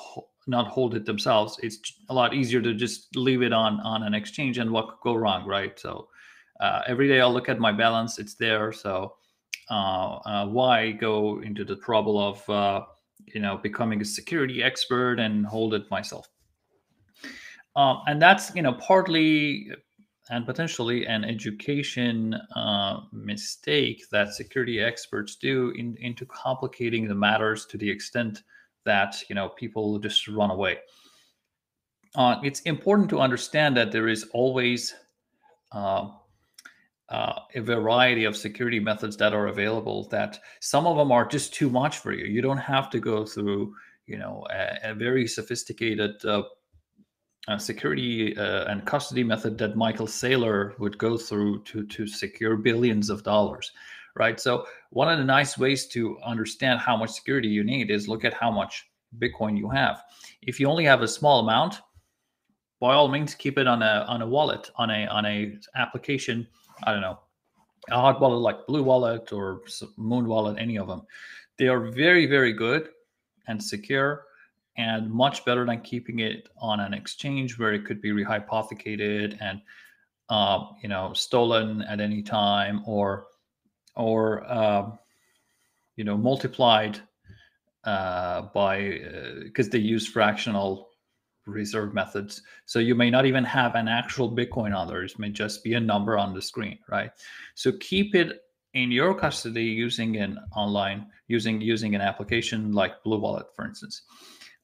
not 0.47 0.67
hold 0.67 0.95
it 0.95 1.05
themselves. 1.05 1.59
It's 1.61 1.79
a 2.09 2.13
lot 2.13 2.33
easier 2.33 2.61
to 2.61 2.73
just 2.73 3.15
leave 3.15 3.41
it 3.43 3.53
on 3.53 3.79
on 3.81 4.03
an 4.03 4.13
exchange, 4.13 4.57
and 4.57 4.71
what 4.71 4.87
could 4.87 4.99
go 5.03 5.15
wrong, 5.15 5.45
right? 5.45 5.77
So 5.79 6.07
uh, 6.59 6.81
every 6.87 7.07
day 7.07 7.21
I'll 7.21 7.33
look 7.33 7.49
at 7.49 7.59
my 7.59 7.71
balance; 7.71 8.17
it's 8.17 8.35
there. 8.35 8.71
So 8.71 9.15
uh, 9.69 10.15
uh, 10.25 10.47
why 10.47 10.91
go 10.91 11.41
into 11.41 11.65
the 11.65 11.75
trouble 11.75 12.19
of 12.19 12.49
uh, 12.49 12.85
you 13.25 13.41
know 13.41 13.57
becoming 13.57 14.01
a 14.01 14.05
security 14.05 14.63
expert 14.63 15.19
and 15.19 15.45
hold 15.45 15.73
it 15.73 15.83
myself? 15.91 16.27
Um, 17.77 18.01
and 18.07 18.19
that's 18.19 18.53
you 18.55 18.63
know 18.63 18.73
partly 18.73 19.69
and 20.29 20.45
potentially 20.45 21.05
an 21.05 21.23
education 21.23 22.33
uh, 22.55 22.99
mistake 23.13 24.03
that 24.11 24.33
security 24.33 24.81
experts 24.81 25.35
do 25.35 25.71
in, 25.77 25.95
into 26.01 26.25
complicating 26.25 27.07
the 27.07 27.15
matters 27.15 27.65
to 27.67 27.77
the 27.77 27.89
extent 27.89 28.43
that 28.83 29.23
you 29.29 29.35
know 29.35 29.49
people 29.49 29.99
just 29.99 30.27
run 30.27 30.49
away. 30.49 30.79
Uh, 32.15 32.37
it's 32.43 32.61
important 32.61 33.09
to 33.09 33.19
understand 33.19 33.77
that 33.77 33.91
there 33.91 34.07
is 34.07 34.25
always 34.33 34.95
uh, 35.71 36.09
uh, 37.09 37.33
a 37.53 37.61
variety 37.61 38.23
of 38.23 38.35
security 38.35 38.79
methods 38.79 39.15
that 39.17 39.33
are 39.33 39.47
available. 39.47 40.07
That 40.09 40.39
some 40.61 40.87
of 40.87 40.97
them 40.97 41.11
are 41.11 41.27
just 41.27 41.53
too 41.53 41.69
much 41.69 41.99
for 41.99 42.11
you. 42.11 42.25
You 42.25 42.41
don't 42.41 42.57
have 42.57 42.89
to 42.89 42.99
go 42.99 43.23
through 43.23 43.75
you 44.07 44.17
know 44.17 44.47
a, 44.49 44.91
a 44.91 44.93
very 44.95 45.27
sophisticated 45.27 46.15
uh, 47.47 47.57
security 47.57 48.37
uh, 48.37 48.65
and 48.65 48.85
custody 48.85 49.23
method 49.23 49.57
that 49.57 49.75
Michael 49.75 50.07
Saylor 50.07 50.77
would 50.79 50.97
go 50.97 51.17
through 51.17 51.63
to 51.63 51.85
to 51.85 52.07
secure 52.07 52.57
billions 52.57 53.09
of 53.09 53.23
dollars 53.23 53.71
right? 54.17 54.39
So 54.39 54.65
one 54.89 55.09
of 55.09 55.17
the 55.19 55.23
nice 55.23 55.57
ways 55.57 55.85
to 55.87 56.17
understand 56.25 56.79
how 56.79 56.97
much 56.97 57.11
security 57.11 57.47
you 57.47 57.63
need 57.63 57.91
is 57.91 58.07
look 58.07 58.25
at 58.25 58.33
how 58.33 58.51
much 58.51 58.89
Bitcoin 59.19 59.57
you 59.57 59.69
have. 59.69 60.03
If 60.41 60.59
you 60.59 60.67
only 60.67 60.85
have 60.85 61.01
a 61.01 61.07
small 61.07 61.39
amount, 61.39 61.79
by 62.79 62.93
all 62.93 63.07
means, 63.07 63.33
keep 63.33 63.57
it 63.57 63.67
on 63.67 63.81
a 63.81 64.05
on 64.07 64.21
a 64.21 64.27
wallet, 64.27 64.69
on 64.75 64.89
a 64.89 65.07
on 65.07 65.25
a 65.25 65.57
application. 65.75 66.47
I 66.83 66.91
don't 66.91 67.01
know, 67.01 67.19
a 67.89 67.99
hot 67.99 68.21
wallet 68.21 68.41
like 68.41 68.67
Blue 68.67 68.83
Wallet 68.83 69.33
or 69.33 69.61
Muun 69.97 70.25
Wallet, 70.25 70.57
any 70.59 70.77
of 70.77 70.87
them. 70.87 71.01
They 71.57 71.67
are 71.67 71.91
very 71.91 72.27
very 72.27 72.53
good 72.53 72.89
and 73.47 73.63
secure 73.63 74.25
and 74.77 75.09
much 75.11 75.43
better 75.43 75.65
than 75.65 75.81
keeping 75.81 76.19
it 76.19 76.49
on 76.57 76.79
an 76.79 76.93
exchange 76.93 77.57
where 77.57 77.73
it 77.73 77.85
could 77.85 78.01
be 78.01 78.11
rehypothecated 78.11 79.37
and 79.41 79.61
uh, 80.29 80.65
you 80.81 80.89
know 80.89 81.13
stolen 81.13 81.81
at 81.83 81.99
any 81.99 82.21
time 82.21 82.81
or 82.85 83.27
or 83.95 84.43
uh, 84.45 84.89
you 85.95 86.03
know 86.03 86.17
multiplied 86.17 86.99
uh, 87.83 88.43
by 88.53 88.99
because 89.43 89.67
uh, 89.67 89.71
they 89.71 89.79
use 89.79 90.05
fractional 90.07 90.89
reserve 91.45 91.93
methods. 91.93 92.41
So 92.65 92.79
you 92.79 92.93
may 92.93 93.09
not 93.09 93.25
even 93.25 93.43
have 93.45 93.75
an 93.75 93.87
actual 93.87 94.29
Bitcoin 94.29 94.75
on 94.75 94.87
there. 94.87 95.03
It 95.03 95.17
may 95.17 95.29
just 95.29 95.63
be 95.63 95.73
a 95.75 95.79
number 95.79 96.17
on 96.17 96.33
the 96.33 96.41
screen, 96.41 96.77
right? 96.89 97.11
So 97.55 97.71
keep 97.79 98.15
it 98.15 98.41
in 98.73 98.91
your 98.91 99.15
custody 99.15 99.63
using 99.63 100.17
an 100.17 100.39
online 100.55 101.07
using 101.27 101.61
using 101.61 101.95
an 101.95 102.01
application 102.01 102.73
like 102.73 103.01
Blue 103.03 103.19
Wallet, 103.19 103.47
for 103.55 103.65
instance. 103.65 104.03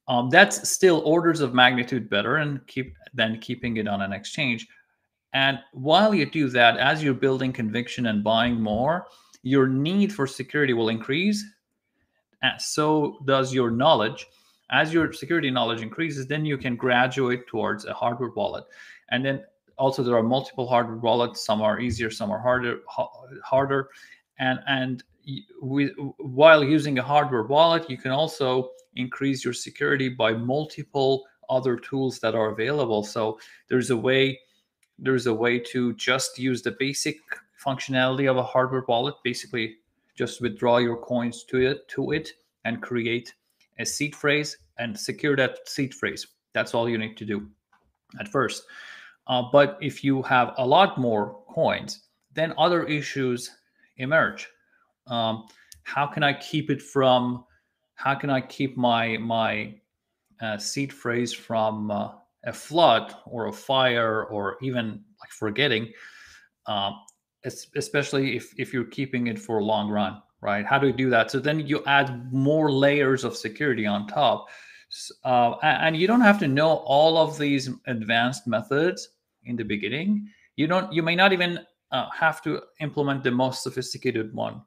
Um, 0.08 0.30
that's 0.30 0.70
still 0.70 1.02
orders 1.06 1.40
of 1.40 1.54
magnitude 1.54 2.10
better 2.10 2.38
and 2.38 2.66
keep 2.68 2.96
than 3.14 3.40
keeping 3.40 3.78
it 3.78 3.88
on 3.88 4.02
an 4.02 4.12
exchange. 4.12 4.68
And 5.34 5.60
while 5.72 6.14
you 6.14 6.26
do 6.26 6.50
that, 6.50 6.78
as 6.78 7.02
you're 7.04 7.14
building 7.14 7.54
conviction 7.54 8.08
and 8.08 8.24
buying 8.24 8.60
more, 8.60 9.08
your 9.42 9.68
need 9.68 10.14
for 10.14 10.28
security 10.28 10.74
will 10.74 10.90
increase. 10.90 11.44
And 12.42 12.62
so 12.62 13.20
does 13.26 13.54
your 13.54 13.72
knowledge. 13.72 14.28
As 14.72 14.94
your 14.94 15.14
security 15.14 15.52
knowledge 15.52 15.82
increases, 15.82 16.28
then 16.28 16.46
you 16.46 16.58
can 16.58 16.76
graduate 16.76 17.48
towards 17.48 17.86
a 17.86 17.94
hardware 17.94 18.30
wallet. 18.30 18.66
And 19.10 19.24
then 19.24 19.44
also 19.78 20.04
there 20.04 20.16
are 20.16 20.24
multiple 20.24 20.68
hardware 20.68 20.98
wallets. 20.98 21.46
Some 21.46 21.62
are 21.62 21.80
easier, 21.80 22.10
some 22.10 22.32
are 22.32 22.40
harder. 22.40 22.82
Harder, 23.44 23.90
and 24.40 24.60
and 24.68 25.04
with, 25.62 25.92
while 26.18 26.64
using 26.64 27.00
a 27.00 27.04
hardware 27.04 27.44
wallet, 27.44 27.90
you 27.90 27.98
can 27.98 28.12
also 28.12 28.72
increase 28.96 29.44
your 29.44 29.54
security 29.54 30.10
by 30.10 30.34
multiple 30.34 31.26
other 31.50 31.76
tools 31.78 32.20
that 32.20 32.36
are 32.36 32.50
available. 32.50 33.04
So 33.04 33.40
there's 33.68 33.90
a 33.90 33.98
way 33.98 34.40
there's 35.00 35.26
a 35.26 35.34
way 35.34 35.58
to 35.60 35.94
just 35.94 36.38
use 36.38 36.62
the 36.62 36.76
basic 36.80 37.18
functionality 37.64 38.30
of 38.30 38.38
a 38.38 38.44
hardware 38.44 38.84
wallet. 38.88 39.16
Basically, 39.24 39.78
just 40.16 40.42
withdraw 40.42 40.78
your 40.78 40.98
coins 40.98 41.44
to 41.46 41.62
it 41.62 41.88
to 41.90 42.12
it 42.12 42.32
and 42.66 42.82
create 42.82 43.34
a 43.80 43.86
seed 43.86 44.16
phrase 44.16 44.58
and 44.78 44.98
secure 44.98 45.36
that 45.36 45.68
seed 45.68 45.94
phrase. 45.94 46.28
That's 46.54 46.74
all 46.74 46.88
you 46.88 46.98
need 46.98 47.18
to 47.18 47.26
do 47.26 47.50
at 48.20 48.28
first. 48.28 48.64
Uh, 49.28 49.44
but 49.52 49.78
if 49.82 50.04
you 50.04 50.22
have 50.22 50.54
a 50.58 50.66
lot 50.66 50.98
more 50.98 51.44
coins, 51.50 52.08
then 52.34 52.54
other 52.58 52.84
issues 52.84 53.50
emerge. 53.98 54.48
Um, 55.08 55.48
how 55.84 56.06
can 56.08 56.24
I 56.24 56.34
keep 56.34 56.70
it 56.70 56.82
from? 56.82 57.46
How 58.04 58.16
can 58.16 58.30
I 58.30 58.42
keep 58.42 58.76
my 58.76 59.18
my 59.18 59.76
uh, 60.42 60.58
seed 60.58 60.92
phrase 60.92 61.32
from 61.32 61.90
uh, 61.90 62.10
a 62.46 62.52
flood 62.52 63.16
or 63.26 63.48
a 63.48 63.54
fire 63.54 64.26
or 64.26 64.58
even 64.62 65.02
like 65.22 65.32
forgetting? 65.32 65.94
Um, 66.66 67.00
especially 67.46 68.36
if, 68.36 68.54
if 68.58 68.74
you're 68.74 68.86
keeping 68.86 69.28
it 69.28 69.40
for 69.40 69.60
a 69.60 69.64
long 69.64 69.90
run, 69.90 70.22
right? 70.42 70.66
How 70.66 70.80
do 70.80 70.88
you 70.88 70.94
do 70.94 71.10
that? 71.10 71.32
So 71.32 71.40
then 71.40 71.66
you 71.66 71.84
add 71.86 72.32
more 72.34 72.72
layers 72.72 73.24
of 73.24 73.36
security 73.36 73.86
on 73.86 74.08
top. 74.08 74.48
Uh, 75.24 75.56
and 75.62 75.98
you 75.98 76.06
don't 76.06 76.22
have 76.22 76.40
to 76.40 76.48
know 76.48 76.84
all 76.86 77.18
of 77.18 77.38
these 77.38 77.70
advanced 77.88 78.48
methods 78.48 79.10
in 79.46 79.56
the 79.56 79.64
beginning. 79.64 80.28
You 80.58 80.68
don't. 80.68 80.92
You 80.92 81.04
may 81.04 81.16
not 81.16 81.32
even 81.32 81.60
uh, 81.92 82.10
have 82.12 82.42
to 82.44 82.62
implement 82.82 83.24
the 83.24 83.32
most 83.32 83.64
sophisticated 83.64 84.34
one 84.34 84.62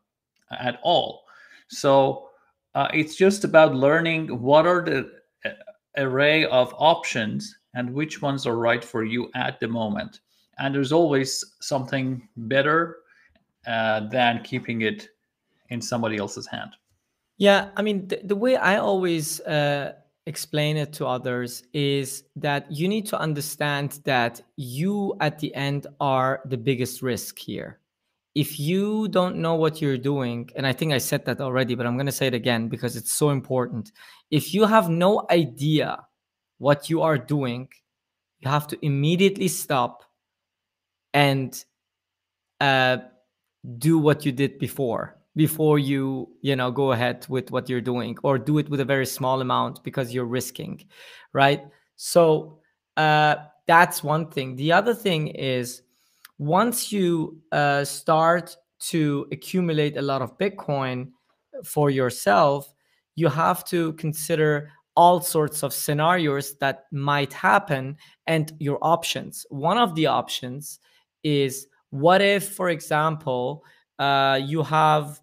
at 0.50 0.80
all. 0.82 1.24
So 1.68 2.25
uh, 2.76 2.88
it's 2.92 3.16
just 3.16 3.42
about 3.42 3.74
learning 3.74 4.28
what 4.42 4.66
are 4.66 4.84
the 4.84 5.10
uh, 5.46 5.50
array 5.96 6.44
of 6.44 6.74
options 6.76 7.56
and 7.74 7.92
which 7.92 8.20
ones 8.20 8.46
are 8.46 8.56
right 8.56 8.84
for 8.84 9.02
you 9.02 9.30
at 9.34 9.58
the 9.60 9.66
moment. 9.66 10.20
And 10.58 10.74
there's 10.74 10.92
always 10.92 11.42
something 11.60 12.28
better 12.36 12.98
uh, 13.66 14.08
than 14.08 14.42
keeping 14.44 14.82
it 14.82 15.08
in 15.70 15.80
somebody 15.80 16.18
else's 16.18 16.46
hand. 16.46 16.76
Yeah 17.38 17.68
i 17.76 17.82
mean 17.82 18.08
the, 18.08 18.20
the 18.24 18.36
way 18.36 18.56
i 18.56 18.76
always 18.76 19.40
uh, 19.40 19.92
explain 20.24 20.78
it 20.78 20.92
to 20.94 21.06
others 21.06 21.64
is 21.74 22.24
that 22.34 22.70
you 22.72 22.88
need 22.88 23.06
to 23.06 23.18
understand 23.18 24.00
that 24.04 24.40
you 24.56 25.14
at 25.20 25.38
the 25.38 25.54
end 25.54 25.86
are 26.00 26.40
the 26.46 26.56
biggest 26.56 27.02
risk 27.02 27.38
here 27.38 27.78
if 28.36 28.60
you 28.60 29.08
don't 29.08 29.36
know 29.36 29.54
what 29.54 29.80
you're 29.80 29.96
doing 29.96 30.48
and 30.56 30.66
i 30.66 30.72
think 30.72 30.92
i 30.92 30.98
said 30.98 31.24
that 31.24 31.40
already 31.40 31.74
but 31.74 31.86
i'm 31.86 31.96
going 31.96 32.12
to 32.12 32.12
say 32.12 32.26
it 32.26 32.34
again 32.34 32.68
because 32.68 32.94
it's 32.94 33.12
so 33.12 33.30
important. 33.30 33.92
If 34.30 34.52
you 34.52 34.66
have 34.66 34.90
no 34.90 35.24
idea 35.30 36.04
what 36.58 36.90
you 36.90 37.00
are 37.02 37.16
doing 37.16 37.68
you 38.40 38.50
have 38.50 38.66
to 38.68 38.76
immediately 38.84 39.48
stop 39.48 40.02
and 41.14 41.64
uh, 42.60 42.98
do 43.78 43.98
what 43.98 44.26
you 44.26 44.32
did 44.32 44.58
before 44.58 45.16
before 45.34 45.78
you 45.78 46.28
you 46.42 46.56
know 46.56 46.70
go 46.70 46.92
ahead 46.92 47.26
with 47.28 47.50
what 47.50 47.68
you're 47.68 47.86
doing 47.92 48.16
or 48.22 48.38
do 48.38 48.58
it 48.58 48.68
with 48.68 48.80
a 48.80 48.84
very 48.84 49.06
small 49.06 49.40
amount 49.40 49.82
because 49.82 50.12
you're 50.12 50.32
risking 50.40 50.84
right? 51.32 51.62
So 51.96 52.58
uh, 52.96 53.36
that's 53.66 54.02
one 54.02 54.30
thing. 54.30 54.56
The 54.56 54.72
other 54.72 54.94
thing 54.94 55.28
is 55.28 55.82
once 56.38 56.92
you 56.92 57.40
uh, 57.52 57.84
start 57.84 58.56
to 58.78 59.26
accumulate 59.32 59.96
a 59.96 60.02
lot 60.02 60.22
of 60.22 60.36
bitcoin 60.38 61.08
for 61.64 61.90
yourself 61.90 62.72
you 63.14 63.28
have 63.28 63.64
to 63.64 63.92
consider 63.94 64.70
all 64.96 65.20
sorts 65.20 65.62
of 65.62 65.72
scenarios 65.72 66.56
that 66.58 66.84
might 66.92 67.32
happen 67.32 67.96
and 68.26 68.52
your 68.58 68.78
options 68.82 69.46
one 69.50 69.78
of 69.78 69.94
the 69.94 70.06
options 70.06 70.78
is 71.22 71.66
what 71.90 72.20
if, 72.20 72.50
for 72.50 72.70
example, 72.70 73.64
uh, 73.98 74.38
you 74.42 74.62
have 74.62 75.20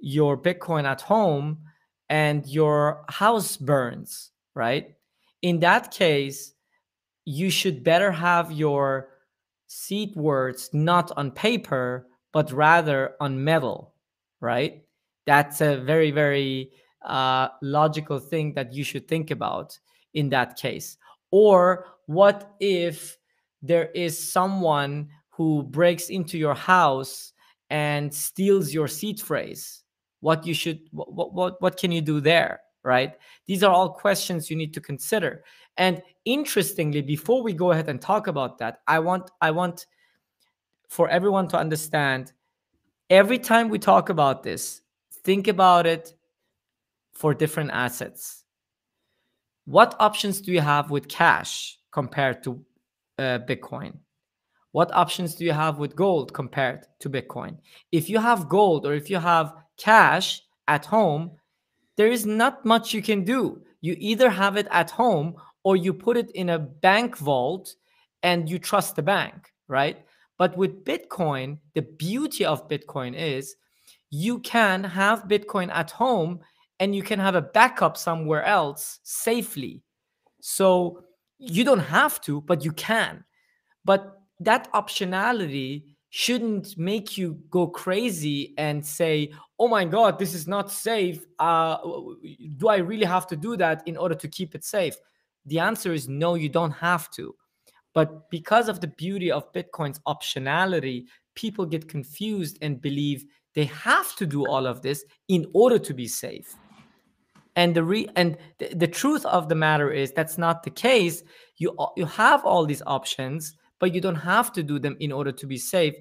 your 0.00 0.36
Bitcoin 0.36 0.84
at 0.84 1.00
home 1.00 1.58
and 2.08 2.46
your 2.46 3.04
house 3.08 3.56
burns, 3.56 4.30
right? 4.54 4.94
In 5.42 5.60
that 5.60 5.90
case, 5.90 6.52
you 7.24 7.50
should 7.50 7.82
better 7.82 8.10
have 8.10 8.52
your 8.52 9.08
seed 9.66 10.14
words 10.16 10.70
not 10.72 11.12
on 11.16 11.30
paper, 11.30 12.06
but 12.32 12.52
rather 12.52 13.14
on 13.20 13.42
metal, 13.42 13.94
right? 14.40 14.84
That's 15.26 15.60
a 15.60 15.76
very, 15.78 16.10
very 16.10 16.70
uh, 17.04 17.48
logical 17.62 18.18
thing 18.18 18.52
that 18.54 18.72
you 18.72 18.84
should 18.84 19.08
think 19.08 19.30
about 19.30 19.78
in 20.14 20.28
that 20.30 20.56
case. 20.56 20.98
Or 21.30 21.86
what 22.06 22.54
if 22.60 23.18
there 23.62 23.90
is 23.94 24.16
someone 24.32 25.08
who 25.30 25.62
breaks 25.64 26.08
into 26.08 26.38
your 26.38 26.54
house 26.54 27.32
and 27.70 28.12
steals 28.12 28.72
your 28.72 28.88
seed 28.88 29.20
phrase? 29.20 29.82
What 30.20 30.46
you 30.46 30.54
should 30.54 30.80
what 30.92 31.32
what 31.34 31.60
what 31.60 31.76
can 31.76 31.92
you 31.92 32.00
do 32.00 32.20
there? 32.20 32.60
Right? 32.86 33.14
These 33.46 33.64
are 33.64 33.72
all 33.72 33.90
questions 33.90 34.48
you 34.48 34.56
need 34.56 34.72
to 34.74 34.80
consider. 34.80 35.42
And 35.76 36.00
interestingly, 36.24 37.02
before 37.02 37.42
we 37.42 37.52
go 37.52 37.72
ahead 37.72 37.88
and 37.88 38.00
talk 38.00 38.28
about 38.28 38.58
that, 38.58 38.80
I 38.86 39.00
want 39.00 39.30
I 39.40 39.50
want 39.50 39.86
for 40.88 41.08
everyone 41.08 41.48
to 41.48 41.58
understand 41.58 42.32
every 43.10 43.38
time 43.38 43.68
we 43.68 43.78
talk 43.78 44.08
about 44.08 44.42
this, 44.42 44.82
think 45.24 45.48
about 45.48 45.86
it 45.86 46.14
for 47.12 47.34
different 47.34 47.70
assets. 47.72 48.44
What 49.64 49.96
options 49.98 50.40
do 50.40 50.52
you 50.52 50.60
have 50.60 50.90
with 50.90 51.08
cash 51.08 51.78
compared 51.90 52.44
to 52.44 52.64
uh, 53.18 53.40
Bitcoin? 53.48 53.94
What 54.72 54.94
options 54.94 55.34
do 55.34 55.44
you 55.44 55.52
have 55.52 55.78
with 55.78 55.96
gold 55.96 56.32
compared 56.34 56.86
to 57.00 57.10
Bitcoin? 57.10 57.56
If 57.90 58.08
you 58.08 58.18
have 58.18 58.48
gold 58.48 58.86
or 58.86 58.94
if 58.94 59.10
you 59.10 59.18
have 59.18 59.54
cash 59.76 60.42
at 60.68 60.84
home, 60.84 61.32
there 61.96 62.10
is 62.10 62.26
not 62.26 62.64
much 62.64 62.92
you 62.92 63.02
can 63.02 63.24
do. 63.24 63.62
You 63.80 63.96
either 63.98 64.30
have 64.30 64.56
it 64.56 64.68
at 64.70 64.90
home 64.90 65.36
or 65.64 65.76
you 65.76 65.92
put 65.92 66.16
it 66.16 66.30
in 66.32 66.50
a 66.50 66.58
bank 66.58 67.16
vault 67.16 67.74
and 68.22 68.48
you 68.48 68.58
trust 68.58 68.96
the 68.96 69.02
bank, 69.02 69.52
right? 69.68 70.04
But 70.38 70.56
with 70.56 70.84
Bitcoin, 70.84 71.58
the 71.74 71.82
beauty 71.82 72.44
of 72.44 72.68
Bitcoin 72.68 73.14
is 73.16 73.56
you 74.10 74.38
can 74.40 74.84
have 74.84 75.28
Bitcoin 75.28 75.70
at 75.72 75.90
home 75.90 76.40
and 76.78 76.94
you 76.94 77.02
can 77.02 77.18
have 77.18 77.34
a 77.34 77.42
backup 77.42 77.96
somewhere 77.96 78.44
else 78.44 79.00
safely. 79.02 79.82
So 80.40 81.04
you 81.38 81.64
don't 81.64 81.78
have 81.80 82.20
to, 82.22 82.42
but 82.42 82.64
you 82.64 82.72
can. 82.72 83.24
But 83.84 84.20
that 84.40 84.70
optionality 84.72 85.95
shouldn't 86.16 86.78
make 86.78 87.18
you 87.18 87.38
go 87.50 87.66
crazy 87.66 88.54
and 88.56 88.84
say, 88.86 89.30
oh 89.58 89.68
my 89.68 89.84
God, 89.84 90.18
this 90.18 90.32
is 90.32 90.48
not 90.48 90.72
safe. 90.72 91.26
Uh, 91.38 91.76
do 92.56 92.68
I 92.68 92.78
really 92.78 93.04
have 93.04 93.26
to 93.26 93.36
do 93.36 93.54
that 93.58 93.82
in 93.84 93.98
order 93.98 94.14
to 94.14 94.26
keep 94.26 94.54
it 94.54 94.64
safe? 94.64 94.96
The 95.44 95.58
answer 95.58 95.92
is 95.92 96.08
no, 96.08 96.34
you 96.34 96.48
don't 96.48 96.70
have 96.70 97.10
to. 97.10 97.34
But 97.92 98.30
because 98.30 98.70
of 98.70 98.80
the 98.80 98.86
beauty 98.86 99.30
of 99.30 99.52
Bitcoin's 99.52 100.00
optionality, 100.08 101.04
people 101.34 101.66
get 101.66 101.86
confused 101.86 102.56
and 102.62 102.80
believe 102.80 103.26
they 103.54 103.66
have 103.66 104.16
to 104.16 104.24
do 104.24 104.46
all 104.46 104.66
of 104.66 104.80
this 104.80 105.04
in 105.28 105.44
order 105.52 105.78
to 105.78 105.92
be 105.92 106.08
safe. 106.08 106.56
And 107.56 107.74
the 107.76 107.84
re- 107.84 108.08
and 108.16 108.38
th- 108.58 108.72
the 108.74 108.88
truth 108.88 109.26
of 109.26 109.50
the 109.50 109.54
matter 109.54 109.90
is 109.90 110.12
that's 110.12 110.38
not 110.38 110.62
the 110.62 110.70
case. 110.70 111.22
You 111.58 111.76
you 111.94 112.06
have 112.06 112.42
all 112.46 112.64
these 112.64 112.82
options, 112.86 113.54
but 113.78 113.94
you 113.94 114.00
don't 114.00 114.14
have 114.14 114.52
to 114.52 114.62
do 114.62 114.78
them 114.78 114.96
in 115.00 115.12
order 115.12 115.32
to 115.32 115.46
be 115.46 115.58
safe. 115.58 115.94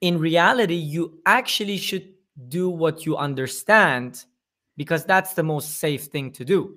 In 0.00 0.18
reality, 0.18 0.74
you 0.74 1.20
actually 1.26 1.78
should 1.78 2.12
do 2.48 2.68
what 2.68 3.06
you 3.06 3.16
understand 3.16 4.24
because 4.76 5.04
that's 5.04 5.34
the 5.34 5.42
most 5.42 5.78
safe 5.78 6.04
thing 6.04 6.32
to 6.32 6.44
do. 6.44 6.76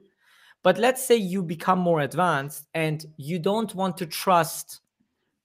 But 0.63 0.77
let's 0.77 1.05
say 1.05 1.15
you 1.15 1.43
become 1.43 1.79
more 1.79 2.01
advanced 2.01 2.67
and 2.73 3.05
you 3.17 3.39
don't 3.39 3.73
want 3.73 3.97
to 3.97 4.05
trust 4.05 4.81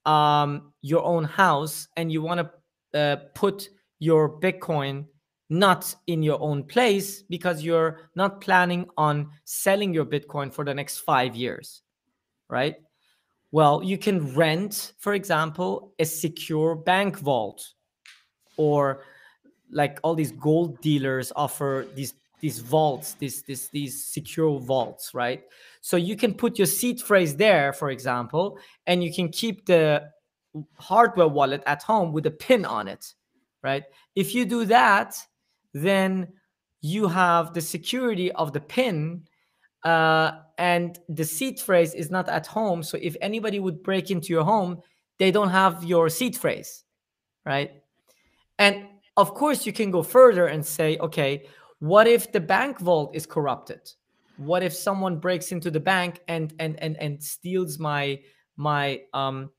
um, 0.04 0.72
your 0.80 1.04
own 1.04 1.24
house 1.24 1.88
and 1.96 2.10
you 2.12 2.22
want 2.22 2.40
to 2.40 2.98
uh, 2.98 3.16
put 3.34 3.68
your 3.98 4.40
Bitcoin 4.40 5.06
not 5.48 5.94
in 6.06 6.22
your 6.22 6.40
own 6.40 6.64
place 6.64 7.22
because 7.22 7.62
you're 7.62 8.08
not 8.14 8.40
planning 8.40 8.86
on 8.96 9.30
selling 9.44 9.92
your 9.92 10.06
Bitcoin 10.06 10.52
for 10.52 10.64
the 10.64 10.72
next 10.74 10.98
five 10.98 11.36
years, 11.36 11.82
right? 12.48 12.76
Well, 13.52 13.82
you 13.82 13.98
can 13.98 14.34
rent, 14.34 14.94
for 14.98 15.14
example, 15.14 15.92
a 15.98 16.04
secure 16.04 16.74
bank 16.74 17.18
vault 17.18 17.74
or 18.56 19.04
like 19.70 19.98
all 20.02 20.14
these 20.14 20.32
gold 20.32 20.80
dealers 20.80 21.32
offer 21.36 21.86
these 21.94 22.14
these 22.42 22.58
vaults, 22.58 23.14
these, 23.14 23.42
these, 23.42 23.68
these 23.68 24.04
secure 24.04 24.58
vaults, 24.58 25.14
right? 25.14 25.44
So 25.80 25.96
you 25.96 26.16
can 26.16 26.34
put 26.34 26.58
your 26.58 26.66
seed 26.66 27.00
phrase 27.00 27.36
there, 27.36 27.72
for 27.72 27.90
example, 27.90 28.58
and 28.88 29.02
you 29.02 29.14
can 29.14 29.28
keep 29.28 29.64
the 29.64 30.10
hardware 30.74 31.28
wallet 31.28 31.62
at 31.66 31.84
home 31.84 32.12
with 32.12 32.26
a 32.26 32.32
pin 32.32 32.64
on 32.64 32.88
it, 32.88 33.14
right? 33.62 33.84
If 34.16 34.34
you 34.34 34.44
do 34.44 34.64
that, 34.64 35.14
then 35.72 36.32
you 36.80 37.06
have 37.06 37.54
the 37.54 37.60
security 37.60 38.32
of 38.32 38.52
the 38.52 38.60
pin 38.60 39.22
uh, 39.84 40.32
and 40.58 40.98
the 41.08 41.24
seed 41.24 41.60
phrase 41.60 41.94
is 41.94 42.10
not 42.10 42.28
at 42.28 42.46
home. 42.46 42.82
So 42.82 42.98
if 43.00 43.16
anybody 43.20 43.60
would 43.60 43.82
break 43.82 44.10
into 44.10 44.32
your 44.32 44.44
home, 44.44 44.80
they 45.18 45.30
don't 45.30 45.50
have 45.50 45.84
your 45.84 46.08
seed 46.08 46.36
phrase, 46.36 46.84
right? 47.44 47.70
And 48.58 48.86
of 49.16 49.34
course, 49.34 49.66
you 49.66 49.72
can 49.72 49.90
go 49.90 50.02
further 50.02 50.46
and 50.46 50.64
say, 50.64 50.96
okay, 50.98 51.46
what 51.78 52.06
if 52.06 52.30
the 52.32 52.40
bank 52.40 52.78
vault 52.78 53.14
is 53.14 53.26
corrupted 53.26 53.80
what 54.36 54.62
if 54.62 54.72
someone 54.72 55.18
breaks 55.18 55.52
into 55.52 55.70
the 55.70 55.80
bank 55.80 56.20
and 56.28 56.54
and 56.58 56.80
and, 56.82 56.96
and 56.98 57.22
steals 57.22 57.78
my 57.78 58.18
my 58.56 59.00
um 59.12 59.50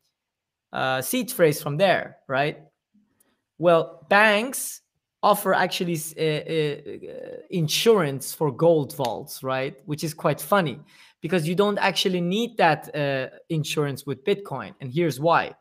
uh, 0.72 1.02
seed 1.02 1.32
phrase 1.32 1.62
from 1.62 1.78
there 1.78 2.18
right 2.28 2.60
well 3.60 4.06
banks 4.10 4.82
offer 5.24 5.54
actually 5.54 5.98
uh, 6.18 6.22
uh, 6.22 7.38
insurance 7.50 8.34
for 8.34 8.52
gold 8.52 8.96
vaults 8.96 9.42
right 9.42 9.78
which 9.86 10.04
is 10.04 10.14
quite 10.14 10.40
funny 10.40 10.80
because 11.22 11.48
you 11.48 11.56
don't 11.56 11.80
actually 11.80 12.22
need 12.22 12.56
that 12.58 12.94
uh, 12.96 13.28
insurance 13.50 14.06
with 14.06 14.24
bitcoin 14.24 14.74
and 14.82 14.92
here's 14.94 15.20
why 15.20 15.52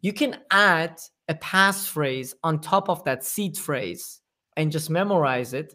you 0.00 0.12
can 0.12 0.38
add 0.50 1.00
a 1.28 1.34
passphrase 1.34 2.34
on 2.44 2.60
top 2.60 2.88
of 2.88 3.02
that 3.04 3.24
seed 3.24 3.56
phrase 3.56 4.20
and 4.56 4.72
just 4.72 4.90
memorize 4.90 5.52
it. 5.52 5.74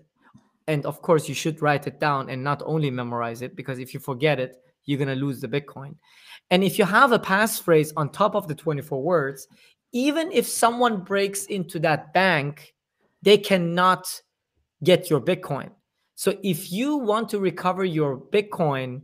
And 0.68 0.86
of 0.86 1.02
course, 1.02 1.28
you 1.28 1.36
should 1.36 1.62
write 1.62 1.88
it 1.88 2.00
down 2.00 2.30
and 2.30 2.44
not 2.44 2.62
only 2.66 2.90
memorize 2.90 3.42
it, 3.42 3.56
because 3.56 3.80
if 3.80 3.94
you 3.94 4.00
forget 4.00 4.40
it, 4.40 4.58
you're 4.86 4.98
going 4.98 5.08
to 5.10 5.16
lose 5.16 5.42
the 5.42 5.48
Bitcoin. 5.48 5.96
And 6.50 6.64
if 6.64 6.80
you 6.80 6.86
have 6.86 7.12
a 7.12 7.20
passphrase 7.20 7.92
on 7.98 8.10
top 8.10 8.36
of 8.36 8.48
the 8.48 8.56
24 8.56 9.02
words, 9.02 9.48
even 9.92 10.32
if 10.32 10.48
someone 10.48 11.04
breaks 11.04 11.46
into 11.46 11.80
that 11.80 12.14
bank, 12.14 12.74
they 13.22 13.38
cannot 13.38 14.22
get 14.84 15.10
your 15.10 15.22
Bitcoin. 15.22 15.72
So 16.16 16.38
if 16.44 16.72
you 16.72 16.98
want 16.98 17.30
to 17.30 17.40
recover 17.40 17.84
your 17.84 18.18
Bitcoin, 18.18 19.02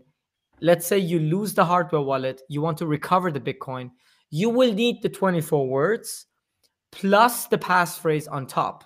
let's 0.61 0.85
say 0.85 0.97
you 0.97 1.19
lose 1.19 1.53
the 1.53 1.65
hardware 1.65 2.01
wallet, 2.01 2.41
you 2.49 2.61
want 2.61 2.77
to 2.79 2.87
recover 2.87 3.31
the 3.31 3.39
Bitcoin, 3.39 3.91
you 4.29 4.49
will 4.49 4.73
need 4.73 5.01
the 5.01 5.09
24 5.09 5.67
words 5.67 6.25
plus 6.91 7.47
the 7.47 7.57
passphrase 7.57 8.31
on 8.31 8.47
top 8.47 8.83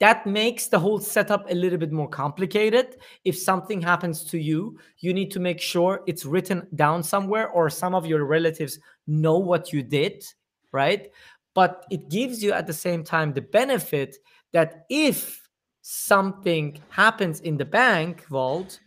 that 0.00 0.26
makes 0.26 0.66
the 0.66 0.78
whole 0.78 0.98
setup 0.98 1.48
a 1.50 1.54
little 1.54 1.78
bit 1.78 1.92
more 1.92 2.08
complicated. 2.08 2.96
If 3.24 3.36
something 3.36 3.82
happens 3.82 4.24
to 4.24 4.38
you, 4.38 4.78
you 4.98 5.12
need 5.12 5.30
to 5.32 5.40
make 5.40 5.60
sure 5.60 6.00
it's 6.06 6.24
written 6.24 6.66
down 6.74 7.02
somewhere 7.02 7.50
or 7.50 7.68
some 7.68 7.94
of 7.94 8.06
your 8.06 8.24
relatives 8.24 8.78
know 9.06 9.38
what 9.38 9.72
you 9.74 9.82
did, 9.82 10.24
right? 10.72 11.10
But 11.54 11.84
it 11.90 12.08
gives 12.08 12.42
you 12.42 12.52
at 12.52 12.66
the 12.66 12.72
same 12.72 13.02
time 13.02 13.32
the 13.32 13.42
benefit 13.42 14.16
that 14.52 14.86
if 14.88 15.48
something 15.82 16.78
happens 16.90 17.40
in 17.40 17.56
the 17.56 17.64
bank 17.64 18.26
vault, 18.26 18.78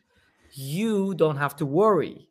you 0.53 1.13
don't 1.15 1.37
have 1.37 1.55
to 1.57 1.65
worry. 1.65 2.29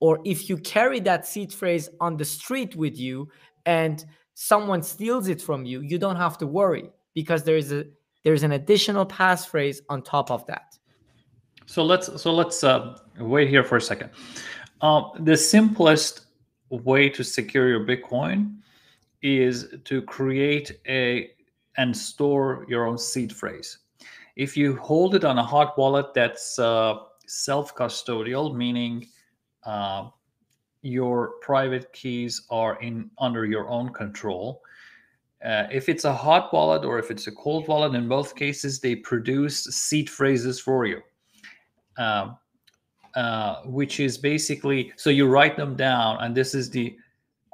Or 0.00 0.20
if 0.24 0.48
you 0.48 0.56
carry 0.58 1.00
that 1.00 1.26
seed 1.26 1.52
phrase 1.52 1.88
on 2.00 2.16
the 2.16 2.24
street 2.24 2.76
with 2.76 2.98
you 2.98 3.28
and 3.66 4.04
someone 4.34 4.82
steals 4.82 5.28
it 5.28 5.40
from 5.40 5.64
you, 5.64 5.80
you 5.80 5.98
don't 5.98 6.16
have 6.16 6.38
to 6.38 6.46
worry 6.46 6.90
because 7.14 7.44
there 7.44 7.56
is 7.56 7.72
a 7.72 7.86
there's 8.22 8.42
an 8.42 8.52
additional 8.52 9.04
passphrase 9.04 9.80
on 9.90 10.02
top 10.02 10.30
of 10.30 10.46
that. 10.46 10.78
So 11.66 11.84
let's 11.84 12.20
so 12.20 12.32
let's 12.32 12.64
uh, 12.64 12.98
wait 13.18 13.48
here 13.48 13.64
for 13.64 13.76
a 13.76 13.80
second. 13.80 14.10
Um, 14.80 15.12
the 15.20 15.36
simplest 15.36 16.26
way 16.70 17.08
to 17.10 17.22
secure 17.22 17.68
your 17.68 17.86
Bitcoin 17.86 18.56
is 19.24 19.74
to 19.84 20.02
create 20.02 20.78
a 20.86 21.30
and 21.76 21.96
store 21.96 22.64
your 22.68 22.86
own 22.86 22.98
seed 22.98 23.34
phrase. 23.34 23.78
If 24.36 24.56
you 24.56 24.76
hold 24.76 25.14
it 25.16 25.24
on 25.24 25.38
a 25.38 25.42
hot 25.42 25.76
wallet 25.76 26.14
that's 26.14 26.58
uh, 26.58 26.98
self-custodial, 27.26 28.54
meaning 28.54 29.08
uh, 29.64 30.10
your 30.82 31.32
private 31.40 31.92
keys 31.92 32.42
are 32.50 32.80
in 32.80 33.10
under 33.18 33.44
your 33.46 33.68
own 33.68 33.92
control, 33.92 34.62
uh, 35.44 35.66
if 35.72 35.88
it's 35.88 36.04
a 36.04 36.12
hot 36.12 36.52
wallet 36.52 36.84
or 36.84 36.98
if 36.98 37.10
it's 37.10 37.26
a 37.26 37.32
cold 37.32 37.66
wallet, 37.66 37.94
in 37.94 38.08
both 38.08 38.36
cases, 38.36 38.78
they 38.78 38.94
produce 38.94 39.64
seed 39.64 40.08
phrases 40.08 40.60
for 40.60 40.86
you. 40.86 41.00
Um, 41.96 42.36
uh, 43.14 43.62
which 43.62 44.00
is 44.00 44.18
basically 44.18 44.92
so 44.96 45.08
you 45.08 45.28
write 45.28 45.56
them 45.56 45.76
down, 45.76 46.16
and 46.20 46.34
this 46.34 46.52
is 46.52 46.68
the 46.68 46.96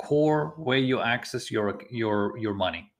core 0.00 0.54
way 0.56 0.80
you 0.80 1.00
access 1.00 1.50
your 1.50 1.80
your 1.90 2.36
your 2.38 2.54
money. 2.54 2.90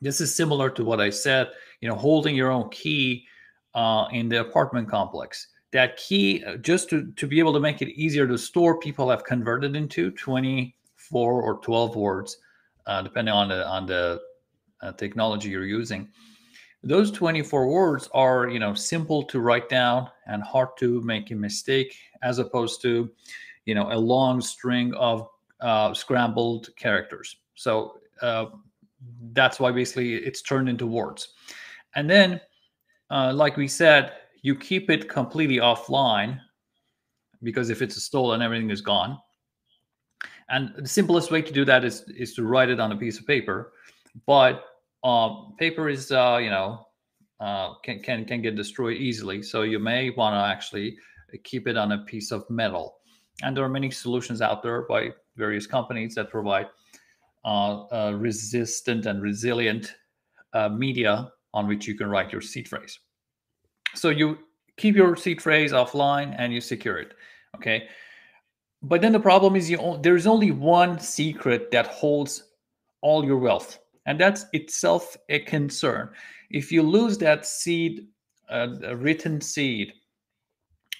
This 0.00 0.20
is 0.20 0.34
similar 0.34 0.70
to 0.70 0.84
what 0.84 1.00
I 1.00 1.10
said. 1.10 1.48
You 1.80 1.88
know, 1.88 1.94
holding 1.94 2.34
your 2.34 2.50
own 2.50 2.70
key 2.70 3.26
uh, 3.74 4.06
in 4.12 4.28
the 4.28 4.40
apartment 4.40 4.88
complex. 4.88 5.48
That 5.72 5.96
key, 5.98 6.42
uh, 6.44 6.56
just 6.56 6.88
to 6.90 7.12
to 7.12 7.26
be 7.26 7.38
able 7.38 7.52
to 7.52 7.60
make 7.60 7.82
it 7.82 7.88
easier 7.88 8.26
to 8.26 8.38
store, 8.38 8.78
people 8.78 9.10
have 9.10 9.24
converted 9.24 9.76
into 9.76 10.10
twenty 10.12 10.76
four 10.96 11.42
or 11.42 11.60
twelve 11.60 11.94
words, 11.94 12.38
uh, 12.86 13.02
depending 13.02 13.34
on 13.34 13.48
the 13.48 13.66
on 13.68 13.86
the 13.86 14.20
uh, 14.82 14.92
technology 14.92 15.50
you're 15.50 15.66
using 15.66 16.08
those 16.82 17.10
24 17.10 17.68
words 17.68 18.08
are 18.14 18.48
you 18.48 18.58
know 18.58 18.72
simple 18.72 19.22
to 19.24 19.40
write 19.40 19.68
down 19.68 20.08
and 20.26 20.42
hard 20.42 20.68
to 20.78 21.02
make 21.02 21.30
a 21.30 21.34
mistake 21.34 21.94
as 22.22 22.38
opposed 22.38 22.80
to 22.80 23.10
you 23.66 23.74
know 23.74 23.92
a 23.92 23.98
long 23.98 24.40
string 24.40 24.94
of 24.94 25.28
uh, 25.60 25.92
scrambled 25.94 26.68
characters 26.76 27.36
so 27.54 27.94
uh, 28.22 28.46
that's 29.32 29.58
why 29.60 29.70
basically 29.70 30.14
it's 30.14 30.42
turned 30.42 30.68
into 30.68 30.86
words 30.86 31.34
and 31.94 32.08
then 32.08 32.40
uh, 33.10 33.32
like 33.34 33.56
we 33.56 33.68
said 33.68 34.12
you 34.42 34.54
keep 34.54 34.90
it 34.90 35.08
completely 35.08 35.56
offline 35.56 36.38
because 37.42 37.70
if 37.70 37.82
it's 37.82 38.02
stolen 38.02 38.42
everything 38.42 38.70
is 38.70 38.80
gone 38.80 39.18
and 40.48 40.72
the 40.76 40.88
simplest 40.88 41.30
way 41.30 41.40
to 41.40 41.52
do 41.52 41.64
that 41.64 41.84
is 41.84 42.02
is 42.16 42.34
to 42.34 42.44
write 42.44 42.68
it 42.68 42.80
on 42.80 42.92
a 42.92 42.96
piece 42.96 43.18
of 43.18 43.26
paper 43.26 43.72
but 44.26 44.64
um, 45.02 45.54
paper 45.58 45.88
is 45.88 46.12
uh, 46.12 46.38
you 46.42 46.50
know 46.50 46.86
uh, 47.40 47.74
can 47.82 48.00
can 48.00 48.24
can 48.24 48.42
get 48.42 48.54
destroyed 48.54 48.98
easily. 48.98 49.42
So 49.42 49.62
you 49.62 49.78
may 49.78 50.10
want 50.10 50.34
to 50.34 50.38
actually 50.38 50.96
keep 51.44 51.66
it 51.66 51.76
on 51.76 51.92
a 51.92 51.98
piece 52.04 52.32
of 52.32 52.48
metal. 52.50 52.99
And 53.42 53.56
there 53.56 53.64
are 53.64 53.68
many 53.68 53.90
solutions 53.90 54.42
out 54.42 54.62
there 54.62 54.82
by 54.82 55.10
various 55.36 55.66
companies 55.66 56.14
that 56.14 56.30
provide 56.30 56.68
uh, 57.44 57.84
uh, 57.86 58.12
resistant 58.12 59.06
and 59.06 59.22
resilient 59.22 59.94
uh, 60.52 60.68
media 60.68 61.32
on 61.54 61.66
which 61.66 61.86
you 61.86 61.94
can 61.94 62.08
write 62.08 62.32
your 62.32 62.42
seed 62.42 62.68
phrase. 62.68 62.98
So 63.94 64.10
you 64.10 64.38
keep 64.76 64.94
your 64.94 65.16
seed 65.16 65.40
phrase 65.40 65.72
offline 65.72 66.34
and 66.38 66.52
you 66.52 66.60
secure 66.60 66.98
it. 66.98 67.14
Okay. 67.56 67.88
But 68.82 69.00
then 69.00 69.12
the 69.12 69.20
problem 69.20 69.56
is 69.56 69.70
you 69.70 69.98
there's 70.02 70.26
only 70.26 70.50
one 70.50 70.98
secret 70.98 71.70
that 71.70 71.86
holds 71.86 72.44
all 73.02 73.24
your 73.24 73.38
wealth 73.38 73.78
and 74.06 74.18
that's 74.18 74.46
itself 74.52 75.16
a 75.28 75.40
concern. 75.40 76.10
If 76.50 76.72
you 76.72 76.82
lose 76.82 77.18
that 77.18 77.46
seed, 77.46 78.06
uh, 78.50 78.96
written 78.96 79.40
seed, 79.40 79.92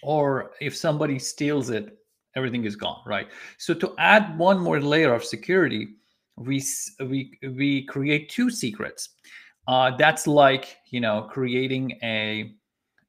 or 0.03 0.53
if 0.61 0.77
somebody 0.77 1.19
steals 1.19 1.71
it, 1.71 1.99
everything 2.37 2.65
is 2.65 2.77
gone, 2.77 3.03
right? 3.07 3.29
So 3.59 3.75
to 3.75 3.95
add 3.99 4.39
one 4.39 4.59
more 4.59 4.81
layer 4.81 5.15
of 5.15 5.25
security, 5.25 5.89
we 6.37 6.63
we 7.01 7.39
we 7.43 7.85
create 7.85 8.29
two 8.31 8.51
secrets. 8.51 9.11
Uh, 9.69 9.97
that's 9.97 10.27
like 10.27 10.79
you 10.91 11.01
know 11.01 11.29
creating 11.31 11.99
a 12.03 12.55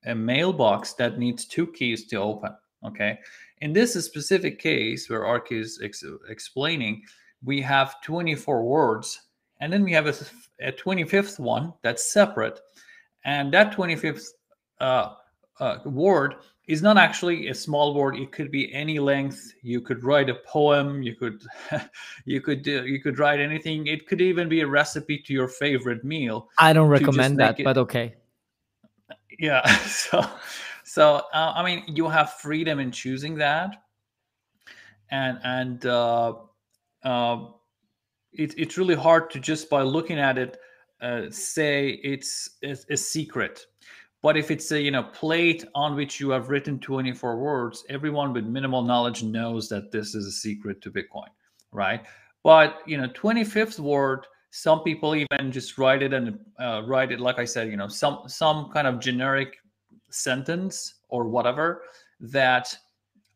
a 0.05 0.15
mailbox 0.15 0.93
that 0.93 1.19
needs 1.19 1.45
two 1.45 1.67
keys 1.67 2.07
to 2.07 2.17
open. 2.17 2.55
Okay, 2.85 3.19
in 3.59 3.73
this 3.73 3.93
specific 3.93 4.59
case 4.59 5.09
where 5.09 5.25
Ark 5.25 5.51
is 5.51 5.79
ex- 5.83 6.03
explaining, 6.29 7.03
we 7.43 7.61
have 7.61 8.01
24 8.01 8.63
words 8.63 9.19
and 9.61 9.71
then 9.71 9.83
we 9.83 9.91
have 9.93 10.07
a, 10.07 10.15
a 10.59 10.71
25th 10.71 11.39
one 11.39 11.73
that's 11.83 12.11
separate. 12.11 12.59
And 13.23 13.53
that 13.53 13.73
25th 13.75 14.25
uh, 14.79 15.13
uh, 15.59 15.77
word 15.85 16.35
is 16.67 16.81
not 16.81 16.97
actually 16.97 17.47
a 17.47 17.53
small 17.53 17.93
word. 17.93 18.15
It 18.15 18.31
could 18.31 18.51
be 18.51 18.73
any 18.73 18.99
length. 18.99 19.53
You 19.61 19.81
could 19.81 20.03
write 20.03 20.29
a 20.29 20.35
poem. 20.45 21.01
You 21.01 21.15
could, 21.15 21.43
you 22.25 22.41
could 22.41 22.61
do, 22.61 22.85
you 22.85 23.01
could 23.01 23.19
write 23.19 23.39
anything. 23.39 23.87
It 23.87 24.07
could 24.07 24.21
even 24.21 24.47
be 24.47 24.61
a 24.61 24.67
recipe 24.67 25.17
to 25.19 25.33
your 25.33 25.47
favorite 25.47 26.03
meal. 26.03 26.49
I 26.57 26.73
don't 26.73 26.89
recommend 26.89 27.39
that, 27.39 27.59
it, 27.59 27.63
but 27.63 27.77
okay. 27.77 28.15
Yeah. 29.39 29.61
So, 29.87 30.25
so 30.83 31.21
uh, 31.33 31.53
I 31.55 31.63
mean, 31.63 31.83
you 31.87 32.07
have 32.09 32.33
freedom 32.33 32.79
in 32.79 32.91
choosing 32.91 33.35
that, 33.35 33.83
and 35.09 35.39
and 35.43 35.85
uh, 35.85 36.33
uh, 37.03 37.45
it, 38.33 38.53
it's 38.57 38.77
really 38.77 38.95
hard 38.95 39.29
to 39.31 39.39
just 39.39 39.69
by 39.69 39.83
looking 39.83 40.19
at 40.19 40.37
it 40.37 40.57
uh, 41.01 41.23
say 41.31 41.99
it's 42.03 42.57
a, 42.63 42.75
a, 42.89 42.97
secret 42.97 43.65
but 44.21 44.37
if 44.37 44.51
it's 44.51 44.71
a 44.71 44.81
you 44.81 44.91
know 44.91 45.03
plate 45.03 45.65
on 45.75 45.95
which 45.95 46.19
you 46.19 46.29
have 46.29 46.49
written 46.49 46.79
24 46.79 47.37
words 47.37 47.83
everyone 47.89 48.33
with 48.33 48.45
minimal 48.45 48.81
knowledge 48.81 49.23
knows 49.23 49.69
that 49.69 49.91
this 49.91 50.15
is 50.15 50.25
a 50.25 50.31
secret 50.31 50.81
to 50.81 50.91
bitcoin 50.91 51.29
right? 51.71 52.01
But 52.43 52.79
you 52.85 52.97
know 52.97 53.07
25th 53.09 53.79
word 53.79 54.25
some 54.49 54.83
people 54.83 55.15
even 55.15 55.51
just 55.51 55.77
write 55.77 56.03
it 56.03 56.13
and 56.13 56.37
uh, 56.59 56.81
write 56.85 57.11
it 57.11 57.21
like 57.21 57.39
i 57.39 57.45
said 57.45 57.69
you 57.69 57.77
know 57.77 57.87
some 57.87 58.23
some 58.27 58.69
kind 58.69 58.85
of 58.85 58.99
generic 58.99 59.57
sentence 60.09 60.95
or 61.07 61.27
whatever 61.27 61.83
that 62.19 62.75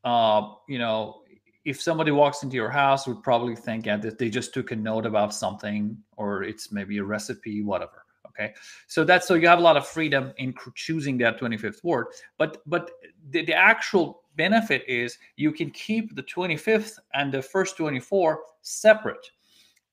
uh, 0.03 0.41
you 0.67 0.77
know 0.77 1.21
if 1.63 1.81
somebody 1.81 2.11
walks 2.11 2.43
into 2.43 2.55
your 2.55 2.69
house 2.69 3.07
would 3.07 3.23
probably 3.23 3.55
think 3.55 3.87
yeah, 3.87 3.97
that 3.97 4.19
they 4.19 4.29
just 4.29 4.53
took 4.53 4.71
a 4.71 4.75
note 4.75 5.05
about 5.05 5.33
something 5.33 5.97
or 6.17 6.43
it's 6.43 6.71
maybe 6.71 6.97
a 6.97 7.03
recipe 7.03 7.61
whatever 7.63 8.04
okay? 8.35 8.53
So 8.87 9.03
that's 9.03 9.27
so 9.27 9.33
you 9.35 9.47
have 9.47 9.59
a 9.59 9.61
lot 9.61 9.77
of 9.77 9.87
freedom 9.87 10.33
in 10.37 10.53
choosing 10.75 11.17
that 11.19 11.39
25th 11.39 11.83
word 11.83 12.07
but 12.37 12.61
but 12.65 12.91
the, 13.29 13.45
the 13.45 13.53
actual 13.53 14.23
benefit 14.35 14.83
is 14.87 15.17
you 15.37 15.51
can 15.51 15.71
keep 15.71 16.15
the 16.15 16.23
25th 16.23 16.99
and 17.13 17.33
the 17.33 17.41
first 17.41 17.77
24 17.77 18.39
separate. 18.61 19.25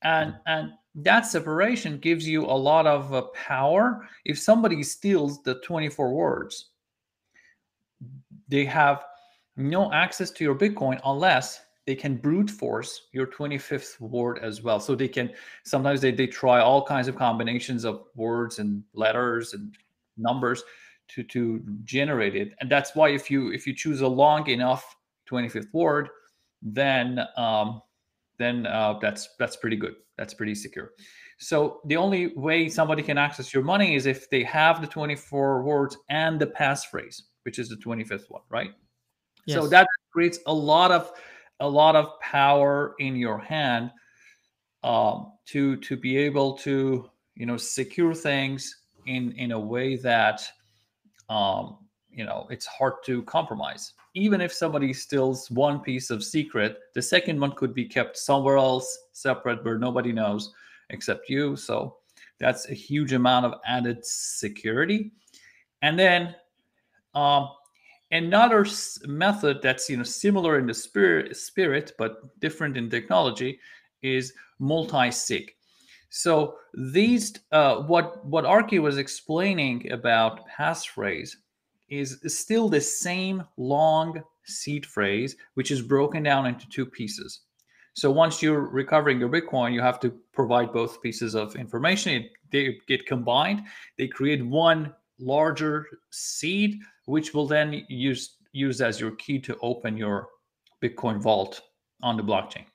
And 0.03 0.35
and 0.47 0.71
that 0.95 1.25
separation 1.25 1.97
gives 1.97 2.27
you 2.27 2.45
a 2.45 2.53
lot 2.69 2.85
of 2.85 3.13
uh, 3.13 3.23
power. 3.33 4.07
If 4.25 4.37
somebody 4.37 4.83
steals 4.83 5.41
the 5.41 5.55
24 5.61 6.13
words 6.13 6.69
they 8.47 8.65
have 8.65 9.05
no 9.55 9.91
access 9.91 10.31
to 10.31 10.43
your 10.43 10.55
Bitcoin 10.55 10.99
unless 11.05 11.61
they 11.85 11.95
can 11.95 12.15
brute 12.15 12.49
force 12.49 13.07
your 13.11 13.27
25th 13.27 13.99
word 13.99 14.39
as 14.41 14.61
well. 14.61 14.79
So 14.79 14.95
they 14.95 15.07
can 15.07 15.31
sometimes 15.63 16.01
they, 16.01 16.11
they 16.11 16.27
try 16.27 16.59
all 16.59 16.85
kinds 16.85 17.07
of 17.07 17.15
combinations 17.15 17.83
of 17.83 18.05
words 18.15 18.59
and 18.59 18.83
letters 18.93 19.53
and 19.53 19.75
numbers 20.17 20.63
to 21.09 21.23
to 21.23 21.61
generate 21.83 22.35
it. 22.35 22.53
And 22.59 22.69
that's 22.69 22.95
why 22.95 23.09
if 23.09 23.29
you 23.29 23.51
if 23.51 23.67
you 23.67 23.75
choose 23.75 24.01
a 24.01 24.07
long 24.07 24.47
enough 24.49 24.95
25th 25.29 25.73
word, 25.73 26.09
then 26.61 27.19
um, 27.37 27.81
then 28.37 28.65
uh, 28.65 28.97
that's 29.01 29.29
that's 29.37 29.57
pretty 29.57 29.75
good. 29.75 29.95
That's 30.17 30.33
pretty 30.33 30.55
secure. 30.55 30.91
So 31.39 31.81
the 31.85 31.97
only 31.97 32.27
way 32.35 32.69
somebody 32.69 33.03
can 33.03 33.17
access 33.17 33.53
your 33.53 33.63
money 33.63 33.95
is 33.95 34.05
if 34.05 34.29
they 34.29 34.43
have 34.43 34.79
the 34.79 34.87
24 34.87 35.63
words 35.63 35.97
and 36.09 36.39
the 36.39 36.47
passphrase, 36.47 37.23
which 37.43 37.59
is 37.59 37.67
the 37.67 37.75
25th 37.75 38.29
one, 38.29 38.43
right? 38.49 38.71
Yes. 39.45 39.57
So 39.57 39.67
that 39.67 39.87
creates 40.13 40.39
a 40.45 40.53
lot 40.53 40.91
of 40.91 41.11
a 41.63 41.69
lot 41.69 41.95
of 41.95 42.19
power 42.19 42.93
in 42.99 43.15
your 43.15 43.39
hand 43.39 43.89
um, 44.83 45.31
to 45.45 45.77
to 45.77 45.95
be 45.95 46.17
able 46.17 46.57
to 46.57 47.09
you 47.35 47.45
know 47.45 47.57
secure 47.57 48.13
things 48.13 48.81
in 49.05 49.31
in 49.33 49.53
a 49.53 49.59
way 49.59 49.95
that 49.95 50.45
um, 51.29 51.77
you 52.11 52.25
know 52.25 52.47
it's 52.49 52.65
hard 52.65 52.95
to 53.05 53.23
compromise. 53.23 53.93
Even 54.13 54.41
if 54.41 54.53
somebody 54.53 54.93
steals 54.93 55.49
one 55.49 55.79
piece 55.79 56.09
of 56.11 56.23
secret, 56.23 56.77
the 56.93 57.01
second 57.01 57.39
one 57.39 57.53
could 57.53 57.73
be 57.73 57.85
kept 57.85 58.17
somewhere 58.17 58.57
else, 58.57 58.99
separate, 59.13 59.63
where 59.63 59.79
nobody 59.79 60.11
knows 60.11 60.53
except 60.89 61.29
you. 61.29 61.55
So 61.55 61.95
that's 62.39 62.69
a 62.69 62.73
huge 62.73 63.13
amount 63.13 63.45
of 63.45 63.53
added 63.65 64.05
security. 64.05 65.13
And 65.81 65.97
then 65.97 66.35
um, 67.15 67.49
Another 68.13 68.63
method 69.05 69.59
that's 69.63 69.89
you 69.89 69.97
know 69.97 70.03
similar 70.03 70.59
in 70.59 70.67
the 70.67 70.73
spirit, 70.73 71.35
spirit 71.35 71.93
but 71.97 72.39
different 72.39 72.77
in 72.77 72.87
technology 72.87 73.59
is 74.03 74.33
multi-sig. 74.59 75.51
So 76.09 76.57
these, 76.75 77.33
uh, 77.51 77.77
what 77.77 78.23
what 78.23 78.45
Arki 78.45 78.79
was 78.79 78.99
explaining 78.99 79.91
about 79.91 80.47
passphrase 80.47 81.31
is 81.89 82.19
still 82.27 82.69
the 82.69 82.81
same 82.81 83.43
long 83.57 84.21
seed 84.45 84.85
phrase, 84.85 85.35
which 85.55 85.71
is 85.71 85.81
broken 85.81 86.21
down 86.21 86.45
into 86.45 86.69
two 86.69 86.85
pieces. 86.85 87.41
So 87.95 88.11
once 88.11 88.43
you're 88.43 88.61
recovering 88.61 89.19
your 89.19 89.29
Bitcoin, 89.29 89.73
you 89.73 89.81
have 89.81 89.99
to 90.01 90.11
provide 90.33 90.71
both 90.71 91.01
pieces 91.01 91.33
of 91.33 91.55
information. 91.55 92.13
It, 92.13 92.31
they 92.51 92.77
get 92.87 93.07
combined. 93.07 93.63
They 93.97 94.07
create 94.07 94.45
one 94.45 94.93
larger 95.23 95.87
seed 96.11 96.79
which 97.05 97.33
will 97.33 97.47
then 97.47 97.85
use 97.89 98.37
use 98.51 98.81
as 98.81 98.99
your 98.99 99.11
key 99.11 99.39
to 99.39 99.57
open 99.61 99.97
your 99.97 100.27
Bitcoin 100.81 101.19
vault 101.19 101.61
on 102.01 102.17
the 102.17 102.23
blockchain. 102.23 102.65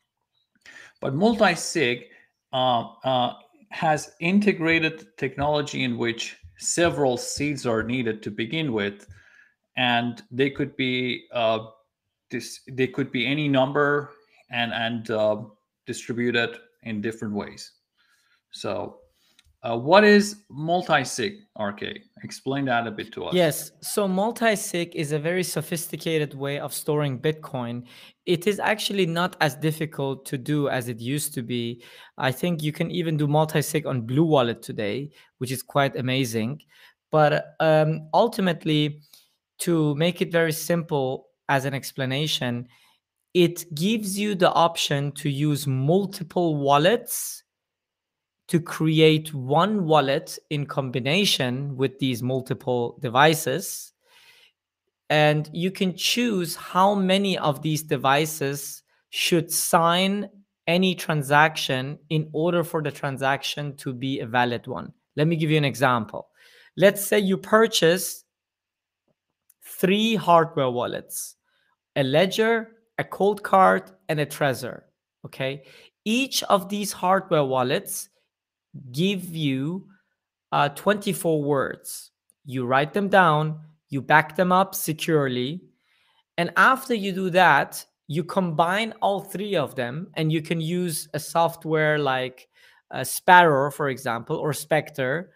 But 1.00 1.14
multi-sig 1.14 2.06
uh, 2.52 2.88
uh, 3.04 3.34
has 3.70 4.12
integrated 4.20 5.06
technology 5.16 5.84
in 5.84 5.96
which 5.96 6.36
several 6.58 7.16
seeds 7.16 7.64
are 7.66 7.82
needed 7.82 8.22
to 8.24 8.30
begin 8.30 8.72
with, 8.72 9.06
and 9.76 10.22
they 10.32 10.50
could 10.50 10.76
be 10.76 11.26
uh, 11.32 11.66
this 12.30 12.60
they 12.72 12.88
could 12.88 13.12
be 13.12 13.26
any 13.26 13.48
number 13.48 14.10
and 14.50 14.72
and 14.72 15.10
uh, 15.10 15.42
distributed 15.86 16.58
in 16.82 17.00
different 17.00 17.34
ways. 17.34 17.72
So 18.50 18.98
uh, 19.62 19.76
what 19.76 20.04
is 20.04 20.44
multi-sig, 20.48 21.38
RK? 21.58 21.82
Explain 22.22 22.64
that 22.66 22.86
a 22.86 22.92
bit 22.92 23.12
to 23.12 23.24
us. 23.24 23.34
Yes. 23.34 23.72
So 23.80 24.06
multi-sig 24.06 24.94
is 24.94 25.10
a 25.10 25.18
very 25.18 25.42
sophisticated 25.42 26.34
way 26.34 26.60
of 26.60 26.72
storing 26.72 27.18
Bitcoin. 27.18 27.84
It 28.24 28.46
is 28.46 28.60
actually 28.60 29.06
not 29.06 29.36
as 29.40 29.56
difficult 29.56 30.24
to 30.26 30.38
do 30.38 30.68
as 30.68 30.88
it 30.88 31.00
used 31.00 31.34
to 31.34 31.42
be. 31.42 31.82
I 32.18 32.30
think 32.30 32.62
you 32.62 32.72
can 32.72 32.90
even 32.92 33.16
do 33.16 33.26
multi-sig 33.26 33.84
on 33.84 34.02
Blue 34.02 34.24
Wallet 34.24 34.62
today, 34.62 35.10
which 35.38 35.50
is 35.50 35.62
quite 35.62 35.96
amazing. 35.96 36.60
But 37.10 37.56
um, 37.58 38.08
ultimately, 38.14 39.00
to 39.60 39.94
make 39.96 40.22
it 40.22 40.30
very 40.30 40.52
simple 40.52 41.30
as 41.48 41.64
an 41.64 41.74
explanation, 41.74 42.68
it 43.34 43.74
gives 43.74 44.16
you 44.16 44.36
the 44.36 44.52
option 44.52 45.10
to 45.12 45.28
use 45.28 45.66
multiple 45.66 46.56
wallets 46.56 47.42
to 48.48 48.60
create 48.60 49.32
one 49.34 49.84
wallet 49.84 50.38
in 50.50 50.66
combination 50.66 51.76
with 51.76 51.98
these 51.98 52.22
multiple 52.22 52.98
devices. 53.00 53.92
And 55.10 55.48
you 55.52 55.70
can 55.70 55.96
choose 55.96 56.56
how 56.56 56.94
many 56.94 57.38
of 57.38 57.62
these 57.62 57.82
devices 57.82 58.82
should 59.10 59.50
sign 59.52 60.28
any 60.66 60.94
transaction 60.94 61.98
in 62.10 62.28
order 62.32 62.62
for 62.62 62.82
the 62.82 62.90
transaction 62.90 63.74
to 63.76 63.92
be 63.92 64.20
a 64.20 64.26
valid 64.26 64.66
one. 64.66 64.92
Let 65.16 65.26
me 65.26 65.36
give 65.36 65.50
you 65.50 65.58
an 65.58 65.64
example. 65.64 66.28
Let's 66.76 67.04
say 67.04 67.18
you 67.18 67.36
purchase 67.36 68.24
three 69.62 70.14
hardware 70.14 70.70
wallets 70.70 71.36
a 71.96 72.04
ledger, 72.04 72.70
a 72.98 73.04
Coldcard, 73.04 73.92
and 74.08 74.20
a 74.20 74.26
Trezor. 74.26 74.82
Okay. 75.26 75.64
Each 76.04 76.44
of 76.44 76.68
these 76.68 76.92
hardware 76.92 77.44
wallets 77.44 78.08
give 78.92 79.24
you 79.24 79.86
uh, 80.52 80.70
24 80.70 81.42
words. 81.42 82.10
You 82.44 82.66
write 82.66 82.94
them 82.94 83.08
down, 83.08 83.60
you 83.90 84.00
back 84.00 84.36
them 84.36 84.52
up 84.52 84.74
securely. 84.74 85.62
And 86.36 86.52
after 86.56 86.94
you 86.94 87.12
do 87.12 87.30
that, 87.30 87.84
you 88.06 88.24
combine 88.24 88.94
all 89.02 89.20
three 89.20 89.54
of 89.56 89.74
them 89.74 90.08
and 90.14 90.32
you 90.32 90.40
can 90.40 90.60
use 90.60 91.08
a 91.12 91.20
software 91.20 91.98
like 91.98 92.48
uh, 92.90 93.04
Sparrow, 93.04 93.70
for 93.70 93.90
example, 93.90 94.36
or 94.36 94.52
Specter. 94.52 95.32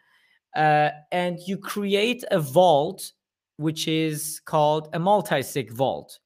Uh, 0.57 0.91
and 1.11 1.39
you 1.47 1.59
create 1.59 2.25
a 2.31 2.41
vault, 2.41 3.13
which 3.57 3.89
is 3.89 4.41
called 4.45 4.89
a 4.95 4.99
multi 4.99 5.43
sig 5.43 5.71
vault. 5.71 6.19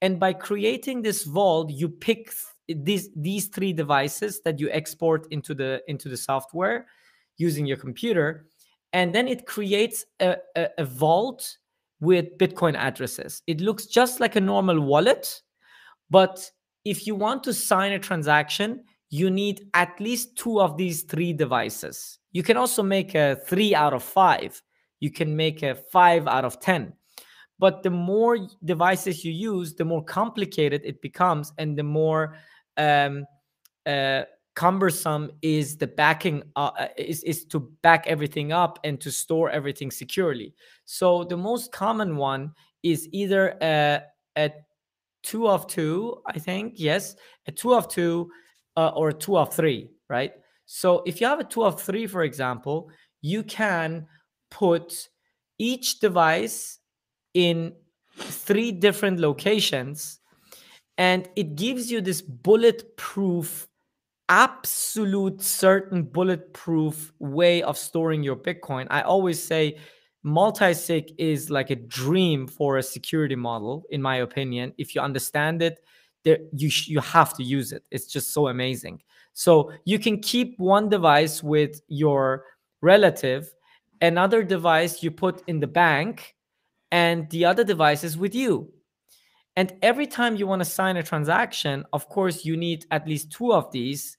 And 0.00 0.20
by 0.20 0.32
creating 0.32 1.02
this 1.02 1.24
vault, 1.24 1.70
you 1.70 1.88
pick 1.88 2.30
these 2.68 3.10
these 3.16 3.48
three 3.48 3.72
devices 3.72 4.40
that 4.42 4.60
you 4.60 4.70
export 4.70 5.26
into 5.30 5.54
the 5.54 5.82
into 5.88 6.08
the 6.08 6.16
software 6.16 6.86
using 7.36 7.66
your 7.66 7.76
computer 7.76 8.46
and 8.92 9.14
then 9.14 9.28
it 9.28 9.46
creates 9.46 10.04
a, 10.20 10.36
a, 10.56 10.68
a, 10.78 10.84
vault 10.84 11.58
with 12.00 12.38
bitcoin 12.38 12.74
addresses. 12.74 13.42
It 13.46 13.60
looks 13.60 13.86
just 13.86 14.18
like 14.20 14.36
a 14.36 14.40
normal 14.40 14.80
wallet 14.80 15.42
but 16.10 16.50
if 16.84 17.06
you 17.06 17.14
want 17.14 17.44
to 17.44 17.54
sign 17.54 17.92
a 17.92 17.98
transaction 17.98 18.84
you 19.10 19.30
need 19.30 19.68
at 19.74 19.98
least 20.00 20.36
two 20.36 20.60
of 20.60 20.76
these 20.76 21.02
three 21.02 21.32
devices. 21.32 22.18
You 22.32 22.42
can 22.42 22.56
also 22.56 22.82
make 22.82 23.14
a 23.14 23.36
three 23.46 23.74
out 23.74 23.94
of 23.94 24.02
five. 24.02 24.62
You 25.00 25.10
can 25.10 25.34
make 25.34 25.62
a 25.62 25.74
five 25.74 26.26
out 26.26 26.44
of 26.44 26.60
ten. 26.60 26.92
But 27.58 27.82
the 27.82 27.90
more 27.90 28.38
devices 28.64 29.24
you 29.24 29.32
use 29.32 29.74
the 29.74 29.84
more 29.84 30.04
complicated 30.04 30.82
it 30.84 31.00
becomes 31.02 31.52
and 31.58 31.76
the 31.76 31.82
more 31.82 32.36
um, 32.78 33.26
uh, 33.86 34.22
cumbersome 34.54 35.30
is 35.42 35.76
the 35.76 35.86
backing 35.86 36.42
uh, 36.56 36.70
uh, 36.78 36.88
is, 36.96 37.22
is 37.24 37.44
to 37.44 37.60
back 37.82 38.06
everything 38.06 38.52
up 38.52 38.78
and 38.84 39.00
to 39.00 39.10
store 39.10 39.50
everything 39.50 39.90
securely. 39.90 40.54
So 40.84 41.24
the 41.24 41.36
most 41.36 41.70
common 41.72 42.16
one 42.16 42.52
is 42.82 43.08
either 43.12 43.56
a, 43.60 44.02
a 44.36 44.50
two 45.22 45.48
of 45.48 45.66
two 45.66 46.22
i 46.26 46.38
think 46.38 46.74
yes 46.76 47.16
a 47.48 47.52
two 47.52 47.74
of 47.74 47.88
two 47.88 48.30
uh, 48.76 48.90
or 48.94 49.08
a 49.08 49.12
two 49.12 49.36
of 49.36 49.52
three 49.52 49.90
right? 50.08 50.32
So 50.64 51.02
if 51.06 51.20
you 51.20 51.26
have 51.26 51.40
a 51.40 51.44
two 51.44 51.64
of 51.64 51.80
three 51.80 52.06
for 52.06 52.22
example 52.22 52.90
you 53.20 53.42
can 53.42 54.06
put 54.50 55.08
each 55.58 55.98
device 55.98 56.78
in 57.34 57.72
three 58.14 58.72
different 58.72 59.20
locations 59.20 60.17
and 60.98 61.28
it 61.36 61.54
gives 61.54 61.90
you 61.90 62.00
this 62.00 62.20
bulletproof 62.20 63.68
absolute 64.28 65.40
certain 65.40 66.02
bulletproof 66.02 67.12
way 67.18 67.62
of 67.62 67.78
storing 67.78 68.22
your 68.22 68.36
bitcoin. 68.36 68.86
I 68.90 69.00
always 69.02 69.42
say 69.42 69.78
multi-sig 70.22 71.12
is 71.16 71.48
like 71.48 71.70
a 71.70 71.76
dream 71.76 72.46
for 72.46 72.76
a 72.76 72.82
security 72.82 73.36
model 73.36 73.84
in 73.90 74.02
my 74.02 74.16
opinion. 74.16 74.74
If 74.76 74.94
you 74.94 75.00
understand 75.00 75.62
it 75.62 75.78
there 76.24 76.38
you 76.52 76.68
you 76.86 77.00
have 77.00 77.32
to 77.34 77.42
use 77.44 77.72
it. 77.72 77.84
It's 77.90 78.06
just 78.06 78.34
so 78.34 78.48
amazing. 78.48 79.00
So 79.32 79.72
you 79.84 79.98
can 79.98 80.20
keep 80.20 80.58
one 80.58 80.88
device 80.88 81.42
with 81.42 81.80
your 81.88 82.44
relative 82.82 83.48
another 84.00 84.42
device 84.42 85.02
you 85.02 85.10
put 85.10 85.42
in 85.46 85.60
the 85.60 85.66
bank 85.66 86.34
and 86.90 87.28
the 87.30 87.44
other 87.44 87.64
device 87.64 88.04
is 88.04 88.16
with 88.16 88.34
you 88.34 88.70
and 89.58 89.72
every 89.82 90.06
time 90.06 90.36
you 90.36 90.46
want 90.46 90.60
to 90.60 90.64
sign 90.64 90.96
a 90.98 91.02
transaction, 91.02 91.84
of 91.92 92.08
course, 92.08 92.44
you 92.44 92.56
need 92.56 92.86
at 92.92 93.08
least 93.08 93.32
two 93.32 93.52
of 93.52 93.68
these, 93.72 94.16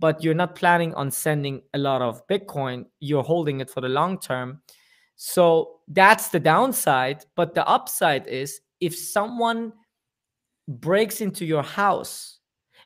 but 0.00 0.24
you're 0.24 0.32
not 0.32 0.54
planning 0.54 0.94
on 0.94 1.10
sending 1.10 1.60
a 1.74 1.78
lot 1.78 2.00
of 2.00 2.26
Bitcoin. 2.26 2.86
You're 2.98 3.22
holding 3.22 3.60
it 3.60 3.68
for 3.68 3.82
the 3.82 3.90
long 3.90 4.18
term. 4.18 4.62
So 5.14 5.80
that's 5.88 6.30
the 6.30 6.40
downside. 6.40 7.26
But 7.36 7.54
the 7.54 7.68
upside 7.68 8.26
is 8.28 8.62
if 8.80 8.96
someone 8.96 9.74
breaks 10.66 11.20
into 11.20 11.44
your 11.44 11.64
house 11.64 12.38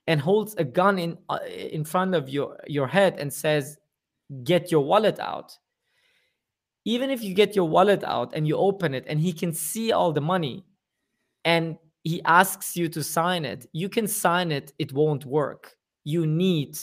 and 0.08 0.20
holds 0.20 0.56
a 0.56 0.64
gun 0.64 0.98
in 0.98 1.18
uh, 1.28 1.38
in 1.46 1.84
front 1.84 2.16
of 2.16 2.28
your 2.28 2.58
your 2.66 2.88
head 2.88 3.20
and 3.20 3.32
says 3.32 3.78
get 4.42 4.72
your 4.72 4.84
wallet 4.84 5.20
out 5.20 5.56
even 6.84 7.10
if 7.10 7.22
you 7.22 7.34
get 7.34 7.54
your 7.54 7.68
wallet 7.68 8.02
out 8.02 8.32
and 8.34 8.48
you 8.48 8.56
open 8.56 8.94
it 8.94 9.04
and 9.06 9.20
he 9.20 9.32
can 9.32 9.52
see 9.52 9.92
all 9.92 10.12
the 10.12 10.20
money 10.20 10.64
and 11.44 11.76
he 12.04 12.22
asks 12.24 12.76
you 12.76 12.88
to 12.88 13.02
sign 13.02 13.44
it, 13.44 13.66
you 13.72 13.88
can 13.88 14.06
sign 14.06 14.50
it, 14.50 14.72
it 14.78 14.92
won't 14.92 15.24
work. 15.24 15.76
You 16.04 16.26
need 16.26 16.78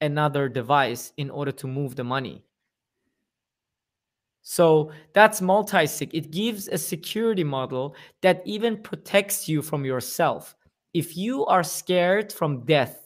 another 0.00 0.48
device 0.48 1.12
in 1.16 1.30
order 1.30 1.52
to 1.52 1.66
move 1.66 1.94
the 1.96 2.04
money. 2.04 2.44
So 4.42 4.90
that's 5.14 5.40
multi-sig. 5.40 6.14
It 6.14 6.30
gives 6.30 6.68
a 6.68 6.76
security 6.76 7.44
model 7.44 7.96
that 8.20 8.42
even 8.44 8.82
protects 8.82 9.48
you 9.48 9.62
from 9.62 9.84
yourself. 9.84 10.54
If 10.92 11.16
you 11.16 11.46
are 11.46 11.62
scared 11.62 12.32
from 12.32 12.64
death 12.66 13.00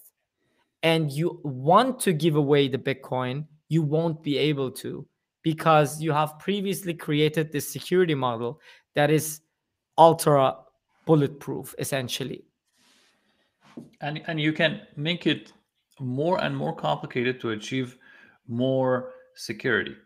and 0.83 1.13
you 1.13 1.41
want 1.45 2.01
to 2.01 2.13
give 2.13 2.35
away 2.35 2.67
the 2.67 2.79
Bitcoin, 2.79 3.47
you 3.69 3.83
won't 3.83 4.23
be 4.23 4.37
able 4.37 4.71
to 4.73 5.07
because 5.43 6.01
you 6.01 6.13
have 6.13 6.39
previously 6.39 6.95
created 6.95 7.53
this 7.53 7.71
security 7.71 8.15
model 8.15 8.61
that 8.97 9.11
is 9.11 9.41
ultra 9.97 10.57
bulletproof 11.09 11.75
essentially 11.79 12.41
and 14.01 14.21
and 14.27 14.41
you 14.47 14.53
can 14.53 14.81
make 14.97 15.27
it 15.27 15.53
more 16.01 16.37
and 16.45 16.57
more 16.57 16.75
complicated 16.75 17.41
to 17.41 17.51
achieve 17.51 17.97
more 18.47 19.11
security 19.35 19.97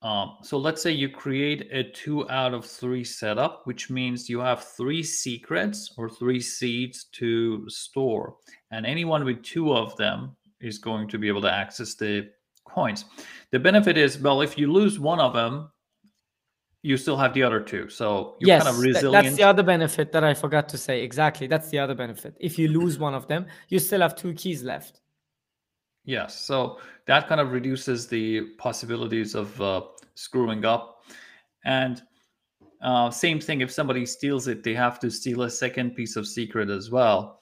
um, 0.00 0.36
so 0.42 0.58
let's 0.58 0.80
say 0.80 0.92
you 0.92 1.08
create 1.08 1.68
a 1.72 1.82
two 1.82 2.28
out 2.30 2.54
of 2.54 2.64
three 2.64 3.02
setup, 3.02 3.66
which 3.66 3.90
means 3.90 4.28
you 4.28 4.38
have 4.38 4.62
three 4.62 5.02
secrets 5.02 5.92
or 5.98 6.08
three 6.08 6.40
seeds 6.40 7.06
to 7.14 7.68
store. 7.68 8.36
And 8.70 8.86
anyone 8.86 9.24
with 9.24 9.42
two 9.42 9.74
of 9.74 9.96
them 9.96 10.36
is 10.60 10.78
going 10.78 11.08
to 11.08 11.18
be 11.18 11.26
able 11.26 11.42
to 11.42 11.52
access 11.52 11.94
the 11.94 12.28
coins. 12.64 13.06
The 13.50 13.58
benefit 13.58 13.98
is, 13.98 14.18
well, 14.18 14.40
if 14.40 14.56
you 14.56 14.70
lose 14.70 15.00
one 15.00 15.18
of 15.18 15.32
them, 15.32 15.70
you 16.82 16.96
still 16.96 17.16
have 17.16 17.34
the 17.34 17.42
other 17.42 17.60
two. 17.60 17.88
So 17.88 18.36
you're 18.40 18.48
yes, 18.48 18.64
kind 18.64 18.76
of 18.76 18.82
resilient. 18.82 19.24
that's 19.24 19.36
the 19.36 19.42
other 19.42 19.62
benefit 19.62 20.12
that 20.12 20.24
I 20.24 20.34
forgot 20.34 20.68
to 20.70 20.78
say. 20.78 21.02
Exactly. 21.02 21.46
That's 21.46 21.70
the 21.70 21.78
other 21.78 21.94
benefit. 21.94 22.36
If 22.38 22.58
you 22.58 22.68
lose 22.68 22.98
one 22.98 23.14
of 23.14 23.26
them, 23.26 23.46
you 23.68 23.78
still 23.78 24.00
have 24.00 24.14
two 24.14 24.32
keys 24.34 24.62
left. 24.62 25.00
Yes. 26.04 26.40
So 26.40 26.78
that 27.06 27.28
kind 27.28 27.40
of 27.40 27.52
reduces 27.52 28.06
the 28.06 28.42
possibilities 28.58 29.34
of 29.34 29.60
uh, 29.60 29.82
screwing 30.14 30.64
up. 30.64 31.02
And 31.64 32.02
uh, 32.80 33.10
same 33.10 33.40
thing, 33.40 33.60
if 33.60 33.70
somebody 33.70 34.06
steals 34.06 34.46
it, 34.46 34.62
they 34.62 34.74
have 34.74 35.00
to 35.00 35.10
steal 35.10 35.42
a 35.42 35.50
second 35.50 35.96
piece 35.96 36.16
of 36.16 36.26
secret 36.26 36.70
as 36.70 36.90
well. 36.90 37.40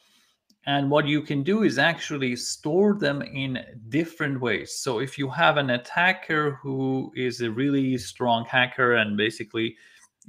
And 0.66 0.90
what 0.90 1.06
you 1.06 1.22
can 1.22 1.44
do 1.44 1.62
is 1.62 1.78
actually 1.78 2.34
store 2.34 2.94
them 2.94 3.22
in 3.22 3.64
different 3.88 4.40
ways. 4.40 4.78
So 4.78 4.98
if 4.98 5.16
you 5.16 5.30
have 5.30 5.58
an 5.58 5.70
attacker 5.70 6.58
who 6.60 7.12
is 7.14 7.40
a 7.40 7.50
really 7.50 7.96
strong 7.98 8.44
hacker 8.46 8.94
and 8.96 9.16
basically 9.16 9.76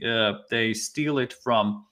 uh, 0.07 0.33
they 0.51 0.73
steal 0.73 1.17
it 1.17 1.33
from 1.33 1.85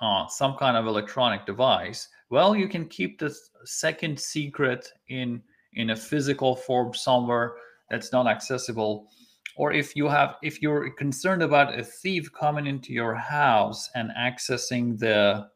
uh, 0.00 0.28
some 0.28 0.54
kind 0.56 0.76
of 0.76 0.86
electronic 0.86 1.46
device, 1.46 2.08
well, 2.30 2.54
you 2.54 2.68
can 2.68 2.86
keep 2.86 3.18
the 3.18 3.34
second 3.64 4.20
secret 4.20 4.88
in 5.08 5.42
in 5.74 5.90
a 5.90 5.96
physical 5.96 6.56
form 6.56 6.94
somewhere 6.94 7.54
that's 7.90 8.12
not 8.12 8.26
accessible. 8.26 9.08
Or 9.56 9.72
if 9.72 9.96
you 9.96 10.08
have, 10.08 10.36
if 10.42 10.62
you're 10.62 10.90
concerned 10.90 11.42
about 11.42 11.78
a 11.78 11.82
thief 11.82 12.32
coming 12.32 12.66
into 12.66 12.92
your 12.92 13.14
house 13.14 13.90
and 13.94 14.10
accessing 14.18 14.98
the 14.98 15.48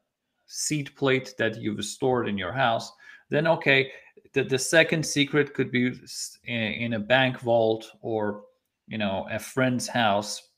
seed 0.52 0.94
plate 0.96 1.34
that 1.38 1.60
you've 1.60 1.84
stored 1.84 2.28
in 2.28 2.36
your 2.36 2.52
house, 2.52 2.92
then 3.30 3.46
okay, 3.46 3.90
the, 4.32 4.44
the 4.44 4.58
second 4.58 5.04
secret 5.04 5.54
could 5.54 5.70
be 5.70 5.92
in, 6.44 6.62
in 6.84 6.92
a 6.94 6.98
bank 6.98 7.40
vault 7.40 7.90
or 8.00 8.42
you 8.86 8.98
know 8.98 9.26
a 9.30 9.38
friend's 9.38 9.88
house 9.88 10.48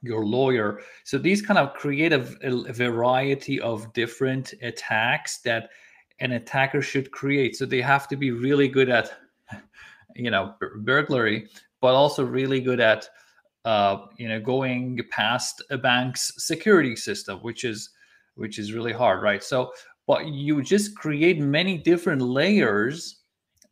your 0.00 0.24
lawyer. 0.24 0.80
So 1.02 1.18
these 1.18 1.42
kind 1.42 1.58
of 1.58 1.74
create 1.74 2.12
a, 2.12 2.20
a, 2.44 2.72
variety 2.72 3.60
of 3.60 3.92
different 3.94 4.54
attacks 4.62 5.38
that 5.38 5.70
an 6.20 6.30
attacker 6.32 6.82
should 6.82 7.10
create. 7.10 7.56
So 7.56 7.66
they 7.66 7.80
have 7.80 8.06
to 8.08 8.16
be 8.16 8.30
really 8.30 8.68
good 8.68 8.90
at 8.90 9.10
you 10.14 10.30
know 10.30 10.54
burglary 10.82 11.48
but 11.80 11.94
also 11.94 12.24
really 12.24 12.60
good 12.60 12.80
at 12.80 13.08
uh, 13.64 14.06
you 14.16 14.28
know 14.28 14.40
going 14.40 15.00
past 15.10 15.62
a 15.70 15.78
bank's 15.78 16.32
security 16.44 16.96
system 16.96 17.38
which 17.40 17.64
is 17.64 17.90
which 18.38 18.58
is 18.58 18.72
really 18.72 18.92
hard 18.92 19.22
right 19.22 19.42
so 19.42 19.70
but 20.08 20.26
you 20.26 20.62
just 20.62 20.96
create 20.96 21.38
many 21.38 21.76
different 21.76 22.22
layers 22.22 23.18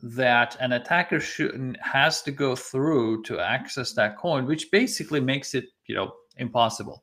that 0.03 0.57
an 0.61 0.73
attacker 0.73 1.19
should 1.19 1.79
has 1.81 2.23
to 2.23 2.31
go 2.31 2.55
through 2.55 3.23
to 3.23 3.41
access 3.41 3.93
that 3.95 4.19
coin, 4.19 4.47
which 4.47 4.71
basically 4.71 5.21
makes 5.21 5.55
it, 5.55 5.65
you 5.87 5.95
know, 5.95 6.13
impossible. 6.37 7.03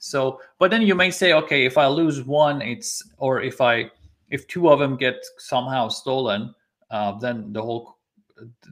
So, 0.00 0.40
but 0.58 0.72
then 0.72 0.82
you 0.82 0.96
may 0.96 1.12
say, 1.12 1.32
okay, 1.32 1.64
if 1.64 1.78
I 1.78 1.86
lose 1.86 2.24
one, 2.24 2.60
it's 2.60 3.02
or 3.18 3.40
if 3.40 3.60
I 3.60 3.90
if 4.30 4.48
two 4.48 4.68
of 4.68 4.80
them 4.80 4.96
get 4.96 5.24
somehow 5.38 5.88
stolen, 5.88 6.52
uh, 6.90 7.12
then 7.18 7.52
the 7.52 7.62
whole 7.62 7.98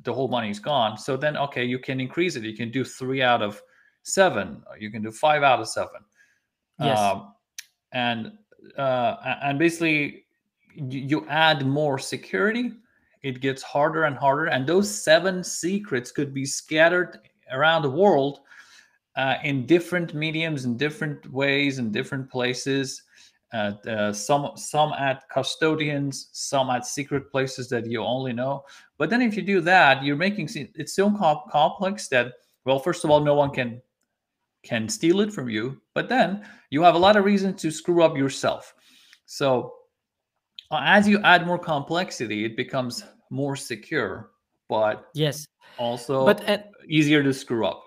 the 0.03 0.12
whole 0.12 0.26
money 0.26 0.51
is 0.51 0.59
gone. 0.59 0.99
So 0.99 1.16
then, 1.16 1.36
okay, 1.36 1.64
you 1.64 1.78
can 1.78 2.01
increase 2.01 2.34
it. 2.34 2.43
You 2.43 2.57
can 2.57 2.72
do 2.72 2.84
three 2.84 3.22
out 3.22 3.43
of 3.43 3.62
seven. 4.03 4.64
You 4.78 4.91
can 4.91 5.03
do 5.03 5.12
five 5.12 5.45
out 5.45 5.61
of 5.61 5.68
seven. 5.68 6.01
Yes. 6.80 6.99
Um, 6.99 7.34
and 7.93 8.32
uh, 8.78 9.36
and 9.43 9.59
basically, 9.59 10.24
you 10.74 11.26
add 11.28 11.66
more 11.66 11.99
security 11.99 12.72
it 13.22 13.41
gets 13.41 13.62
harder 13.62 14.05
and 14.05 14.16
harder. 14.16 14.47
And 14.47 14.66
those 14.66 14.91
seven 14.91 15.45
secrets 15.45 16.11
could 16.11 16.32
be 16.32 16.47
scattered 16.47 17.18
around 17.53 17.82
the 17.82 17.91
world 17.91 18.41
uh, 19.16 19.36
in 19.45 19.66
different 19.66 20.14
mediums, 20.14 20.64
in 20.64 20.76
different 20.76 21.30
ways, 21.30 21.78
in 21.78 21.91
different 21.93 22.30
places. 22.30 23.03
Uh, 23.53 23.72
uh, 23.88 24.12
some 24.12 24.53
some 24.55 24.93
at 24.93 25.28
custodians, 25.28 26.28
some 26.32 26.70
at 26.70 26.86
secret 26.86 27.30
places 27.32 27.68
that 27.68 27.84
you 27.84 28.01
only 28.01 28.32
know. 28.32 28.64
But 28.97 29.11
then 29.11 29.20
if 29.20 29.36
you 29.36 29.43
do 29.43 29.61
that, 29.62 30.05
you're 30.05 30.16
making 30.16 30.49
it's 30.55 30.95
so 30.95 31.11
complex 31.51 32.07
that 32.09 32.34
well, 32.64 32.78
first 32.78 33.05
of 33.05 33.11
all, 33.11 33.20
no 33.20 33.34
one 33.34 33.51
can 33.51 33.82
can 34.62 34.88
steal 34.88 35.20
it 35.20 35.32
from 35.32 35.48
you. 35.48 35.80
But 35.94 36.08
then 36.08 36.44
you 36.70 36.82
have 36.82 36.94
a 36.94 36.98
lot 36.98 37.16
of 37.16 37.24
reasons 37.24 37.61
to 37.62 37.70
screw 37.70 38.02
up 38.02 38.16
yourself. 38.16 38.74
So 39.26 39.74
uh, 40.70 40.80
as 40.82 41.08
you 41.08 41.20
add 41.22 41.46
more 41.46 41.58
complexity, 41.58 42.44
it 42.44 42.56
becomes 42.56 43.04
more 43.30 43.56
secure, 43.56 44.30
but 44.68 45.06
yes, 45.14 45.46
also 45.78 46.24
but 46.24 46.48
uh, 46.48 46.58
easier 46.88 47.22
to 47.22 47.32
screw 47.32 47.66
up. 47.66 47.84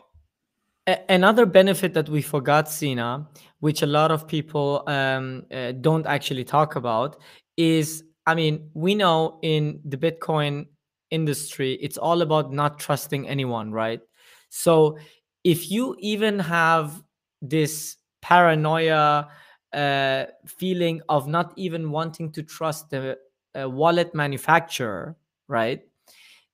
Another 1.08 1.46
benefit 1.46 1.94
that 1.94 2.10
we 2.10 2.22
forgot, 2.22 2.70
Sina, 2.70 3.26
which 3.62 3.84
a 3.84 3.86
lot 3.86 4.12
of 4.12 4.28
people 4.28 4.84
um, 4.88 5.46
uh, 5.50 5.72
don't 5.72 6.06
actually 6.06 6.44
talk 6.44 6.76
about, 6.76 7.22
is 7.56 8.04
I 8.26 8.36
mean, 8.36 8.70
we 8.74 8.96
know 8.96 9.40
in 9.44 9.80
the 9.86 9.98
Bitcoin 9.98 10.68
industry, 11.10 11.74
it's 11.82 11.98
all 11.98 12.22
about 12.22 12.52
not 12.52 12.80
trusting 12.80 13.30
anyone, 13.30 13.72
right? 13.72 14.02
So 14.50 14.98
if 15.44 15.70
you 15.70 15.96
even 16.00 16.40
have 16.40 17.04
this 17.42 17.98
paranoia 18.22 19.28
uh, 19.74 20.26
feeling 20.46 21.02
of 21.10 21.28
not 21.28 21.54
even 21.58 21.92
wanting 21.92 22.32
to 22.32 22.44
trust 22.44 22.90
the 22.90 23.18
uh, 23.60 23.70
wallet 23.70 24.14
manufacturer, 24.16 25.16
right? 25.48 25.82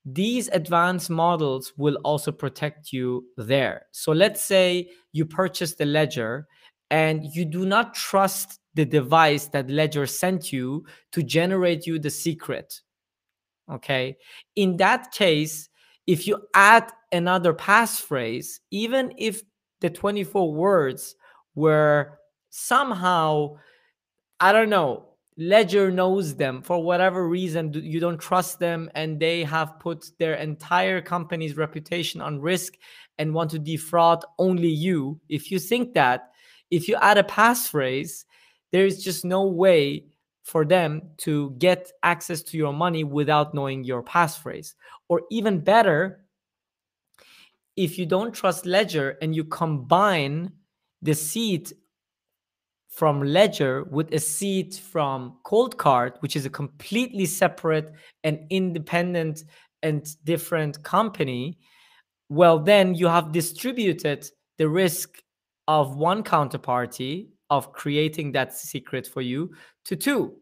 These 0.05 0.47
advanced 0.49 1.09
models 1.09 1.73
will 1.77 1.97
also 2.03 2.31
protect 2.31 2.91
you 2.91 3.25
there. 3.37 3.85
So 3.91 4.11
let's 4.11 4.43
say 4.43 4.89
you 5.11 5.25
purchase 5.25 5.75
the 5.75 5.85
ledger 5.85 6.47
and 6.89 7.23
you 7.35 7.45
do 7.45 7.65
not 7.65 7.93
trust 7.93 8.59
the 8.73 8.85
device 8.85 9.47
that 9.47 9.69
ledger 9.69 10.07
sent 10.07 10.51
you 10.51 10.85
to 11.11 11.21
generate 11.21 11.85
you 11.85 11.99
the 11.99 12.09
secret. 12.09 12.81
Okay. 13.71 14.17
In 14.55 14.77
that 14.77 15.11
case, 15.11 15.69
if 16.07 16.25
you 16.25 16.39
add 16.55 16.91
another 17.11 17.53
passphrase, 17.53 18.59
even 18.71 19.13
if 19.17 19.41
the 19.81 19.89
24 19.89 20.53
words 20.53 21.15
were 21.55 22.19
somehow, 22.49 23.57
I 24.39 24.51
don't 24.51 24.69
know, 24.69 25.05
Ledger 25.37 25.89
knows 25.89 26.35
them 26.35 26.61
for 26.61 26.83
whatever 26.83 27.25
reason 27.27 27.71
you 27.73 28.01
don't 28.01 28.19
trust 28.19 28.59
them 28.59 28.91
and 28.93 29.19
they 29.19 29.43
have 29.45 29.79
put 29.79 30.11
their 30.19 30.33
entire 30.33 31.01
company's 31.01 31.55
reputation 31.55 32.19
on 32.19 32.41
risk 32.41 32.73
and 33.17 33.33
want 33.33 33.51
to 33.51 33.59
defraud 33.59 34.25
only 34.37 34.67
you. 34.67 35.19
If 35.29 35.49
you 35.49 35.59
think 35.59 35.93
that, 35.93 36.31
if 36.71 36.89
you 36.89 36.97
add 36.97 37.17
a 37.17 37.23
passphrase, 37.23 38.25
there 38.71 38.85
is 38.85 39.01
just 39.01 39.23
no 39.23 39.45
way 39.45 40.05
for 40.43 40.65
them 40.65 41.03
to 41.17 41.51
get 41.57 41.91
access 42.03 42.43
to 42.43 42.57
your 42.57 42.73
money 42.73 43.03
without 43.03 43.53
knowing 43.53 43.83
your 43.83 44.03
passphrase. 44.03 44.73
Or 45.07 45.21
even 45.31 45.59
better, 45.59 46.25
if 47.79 47.97
you 47.97 48.05
don't 48.05 48.33
trust 48.33 48.65
Ledger 48.65 49.17
and 49.21 49.33
you 49.33 49.45
combine 49.45 50.51
the 51.01 51.13
seed 51.13 51.71
from 52.89 53.23
Ledger 53.23 53.85
with 53.85 54.13
a 54.13 54.19
seed 54.19 54.75
from 54.75 55.37
Coldcard, 55.45 56.17
which 56.19 56.35
is 56.35 56.45
a 56.45 56.49
completely 56.49 57.25
separate 57.25 57.93
and 58.25 58.45
independent 58.49 59.45
and 59.81 60.05
different 60.25 60.83
company, 60.83 61.57
well, 62.27 62.59
then 62.59 62.95
you 62.95 63.07
have 63.07 63.31
distributed 63.31 64.29
the 64.57 64.67
risk 64.67 65.23
of 65.69 65.95
one 65.95 66.21
counterparty 66.21 67.29
of 67.49 67.71
creating 67.71 68.33
that 68.33 68.53
secret 68.53 69.07
for 69.07 69.21
you 69.21 69.51
to 69.85 69.95
two. 69.95 70.35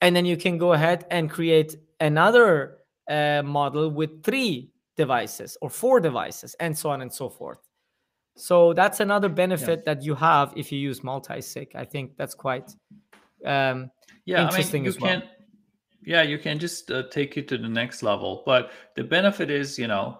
And 0.00 0.14
then 0.14 0.24
you 0.24 0.36
can 0.36 0.56
go 0.56 0.72
ahead 0.72 1.04
and 1.10 1.28
create 1.28 1.74
another 1.98 2.78
uh, 3.10 3.42
model 3.44 3.90
with 3.90 4.22
three 4.22 4.70
devices 4.96 5.56
or 5.60 5.70
four 5.70 6.00
devices 6.00 6.54
and 6.60 6.76
so 6.76 6.90
on 6.90 7.02
and 7.02 7.12
so 7.12 7.28
forth. 7.28 7.58
So 8.36 8.74
that's 8.74 9.00
another 9.00 9.28
benefit 9.28 9.80
yeah. 9.80 9.94
that 9.94 10.02
you 10.02 10.14
have 10.14 10.52
if 10.56 10.70
you 10.70 10.78
use 10.78 11.02
multi-sig. 11.02 11.72
I 11.74 11.84
think 11.84 12.16
that's 12.16 12.34
quite 12.34 12.74
um, 13.44 13.90
yeah, 14.26 14.44
interesting 14.44 14.82
I 14.82 14.84
mean, 14.84 14.84
you 14.84 14.88
as 14.90 15.00
well. 15.00 15.20
Can, 15.20 15.28
yeah, 16.02 16.22
you 16.22 16.38
can 16.38 16.58
just 16.58 16.90
uh, 16.90 17.04
take 17.10 17.36
it 17.36 17.48
to 17.48 17.58
the 17.58 17.68
next 17.68 18.02
level. 18.02 18.42
But 18.44 18.72
the 18.94 19.04
benefit 19.04 19.50
is, 19.50 19.78
you 19.78 19.88
know, 19.88 20.18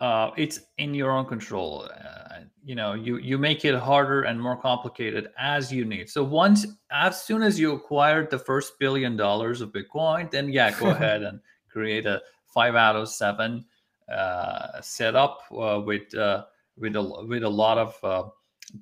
uh, 0.00 0.30
it's 0.36 0.60
in 0.78 0.94
your 0.94 1.10
own 1.10 1.26
control. 1.26 1.88
Uh, 1.92 2.40
you 2.64 2.76
know, 2.76 2.94
you 2.94 3.18
you 3.18 3.38
make 3.38 3.64
it 3.64 3.74
harder 3.74 4.22
and 4.22 4.40
more 4.40 4.56
complicated 4.56 5.28
as 5.38 5.72
you 5.72 5.84
need. 5.84 6.08
So 6.08 6.22
once, 6.22 6.66
as 6.92 7.22
soon 7.22 7.42
as 7.42 7.58
you 7.58 7.72
acquired 7.72 8.30
the 8.30 8.38
first 8.38 8.78
billion 8.78 9.16
dollars 9.16 9.60
of 9.60 9.72
Bitcoin, 9.72 10.30
then 10.30 10.48
yeah, 10.50 10.70
go 10.78 10.90
ahead 10.90 11.22
and 11.22 11.40
create 11.68 12.06
a 12.06 12.22
five 12.46 12.76
out 12.76 12.94
of 12.94 13.08
seven 13.08 13.64
uh, 14.12 14.80
setup 14.80 15.40
uh, 15.52 15.80
with 15.84 16.14
uh, 16.14 16.44
with 16.76 16.96
a 16.96 17.24
with 17.26 17.42
a 17.42 17.48
lot 17.48 17.78
of 17.78 17.96
uh, 18.02 18.28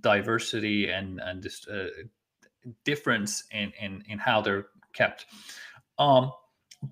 diversity 0.00 0.90
and 0.90 1.20
and 1.20 1.42
just 1.42 1.68
uh, 1.68 1.86
difference 2.84 3.44
in, 3.50 3.72
in 3.80 4.02
in 4.08 4.18
how 4.18 4.40
they're 4.40 4.68
kept. 4.92 5.26
Um, 5.98 6.32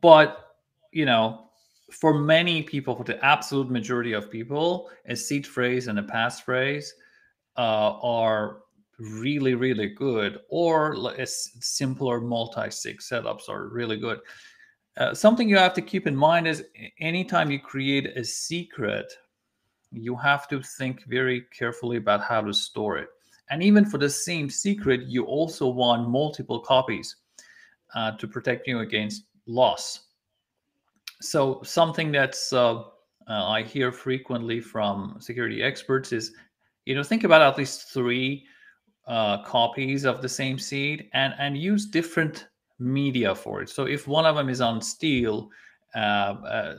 but 0.00 0.56
you 0.92 1.04
know, 1.04 1.46
for 1.92 2.14
many 2.14 2.62
people, 2.62 2.94
for 2.94 3.04
the 3.04 3.22
absolute 3.24 3.70
majority 3.70 4.12
of 4.12 4.30
people, 4.30 4.90
a 5.06 5.16
seed 5.16 5.46
phrase 5.46 5.88
and 5.88 5.98
a 5.98 6.02
passphrase 6.02 6.86
uh, 7.56 7.98
are 8.02 8.60
really 8.98 9.54
really 9.54 9.88
good, 9.88 10.40
or 10.48 10.94
a 11.18 11.26
simpler 11.26 12.20
multi-sig 12.20 13.00
setups 13.00 13.48
are 13.48 13.68
really 13.68 13.96
good. 13.96 14.20
Uh, 14.96 15.12
something 15.12 15.48
you 15.48 15.56
have 15.56 15.74
to 15.74 15.82
keep 15.82 16.06
in 16.06 16.14
mind 16.14 16.46
is 16.46 16.64
anytime 17.00 17.50
you 17.50 17.58
create 17.58 18.16
a 18.16 18.24
secret 18.24 19.12
you 19.94 20.16
have 20.16 20.48
to 20.48 20.62
think 20.62 21.04
very 21.04 21.42
carefully 21.56 21.96
about 21.96 22.22
how 22.22 22.40
to 22.40 22.52
store 22.52 22.98
it. 22.98 23.08
And 23.50 23.62
even 23.62 23.84
for 23.84 23.98
the 23.98 24.10
same 24.10 24.50
secret, 24.50 25.02
you 25.06 25.24
also 25.24 25.68
want 25.68 26.08
multiple 26.08 26.60
copies 26.60 27.16
uh, 27.94 28.12
to 28.12 28.26
protect 28.26 28.66
you 28.66 28.80
against 28.80 29.24
loss. 29.46 30.00
So 31.20 31.60
something 31.62 32.10
that's 32.10 32.52
uh, 32.52 32.80
uh, 32.80 32.84
I 33.28 33.62
hear 33.62 33.92
frequently 33.92 34.60
from 34.60 35.16
security 35.20 35.62
experts 35.62 36.12
is, 36.12 36.32
you 36.86 36.94
know, 36.94 37.02
think 37.02 37.24
about 37.24 37.42
at 37.42 37.58
least 37.58 37.92
three 37.92 38.44
uh, 39.06 39.42
copies 39.42 40.04
of 40.04 40.22
the 40.22 40.28
same 40.28 40.58
seed 40.58 41.08
and 41.12 41.34
and 41.38 41.56
use 41.56 41.86
different 41.86 42.48
media 42.78 43.34
for 43.34 43.62
it. 43.62 43.68
So 43.68 43.84
if 43.84 44.06
one 44.06 44.26
of 44.26 44.36
them 44.36 44.48
is 44.48 44.60
on 44.60 44.80
steel 44.80 45.50
uh, 45.94 45.98
uh, 45.98 46.74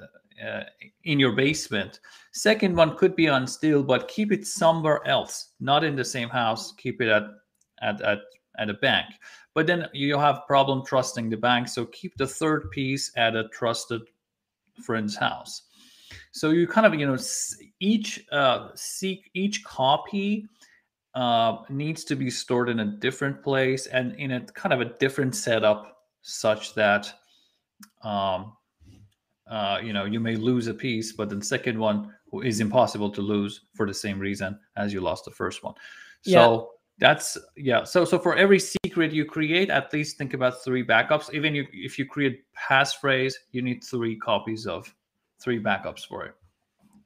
uh, 0.45 0.63
in 1.03 1.19
your 1.19 1.31
basement, 1.31 1.99
second 2.33 2.75
one 2.75 2.97
could 2.97 3.15
be 3.15 3.29
on 3.29 3.47
steel, 3.47 3.83
but 3.83 4.07
keep 4.07 4.31
it 4.31 4.45
somewhere 4.45 5.05
else, 5.07 5.51
not 5.59 5.83
in 5.83 5.95
the 5.95 6.05
same 6.05 6.29
house. 6.29 6.73
Keep 6.73 7.01
it 7.01 7.09
at 7.09 7.23
at 7.81 8.01
at, 8.01 8.19
at 8.57 8.69
a 8.69 8.73
bank. 8.75 9.07
But 9.53 9.67
then 9.67 9.87
you 9.93 10.17
have 10.17 10.45
problem 10.47 10.85
trusting 10.85 11.29
the 11.29 11.37
bank, 11.37 11.69
so 11.69 11.85
keep 11.85 12.17
the 12.17 12.27
third 12.27 12.69
piece 12.71 13.11
at 13.15 13.35
a 13.35 13.47
trusted 13.49 14.01
friend's 14.83 15.15
house. 15.15 15.63
So 16.31 16.49
you 16.49 16.67
kind 16.67 16.85
of 16.85 16.99
you 16.99 17.07
know 17.07 17.17
each 17.79 18.25
uh, 18.31 18.69
seek 18.75 19.29
each 19.33 19.63
copy 19.63 20.47
uh, 21.15 21.59
needs 21.69 22.03
to 22.03 22.15
be 22.15 22.29
stored 22.29 22.69
in 22.69 22.81
a 22.81 22.85
different 22.85 23.41
place 23.41 23.87
and 23.87 24.13
in 24.15 24.31
a 24.31 24.41
kind 24.41 24.73
of 24.73 24.81
a 24.81 24.97
different 24.99 25.33
setup 25.33 26.03
such 26.21 26.75
that 26.75 27.11
um, 28.03 28.53
uh, 29.49 29.79
you 29.81 29.93
know 29.93 30.05
you 30.05 30.19
may 30.19 30.35
lose 30.35 30.67
a 30.67 30.73
piece 30.73 31.13
but 31.13 31.29
the 31.29 31.41
second 31.41 31.79
one 31.79 32.13
is 32.43 32.59
impossible 32.59 33.09
to 33.09 33.21
lose 33.21 33.61
for 33.73 33.87
the 33.87 33.93
same 33.93 34.19
reason 34.19 34.59
as 34.75 34.91
you 34.91 34.99
lost 34.99 35.23
the 35.23 35.31
first 35.31 35.63
one. 35.63 35.73
So 36.21 36.31
yeah. 36.99 37.07
that's 37.07 37.37
yeah. 37.55 37.83
So 37.85 38.03
so 38.03 38.19
for 38.19 38.35
every 38.35 38.59
secret 38.59 39.13
you 39.13 39.23
create 39.23 39.69
at 39.69 39.93
least 39.93 40.17
think 40.17 40.33
about 40.33 40.63
three 40.63 40.85
backups. 40.85 41.33
Even 41.33 41.55
you, 41.55 41.65
if 41.71 41.97
you 41.97 42.05
create 42.05 42.43
passphrase 42.57 43.35
you 43.51 43.61
need 43.61 43.83
three 43.83 44.17
copies 44.17 44.67
of 44.67 44.93
three 45.39 45.61
backups 45.61 46.05
for 46.05 46.25
it 46.25 46.35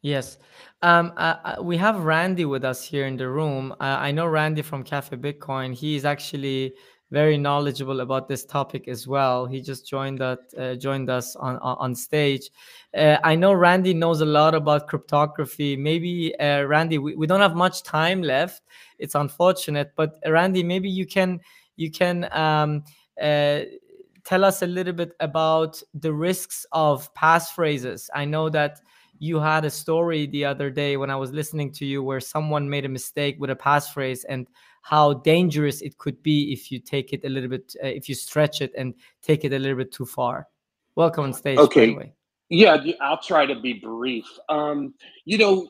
Yes. 0.02 0.38
Um, 0.82 1.12
uh, 1.18 1.36
uh, 1.44 1.56
we 1.62 1.76
have 1.78 2.06
Randy 2.06 2.46
with 2.46 2.64
us 2.64 2.84
here 2.84 3.06
in 3.06 3.18
the 3.18 3.28
room. 3.28 3.74
Uh, 3.74 3.98
I 4.00 4.12
know 4.12 4.28
Randy 4.28 4.62
from 4.62 4.84
Cafe 4.84 5.16
Bitcoin. 5.18 5.74
He 5.74 5.96
is 5.96 6.06
actually 6.06 6.74
very 7.12 7.38
knowledgeable 7.38 8.00
about 8.00 8.30
this 8.30 8.46
topic 8.46 8.88
as 8.88 9.08
well. 9.08 9.46
He 9.46 9.62
just 9.62 9.86
joined 9.86 10.20
that 10.20 10.40
uh, 10.58 10.76
joined 10.76 11.10
us 11.10 11.36
on 11.36 11.58
on 11.58 11.96
stage. 11.96 12.50
Uh, 12.96 13.18
I 13.24 13.36
know 13.36 13.52
Randy 13.52 13.94
knows 13.94 14.22
a 14.22 14.26
lot 14.26 14.56
about 14.56 14.88
cryptography. 14.88 15.76
Maybe 15.76 16.34
Randy, 16.40 16.98
we, 16.98 17.16
we 17.16 17.28
don't 17.28 17.42
have 17.42 17.56
much 17.56 17.84
time 17.84 18.22
left. 18.22 18.62
It's 19.00 19.16
unfortunate, 19.16 19.92
but 19.98 20.18
Randy, 20.26 20.64
maybe 20.64 20.88
you 20.88 21.06
can 21.06 21.42
you 21.76 21.92
can 21.92 22.30
um, 22.32 22.86
tell 23.18 24.46
us 24.46 24.62
a 24.62 24.68
little 24.68 24.94
bit 24.94 25.12
about 25.20 25.82
the 25.94 26.14
risks 26.14 26.66
of 26.72 27.14
passphrases. 27.16 28.08
I 28.14 28.24
know 28.26 28.50
that 28.50 28.80
you 29.20 29.40
had 29.40 29.66
a 29.66 29.70
story 29.70 30.26
the 30.28 30.46
other 30.46 30.70
day 30.70 30.98
when 30.98 31.10
I 31.10 31.16
was 31.16 31.32
listening 31.32 31.72
to 31.74 31.86
you 31.86 32.02
where 32.02 32.22
someone 32.22 32.70
made 32.70 32.86
a 32.86 32.90
mistake 32.90 33.36
with 33.38 33.50
a 33.50 33.56
passphrase 33.56 34.24
and 34.28 34.48
how 34.82 35.14
dangerous 35.14 35.82
it 35.82 35.98
could 35.98 36.24
be 36.24 36.54
if 36.54 36.72
you 36.72 36.80
take 36.80 37.12
it 37.12 37.22
a 37.26 37.30
little 37.30 37.50
bit, 37.50 37.76
uh, 37.84 37.88
if 37.88 38.08
you 38.08 38.16
stretch 38.16 38.62
it 38.62 38.72
and 38.78 38.94
take 39.22 39.44
it 39.44 39.54
a 39.54 39.60
little 39.60 39.78
bit 39.78 39.92
too 39.92 40.06
far. 40.06 40.48
Welcome 40.96 41.26
on 41.26 41.34
stage. 41.34 41.60
Okay. 41.60 42.14
Yeah, 42.50 42.84
I'll 43.02 43.22
try 43.22 43.46
to 43.46 43.60
be 43.60 43.74
brief. 43.74 44.26
Um, 44.48 44.96
you 45.26 45.38
know, 45.38 45.68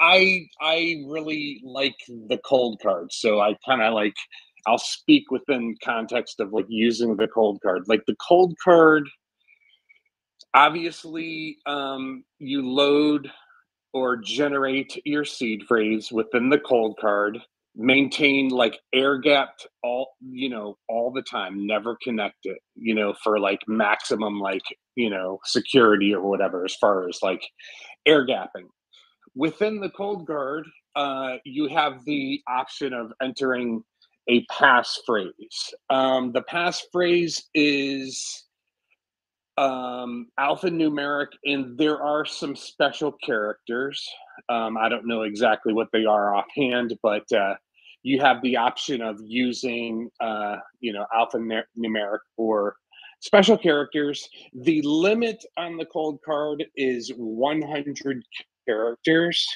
I 0.00 0.46
I 0.60 1.02
really 1.06 1.62
like 1.64 1.96
the 2.08 2.38
Coldcard, 2.44 3.06
so 3.10 3.40
I 3.40 3.56
kind 3.66 3.82
of 3.82 3.94
like 3.94 4.14
I'll 4.66 4.78
speak 4.78 5.30
within 5.30 5.74
context 5.82 6.40
of 6.40 6.52
like 6.52 6.66
using 6.68 7.16
the 7.16 7.26
Coldcard. 7.26 7.84
Like 7.86 8.02
the 8.06 8.16
Coldcard 8.16 9.04
obviously 10.54 11.58
um, 11.66 12.24
you 12.38 12.66
load 12.66 13.30
or 13.92 14.16
generate 14.16 15.00
your 15.04 15.24
seed 15.24 15.64
phrase 15.66 16.10
within 16.12 16.50
the 16.50 16.58
Coldcard 16.58 17.40
maintain 17.76 18.50
like 18.50 18.78
air 18.92 19.18
gapped 19.18 19.66
all 19.82 20.14
you 20.20 20.48
know 20.48 20.76
all 20.88 21.10
the 21.12 21.22
time 21.22 21.66
never 21.66 21.96
connect 22.02 22.36
it 22.44 22.58
you 22.76 22.94
know 22.94 23.12
for 23.22 23.40
like 23.40 23.60
maximum 23.66 24.38
like 24.38 24.62
you 24.94 25.10
know 25.10 25.40
security 25.44 26.14
or 26.14 26.20
whatever 26.20 26.64
as 26.64 26.74
far 26.76 27.08
as 27.08 27.18
like 27.22 27.42
air 28.06 28.26
gapping. 28.26 28.68
Within 29.34 29.80
the 29.80 29.90
Coldcard 29.90 30.62
uh, 30.94 31.38
you 31.44 31.66
have 31.68 32.04
the 32.04 32.40
option 32.48 32.92
of 32.92 33.12
entering 33.20 33.82
a 34.28 34.46
passphrase 34.46 35.72
um, 35.90 36.32
the 36.32 36.42
passphrase 36.42 37.42
is 37.54 38.43
um, 39.56 40.26
alphanumeric, 40.38 41.28
and 41.44 41.78
there 41.78 42.02
are 42.02 42.24
some 42.24 42.56
special 42.56 43.12
characters. 43.12 44.06
Um, 44.48 44.76
I 44.76 44.88
don't 44.88 45.06
know 45.06 45.22
exactly 45.22 45.72
what 45.72 45.88
they 45.92 46.04
are 46.04 46.34
offhand, 46.34 46.98
but 47.02 47.30
uh, 47.32 47.54
you 48.02 48.20
have 48.20 48.42
the 48.42 48.56
option 48.56 49.00
of 49.00 49.18
using, 49.22 50.10
uh, 50.20 50.56
you 50.80 50.92
know, 50.92 51.06
alphanumeric 51.16 52.18
or 52.36 52.76
special 53.20 53.56
characters. 53.56 54.28
The 54.54 54.82
limit 54.82 55.44
on 55.56 55.76
the 55.76 55.86
Coldcard 55.86 56.64
is 56.76 57.12
100 57.16 58.24
characters. 58.68 59.46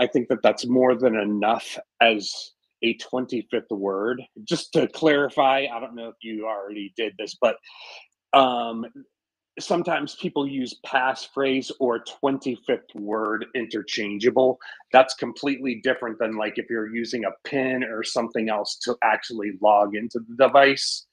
I 0.00 0.06
think 0.06 0.28
that 0.28 0.42
that's 0.42 0.66
more 0.66 0.94
than 0.94 1.16
enough 1.16 1.78
as 2.00 2.52
a 2.82 2.96
25th 2.98 3.70
word. 3.70 4.22
Just 4.44 4.72
to 4.72 4.88
clarify, 4.88 5.66
I 5.72 5.78
don't 5.78 5.94
know 5.94 6.08
if 6.08 6.16
you 6.22 6.46
already 6.46 6.92
did 6.96 7.12
this, 7.18 7.36
but 7.40 7.56
um, 8.32 8.86
sometimes 9.60 10.16
people 10.16 10.46
use 10.46 10.78
passphrase 10.86 11.70
or 11.80 12.04
25th 12.24 12.94
word 12.94 13.46
interchangeable. 13.54 14.58
That's 14.92 15.14
completely 15.14 15.80
different 15.84 16.18
than 16.18 16.36
like 16.36 16.54
if 16.56 16.66
you're 16.70 16.94
using 16.94 17.24
a 17.24 17.48
pin 17.48 17.84
or 17.84 18.02
something 18.02 18.48
else 18.48 18.78
to 18.84 18.96
actually 19.04 19.52
log 19.62 19.94
into 19.94 20.20
the 20.20 20.46
device. 20.46 21.06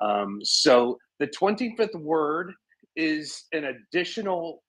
Um, 0.00 0.38
so 0.42 0.98
the 1.18 1.26
25th 1.26 2.00
word 2.00 2.52
is 2.96 3.44
an 3.52 3.64
additional 3.64 4.62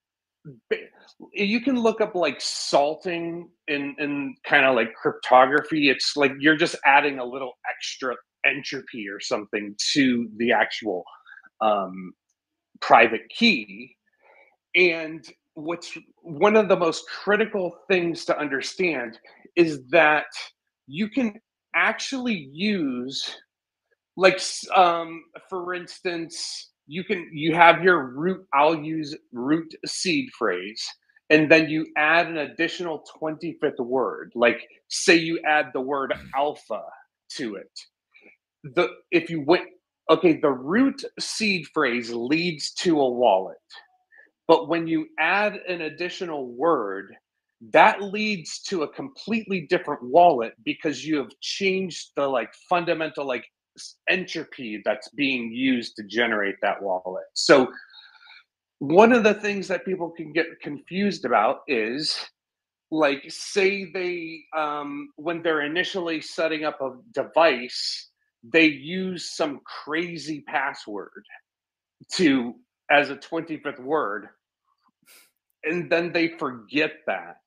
you 1.33 1.61
can 1.61 1.77
look 1.79 2.01
up 2.01 2.15
like 2.15 2.39
salting 2.39 3.49
in 3.67 3.95
in 3.99 4.35
kind 4.45 4.65
of 4.65 4.75
like 4.75 4.93
cryptography. 4.93 5.89
It's 5.89 6.15
like 6.15 6.31
you're 6.39 6.55
just 6.55 6.75
adding 6.85 7.19
a 7.19 7.25
little 7.25 7.53
extra 7.69 8.15
entropy 8.45 9.07
or 9.09 9.19
something 9.19 9.75
to 9.93 10.29
the 10.37 10.53
actual 10.53 11.03
um, 11.61 12.13
private 12.81 13.29
key. 13.29 13.95
And 14.75 15.25
what's 15.55 15.97
one 16.23 16.55
of 16.57 16.69
the 16.69 16.77
most 16.77 17.05
critical 17.09 17.75
things 17.89 18.25
to 18.25 18.39
understand 18.39 19.19
is 19.55 19.87
that 19.89 20.25
you 20.87 21.09
can 21.09 21.35
actually 21.75 22.49
use 22.53 23.35
like 24.17 24.35
um, 24.75 25.23
for 25.49 25.73
instance 25.73 26.71
you 26.87 27.03
can 27.03 27.29
you 27.33 27.55
have 27.55 27.83
your 27.83 28.07
root 28.15 28.45
i'll 28.53 28.75
use 28.75 29.15
root 29.31 29.73
seed 29.85 30.29
phrase 30.37 30.85
and 31.29 31.51
then 31.51 31.69
you 31.69 31.87
add 31.97 32.27
an 32.27 32.37
additional 32.37 33.03
25th 33.21 33.79
word. 33.79 34.31
Like 34.35 34.67
say 34.89 35.15
you 35.15 35.39
add 35.47 35.67
the 35.73 35.81
word 35.81 36.13
alpha 36.35 36.83
to 37.37 37.55
it. 37.55 37.71
The 38.63 38.89
if 39.11 39.29
you 39.29 39.41
went 39.41 39.65
okay, 40.09 40.39
the 40.41 40.51
root 40.51 41.03
seed 41.19 41.67
phrase 41.73 42.11
leads 42.11 42.71
to 42.73 42.99
a 42.99 43.09
wallet. 43.09 43.57
But 44.47 44.67
when 44.67 44.87
you 44.87 45.07
add 45.19 45.55
an 45.67 45.81
additional 45.81 46.47
word, 46.47 47.15
that 47.73 48.01
leads 48.01 48.59
to 48.63 48.83
a 48.83 48.93
completely 48.93 49.67
different 49.69 50.03
wallet 50.03 50.53
because 50.65 51.05
you 51.05 51.17
have 51.17 51.31
changed 51.41 52.11
the 52.15 52.27
like 52.27 52.51
fundamental 52.69 53.25
like 53.27 53.45
entropy 54.09 54.81
that's 54.85 55.09
being 55.11 55.51
used 55.51 55.95
to 55.97 56.03
generate 56.03 56.55
that 56.61 56.81
wallet. 56.81 57.25
So 57.33 57.71
one 58.79 59.13
of 59.13 59.23
the 59.23 59.35
things 59.35 59.67
that 59.69 59.85
people 59.85 60.11
can 60.11 60.33
get 60.33 60.47
confused 60.61 61.25
about 61.25 61.59
is 61.67 62.17
like 62.91 63.23
say 63.29 63.91
they 63.91 64.41
um, 64.57 65.09
when 65.17 65.43
they're 65.43 65.61
initially 65.61 66.21
setting 66.21 66.65
up 66.65 66.79
a 66.81 66.91
device 67.13 68.08
they 68.43 68.65
use 68.65 69.35
some 69.35 69.59
crazy 69.65 70.43
password 70.47 71.23
to 72.13 72.55
as 72.89 73.09
a 73.09 73.15
25th 73.15 73.79
word 73.79 74.29
and 75.63 75.91
then 75.91 76.11
they 76.11 76.29
forget 76.39 76.93
that. 77.07 77.37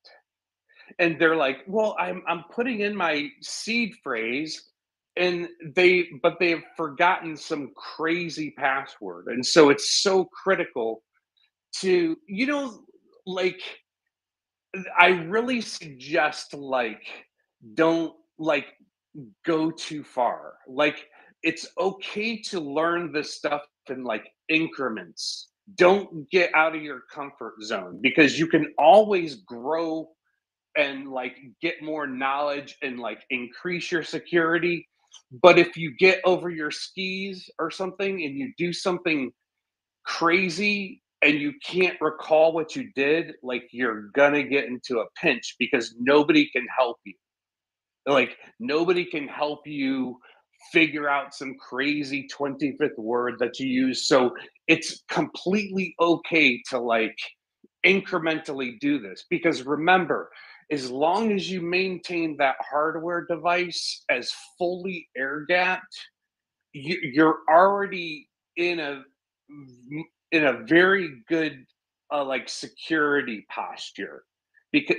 And 0.98 1.18
they're 1.18 1.36
like 1.36 1.58
well 1.66 1.96
i'm 1.98 2.22
i'm 2.28 2.44
putting 2.54 2.80
in 2.80 2.94
my 2.94 3.28
seed 3.40 3.94
phrase 4.02 4.70
and 5.16 5.48
they 5.74 6.08
but 6.22 6.38
they've 6.38 6.62
forgotten 6.76 7.36
some 7.36 7.72
crazy 7.76 8.50
password. 8.50 9.28
And 9.28 9.44
so 9.44 9.70
it's 9.70 10.02
so 10.02 10.26
critical 10.26 11.02
to 11.76 12.16
you 12.26 12.46
know 12.46 12.84
like 13.26 13.60
i 14.98 15.08
really 15.08 15.60
suggest 15.60 16.52
like 16.54 17.02
don't 17.74 18.14
like 18.38 18.66
go 19.44 19.70
too 19.70 20.04
far. 20.04 20.54
Like 20.68 21.06
it's 21.42 21.66
okay 21.78 22.40
to 22.42 22.60
learn 22.60 23.12
this 23.12 23.34
stuff 23.34 23.62
in 23.88 24.04
like 24.04 24.24
increments. 24.48 25.48
Don't 25.76 26.28
get 26.30 26.54
out 26.54 26.74
of 26.74 26.82
your 26.82 27.02
comfort 27.12 27.54
zone 27.62 28.00
because 28.02 28.38
you 28.38 28.46
can 28.46 28.72
always 28.78 29.36
grow 29.36 30.08
and 30.76 31.08
like 31.10 31.36
get 31.60 31.82
more 31.82 32.06
knowledge 32.06 32.76
and 32.82 32.98
like 32.98 33.22
increase 33.30 33.90
your 33.90 34.02
security. 34.02 34.88
But 35.42 35.58
if 35.58 35.76
you 35.76 35.94
get 35.98 36.20
over 36.24 36.50
your 36.50 36.70
skis 36.70 37.48
or 37.58 37.70
something 37.70 38.22
and 38.24 38.36
you 38.36 38.52
do 38.56 38.72
something 38.72 39.30
crazy 40.04 41.02
and 41.22 41.38
you 41.38 41.52
can't 41.64 41.96
recall 42.00 42.52
what 42.52 42.74
you 42.74 42.90
did, 42.94 43.34
like 43.42 43.64
you're 43.70 44.08
gonna 44.14 44.42
get 44.42 44.64
into 44.64 45.00
a 45.00 45.06
pinch 45.20 45.56
because 45.58 45.94
nobody 45.98 46.48
can 46.50 46.66
help 46.76 46.98
you. 47.04 47.14
Like 48.06 48.36
nobody 48.60 49.04
can 49.04 49.28
help 49.28 49.66
you 49.66 50.18
figure 50.72 51.08
out 51.08 51.34
some 51.34 51.54
crazy 51.58 52.28
25th 52.32 52.98
word 52.98 53.34
that 53.40 53.58
you 53.58 53.66
use. 53.66 54.08
So 54.08 54.32
it's 54.68 55.02
completely 55.08 55.94
okay 56.00 56.62
to 56.70 56.78
like 56.78 57.16
incrementally 57.86 58.78
do 58.80 58.98
this 59.00 59.24
because 59.30 59.64
remember, 59.64 60.30
as 60.70 60.90
long 60.90 61.32
as 61.32 61.50
you 61.50 61.60
maintain 61.60 62.36
that 62.38 62.56
hardware 62.60 63.26
device 63.28 64.04
as 64.10 64.32
fully 64.58 65.08
air 65.16 65.44
gapped, 65.48 65.98
you, 66.72 66.98
you're 67.02 67.38
already 67.50 68.28
in 68.56 68.80
a 68.80 69.02
in 70.32 70.46
a 70.46 70.64
very 70.64 71.10
good 71.28 71.64
uh, 72.12 72.24
like 72.24 72.48
security 72.48 73.46
posture 73.50 74.24
because 74.72 74.96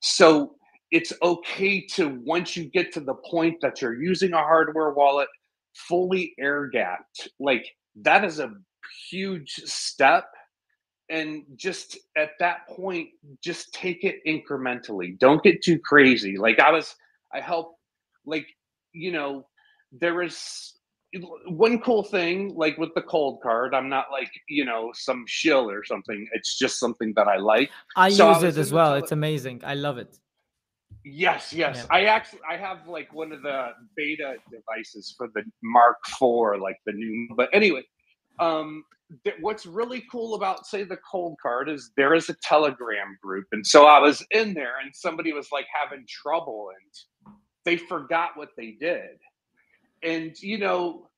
so 0.00 0.56
it's 0.90 1.12
okay 1.22 1.86
to 1.86 2.20
once 2.24 2.56
you 2.56 2.64
get 2.64 2.92
to 2.92 3.00
the 3.00 3.14
point 3.14 3.56
that 3.62 3.80
you're 3.80 4.00
using 4.00 4.32
a 4.32 4.38
hardware 4.38 4.92
wallet 4.92 5.28
fully 5.74 6.34
air 6.38 6.68
gapped. 6.68 7.28
Like 7.38 7.66
that 8.02 8.24
is 8.24 8.40
a 8.40 8.52
huge 9.10 9.50
step. 9.64 10.24
And 11.08 11.42
just 11.56 11.98
at 12.16 12.30
that 12.38 12.68
point 12.68 13.08
just 13.42 13.72
take 13.72 14.04
it 14.04 14.16
incrementally. 14.26 15.18
Don't 15.18 15.42
get 15.42 15.62
too 15.62 15.78
crazy. 15.78 16.36
Like 16.36 16.58
i 16.60 16.70
was 16.70 16.94
i 17.32 17.40
help 17.40 17.76
like 18.26 18.46
you 18.92 19.12
know 19.12 19.46
there 19.92 20.22
is 20.22 20.74
one 21.46 21.80
cool 21.80 22.04
thing 22.04 22.52
like 22.54 22.78
with 22.78 22.94
the 22.94 23.02
Coldcard 23.02 23.74
i'm 23.74 23.88
not 23.88 24.06
like 24.12 24.30
you 24.48 24.64
know 24.64 24.90
some 24.94 25.24
shill 25.26 25.68
or 25.70 25.84
something. 25.84 26.26
It's 26.32 26.56
just 26.56 26.78
something 26.78 27.12
that 27.16 27.26
i 27.28 27.36
like. 27.36 27.70
I 27.96 28.10
so 28.10 28.28
use 28.32 28.44
I 28.44 28.48
it 28.48 28.56
as 28.56 28.72
well. 28.72 28.94
it's 28.94 29.12
amazing. 29.12 29.62
I 29.64 29.74
love 29.74 29.98
it 29.98 30.18
yes 31.04 31.52
yes 31.52 31.76
yeah. 31.76 31.96
i 31.96 32.04
actually 32.04 32.40
i 32.48 32.56
have 32.56 32.86
like 32.86 33.12
one 33.12 33.32
of 33.32 33.42
the 33.42 33.68
beta 33.96 34.34
devices 34.50 35.14
for 35.16 35.28
the 35.34 35.42
mark 35.62 35.96
iv 36.20 36.60
like 36.60 36.76
the 36.86 36.92
new 36.92 37.28
but 37.36 37.48
anyway 37.52 37.82
um 38.38 38.84
th- 39.24 39.36
what's 39.40 39.66
really 39.66 40.02
cool 40.10 40.34
about 40.34 40.66
say 40.66 40.84
the 40.84 40.98
Coldcard 41.12 41.68
is 41.68 41.90
there 41.96 42.14
is 42.14 42.28
a 42.28 42.34
telegram 42.42 43.16
group 43.22 43.46
and 43.52 43.66
so 43.66 43.86
i 43.86 43.98
was 43.98 44.24
in 44.30 44.54
there 44.54 44.74
and 44.82 44.90
somebody 44.94 45.32
was 45.32 45.48
like 45.52 45.66
having 45.82 46.04
trouble 46.08 46.68
and 46.70 47.34
they 47.64 47.76
forgot 47.76 48.30
what 48.34 48.50
they 48.56 48.76
did 48.80 49.18
and 50.02 50.38
you 50.40 50.58
know 50.58 51.08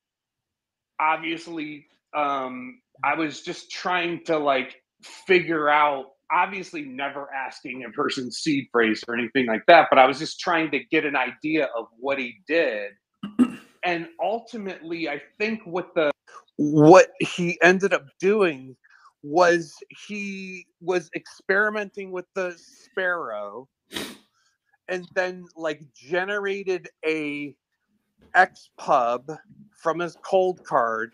obviously 0.99 1.87
um 2.15 2.79
i 3.03 3.15
was 3.15 3.41
just 3.41 3.71
trying 3.71 4.23
to 4.23 4.37
like 4.37 4.75
figure 5.01 5.69
out 5.69 6.12
obviously 6.33 6.83
never 6.83 7.29
asking 7.33 7.83
a 7.85 7.89
person's 7.91 8.37
seed 8.37 8.67
phrase 8.71 9.03
or 9.07 9.15
anything 9.15 9.45
like 9.45 9.63
that 9.67 9.87
but 9.89 9.99
i 9.99 10.05
was 10.05 10.17
just 10.19 10.39
trying 10.39 10.71
to 10.71 10.79
get 10.91 11.05
an 11.05 11.15
idea 11.15 11.67
of 11.77 11.85
what 11.99 12.17
he 12.19 12.35
did. 12.47 12.91
And 13.85 14.07
ultimately 14.21 15.09
i 15.09 15.21
think 15.37 15.59
what 15.65 15.93
the 15.93 16.09
what 16.55 17.09
he 17.19 17.59
ended 17.61 17.93
up 17.93 18.05
doing 18.17 18.77
was 19.23 19.73
he 20.07 20.65
was 20.79 21.09
experimenting 21.15 22.13
with 22.13 22.25
the 22.33 22.55
sparrow 22.57 23.67
and 24.87 25.05
then 25.15 25.45
like 25.57 25.81
generated 25.93 26.87
a 27.05 27.55
xpub 28.35 29.37
from 29.81 29.99
his 29.99 30.15
Coldcard 30.17 31.11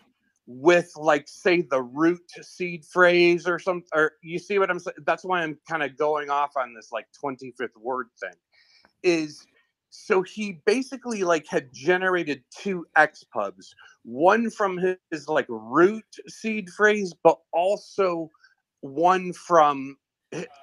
with 0.50 0.92
like 0.98 1.30
say 1.30 1.64
the 1.64 1.82
root 1.84 2.22
seed 2.42 2.86
phrase 2.86 3.48
or 3.48 3.60
something 3.60 3.88
or 3.96 4.14
you 4.24 4.40
see 4.40 4.60
what 4.60 4.72
i'm 4.72 4.80
saying 4.80 4.98
that's 5.06 5.26
why 5.26 5.44
i'm 5.44 5.58
kind 5.70 5.84
of 5.84 5.98
going 5.98 6.32
off 6.32 6.58
on 6.58 6.76
this 6.76 6.92
like 6.92 7.08
25th 7.24 7.78
word 7.82 8.08
thing 8.22 8.34
is 9.04 9.46
so 9.92 10.22
he 10.24 10.62
basically 10.66 11.24
like 11.24 11.48
had 11.48 11.70
generated 11.74 12.44
two 12.58 12.86
xpubs 12.98 13.68
one 14.04 14.50
from 14.50 14.78
his, 14.78 14.98
his 15.12 15.28
like 15.30 15.48
root 15.50 16.06
seed 16.28 16.70
phrase 16.70 17.14
but 17.24 17.38
also 17.54 18.30
one 18.82 19.34
from 19.34 19.98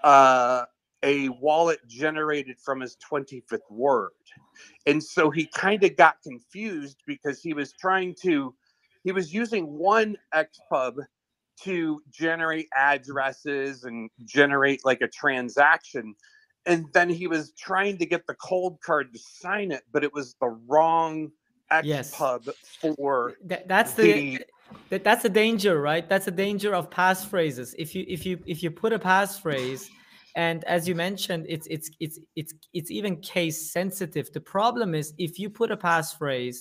uh 0.04 0.64
a 1.04 1.28
wallet 1.30 1.80
generated 1.88 2.58
from 2.64 2.80
his 2.80 2.96
25th 3.10 3.60
word 3.70 4.10
and 4.86 5.02
so 5.02 5.30
he 5.30 5.46
kind 5.54 5.84
of 5.84 5.96
got 5.96 6.16
confused 6.22 6.98
because 7.06 7.42
he 7.42 7.54
was 7.54 7.72
trying 7.72 8.14
to 8.22 8.54
he 9.06 9.12
was 9.12 9.32
using 9.32 9.64
one 9.78 10.16
xpub 10.34 10.96
to 11.62 12.02
generate 12.10 12.68
addresses 12.76 13.84
and 13.84 14.10
generate 14.26 14.84
like 14.84 15.00
a 15.00 15.08
transaction 15.08 16.14
and 16.66 16.86
then 16.92 17.08
he 17.08 17.26
was 17.26 17.52
trying 17.52 17.96
to 17.98 18.06
get 18.06 18.26
the 18.26 18.34
Coldcard 18.34 19.12
to 19.12 19.18
sign 19.18 19.70
it, 19.70 19.82
but 19.92 20.02
it 20.02 20.12
was 20.12 20.34
the 20.40 20.48
wrong 20.66 21.30
X 21.70 21.86
yes. 21.86 22.14
for 22.14 23.34
that, 23.44 23.66
that's 23.66 23.94
the, 23.94 24.40
the 24.90 24.98
that's 24.98 25.22
the 25.22 25.28
danger, 25.28 25.80
right? 25.80 26.08
That's 26.08 26.26
the 26.26 26.30
danger 26.30 26.74
of 26.74 26.90
passphrases. 26.90 27.74
If 27.78 27.94
you 27.94 28.04
if 28.08 28.26
you 28.26 28.38
if 28.46 28.62
you 28.62 28.70
put 28.70 28.92
a 28.92 28.98
passphrase 28.98 29.88
and 30.36 30.62
as 30.64 30.86
you 30.86 30.94
mentioned 30.94 31.46
it's 31.48 31.66
it's 31.68 31.90
it's 31.98 32.20
it's 32.36 32.52
it's 32.72 32.90
even 32.90 33.16
case 33.16 33.72
sensitive 33.72 34.30
the 34.32 34.40
problem 34.40 34.94
is 34.94 35.14
if 35.18 35.38
you 35.38 35.48
put 35.50 35.72
a 35.72 35.76
passphrase 35.76 36.58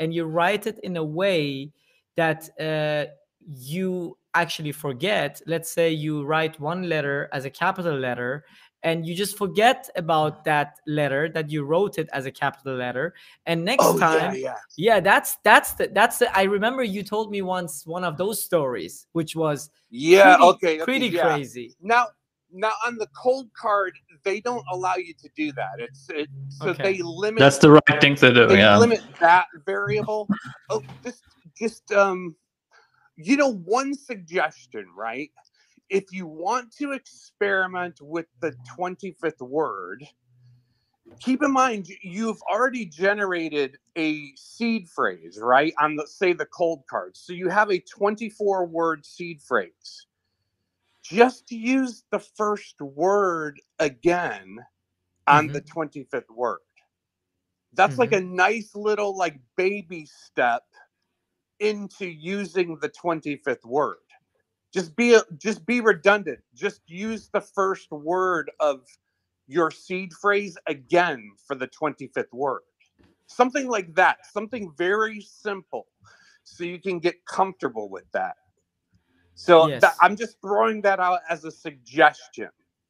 and 0.00 0.14
you 0.14 0.24
write 0.24 0.66
it 0.66 0.80
in 0.82 0.96
a 0.96 1.04
way 1.04 1.70
that 2.18 2.50
uh, 2.60 3.06
you 3.46 4.18
actually 4.34 4.72
forget 4.72 5.40
let's 5.46 5.70
say 5.70 5.90
you 5.90 6.24
write 6.24 6.60
one 6.60 6.88
letter 6.88 7.28
as 7.32 7.44
a 7.44 7.50
capital 7.50 7.96
letter 7.96 8.44
and 8.82 9.06
you 9.06 9.14
just 9.14 9.36
forget 9.38 9.88
about 9.96 10.44
that 10.44 10.76
letter 10.86 11.28
that 11.28 11.50
you 11.50 11.64
wrote 11.64 11.98
it 11.98 12.08
as 12.12 12.26
a 12.26 12.30
capital 12.30 12.74
letter 12.74 13.14
and 13.46 13.64
next 13.64 13.84
oh, 13.84 13.98
time 13.98 14.34
yeah, 14.34 14.40
yeah. 14.40 14.54
yeah 14.76 15.00
that's 15.00 15.36
that's 15.44 15.72
the 15.74 15.88
that's 15.92 16.18
the 16.18 16.28
i 16.36 16.42
remember 16.42 16.82
you 16.82 17.02
told 17.02 17.30
me 17.30 17.40
once 17.40 17.86
one 17.86 18.04
of 18.04 18.16
those 18.16 18.42
stories 18.42 19.06
which 19.12 19.34
was 19.34 19.70
yeah 19.90 20.36
pretty, 20.36 20.44
okay, 20.50 20.74
okay 20.74 20.84
pretty 20.84 21.08
yeah. 21.08 21.22
crazy 21.22 21.74
now 21.80 22.04
now 22.52 22.72
on 22.86 22.96
the 22.96 23.06
Coldcard 23.08 23.90
they 24.24 24.40
don't 24.40 24.64
allow 24.72 24.96
you 24.96 25.14
to 25.14 25.28
do 25.36 25.52
that 25.52 25.78
it's 25.78 26.08
it, 26.10 26.28
so 26.48 26.68
okay. 26.68 26.82
they 26.82 27.02
limit 27.02 27.40
that's 27.40 27.58
the 27.58 27.70
right 27.70 28.00
thing 28.00 28.14
to 28.14 28.32
do 28.32 28.46
they 28.46 28.58
yeah 28.58 28.76
limit 28.78 29.02
that 29.20 29.46
variable 29.66 30.28
oh 30.70 30.82
just 31.04 31.22
just 31.58 31.92
um 31.92 32.34
you 33.16 33.36
know 33.36 33.52
one 33.52 33.94
suggestion 33.94 34.86
right 34.96 35.30
if 35.90 36.04
you 36.12 36.26
want 36.26 36.70
to 36.72 36.92
experiment 36.92 37.98
with 38.00 38.26
the 38.40 38.54
25th 38.76 39.40
word 39.40 40.06
keep 41.20 41.42
in 41.42 41.50
mind 41.50 41.88
you've 42.02 42.40
already 42.42 42.84
generated 42.84 43.76
a 43.96 44.30
seed 44.36 44.88
phrase 44.88 45.38
right 45.40 45.72
on 45.80 45.96
the 45.96 46.06
say 46.06 46.32
the 46.32 46.46
Coldcard 46.46 47.14
so 47.14 47.32
you 47.32 47.48
have 47.48 47.70
a 47.70 47.78
24 47.80 48.66
word 48.66 49.06
seed 49.06 49.40
phrase 49.40 50.06
just 51.08 51.50
use 51.50 52.04
the 52.10 52.18
first 52.18 52.80
word 52.80 53.60
again 53.78 54.58
on 55.26 55.48
mm-hmm. 55.48 55.54
the 55.54 55.60
25th 55.62 56.30
word. 56.34 56.58
That's 57.72 57.92
mm-hmm. 57.92 58.00
like 58.00 58.12
a 58.12 58.20
nice 58.20 58.74
little 58.74 59.16
like 59.16 59.38
baby 59.56 60.06
step 60.06 60.62
into 61.60 62.06
using 62.06 62.78
the 62.80 62.88
25th 62.90 63.64
word. 63.64 63.96
Just 64.72 64.96
be 64.96 65.14
a, 65.14 65.22
just 65.38 65.64
be 65.66 65.80
redundant. 65.80 66.40
Just 66.54 66.82
use 66.86 67.30
the 67.32 67.40
first 67.40 67.90
word 67.90 68.50
of 68.60 68.80
your 69.46 69.70
seed 69.70 70.12
phrase 70.12 70.58
again 70.66 71.32
for 71.46 71.56
the 71.56 71.68
25th 71.68 72.32
word. 72.32 72.62
Something 73.26 73.68
like 73.68 73.94
that. 73.94 74.18
Something 74.32 74.72
very 74.76 75.20
simple 75.20 75.86
so 76.44 76.64
you 76.64 76.80
can 76.80 76.98
get 76.98 77.24
comfortable 77.26 77.88
with 77.88 78.10
that. 78.12 78.36
So 79.34 79.68
yes. 79.68 79.80
that, 79.82 79.94
I'm 80.00 80.16
just 80.16 80.40
throwing 80.40 80.82
that 80.82 81.00
out 81.00 81.20
as 81.28 81.44
a 81.44 81.50
suggestion. 81.50 82.48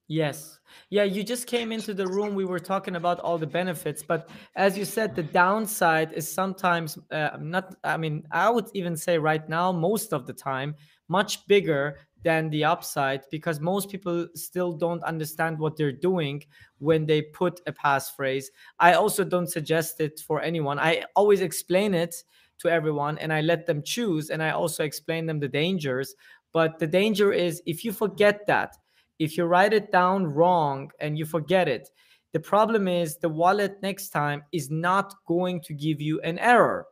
Yes. 0.08 0.58
Yeah, 0.88 1.04
you 1.04 1.22
just 1.22 1.46
came 1.46 1.70
into 1.70 1.92
the 1.92 2.06
room. 2.06 2.34
We 2.34 2.46
were 2.46 2.58
talking 2.58 2.96
about 2.96 3.20
all 3.20 3.36
the 3.36 3.46
benefits, 3.46 4.02
but 4.02 4.30
as 4.56 4.76
you 4.76 4.86
said, 4.86 5.14
the 5.14 5.22
downside 5.22 6.12
is 6.14 6.30
sometimes 6.30 6.98
uh, 7.10 7.36
not, 7.38 7.74
I 7.84 7.98
mean, 7.98 8.26
I 8.30 8.48
would 8.48 8.68
even 8.72 8.96
say 8.96 9.18
right 9.18 9.46
now, 9.50 9.70
most 9.70 10.14
of 10.14 10.26
the 10.26 10.32
time, 10.32 10.74
much 11.08 11.46
bigger 11.46 11.98
than 12.24 12.48
the 12.50 12.64
upside 12.64 13.22
because 13.30 13.60
most 13.60 13.90
people 13.90 14.26
still 14.34 14.72
don't 14.72 15.02
understand 15.04 15.58
what 15.58 15.76
they're 15.76 15.92
doing 15.92 16.42
when 16.78 17.04
they 17.06 17.22
put 17.22 17.60
a 17.66 17.72
passphrase. 17.72 18.46
I 18.78 18.94
also 18.94 19.24
don't 19.24 19.46
suggest 19.46 20.00
it 20.00 20.20
for 20.26 20.40
anyone. 20.42 20.78
I 20.78 21.04
always 21.16 21.42
explain 21.42 21.94
it 21.94 22.24
to 22.58 22.68
everyone 22.68 23.18
and 23.18 23.32
I 23.32 23.42
let 23.42 23.66
them 23.66 23.82
choose 23.82 24.30
and 24.30 24.42
I 24.42 24.50
also 24.50 24.84
explain 24.84 25.26
them 25.26 25.38
the 25.38 25.48
dangers 25.48 26.14
but 26.52 26.78
the 26.80 26.86
danger 26.88 27.32
is 27.32 27.62
if 27.66 27.84
you 27.84 27.92
forget 27.92 28.46
that 28.48 28.76
if 29.18 29.36
you 29.36 29.44
write 29.44 29.72
it 29.72 29.90
down 29.90 30.26
wrong 30.26 30.90
and 31.00 31.18
you 31.18 31.24
forget 31.24 31.68
it 31.68 31.88
the 32.32 32.40
problem 32.40 32.88
is 32.88 33.16
the 33.16 33.28
wallet 33.28 33.80
next 33.82 34.10
time 34.10 34.44
is 34.52 34.70
not 34.70 35.14
going 35.26 35.60
to 35.62 35.72
give 35.72 36.00
you 36.00 36.20
an 36.20 36.38
error. 36.38 36.86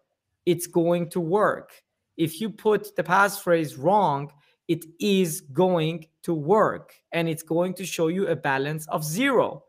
It's 0.47 0.67
going 0.67 1.11
to 1.11 1.21
work. 1.21 1.73
If 2.17 2.41
you 2.41 2.49
put 2.49 2.97
the 2.97 3.03
passphrase 3.03 3.77
wrong 3.79 4.33
it 4.69 4.85
is 4.99 5.43
going 5.53 6.05
to 6.25 6.35
work 6.35 6.93
and 7.13 7.29
it's 7.29 7.43
going 7.45 7.73
to 7.75 7.87
show 7.87 8.09
you 8.09 8.27
a 8.27 8.35
balance 8.35 8.89
of 8.89 9.05
zero. 9.05 9.63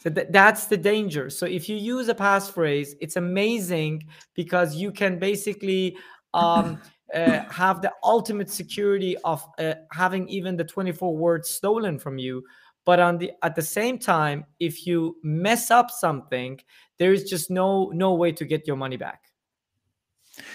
So 0.00 0.10
th- 0.10 0.26
that's 0.30 0.66
the 0.66 0.76
danger. 0.76 1.30
So 1.30 1.46
if 1.46 1.68
you 1.68 1.76
use 1.76 2.08
a 2.08 2.14
passphrase, 2.14 2.94
it's 3.00 3.14
amazing 3.14 4.02
because 4.34 4.74
you 4.74 4.90
can 4.90 5.20
basically 5.20 5.96
um, 6.34 6.80
uh, 7.14 7.44
have 7.50 7.82
the 7.82 7.92
ultimate 8.04 8.50
security 8.50 9.16
of 9.24 9.46
uh, 9.58 9.74
having 9.92 10.28
even 10.28 10.56
the 10.56 10.64
24 10.64 11.16
words 11.16 11.50
stolen 11.50 11.98
from 11.98 12.18
you. 12.18 12.42
But 12.84 13.00
on 13.00 13.18
the 13.18 13.32
at 13.42 13.54
the 13.54 13.62
same 13.62 13.98
time, 13.98 14.44
if 14.58 14.86
you 14.86 15.16
mess 15.22 15.70
up 15.70 15.90
something, 15.90 16.60
there 16.98 17.12
is 17.12 17.24
just 17.24 17.50
no 17.50 17.90
no 17.94 18.14
way 18.14 18.32
to 18.32 18.44
get 18.44 18.66
your 18.66 18.76
money 18.76 18.96
back. 18.96 19.20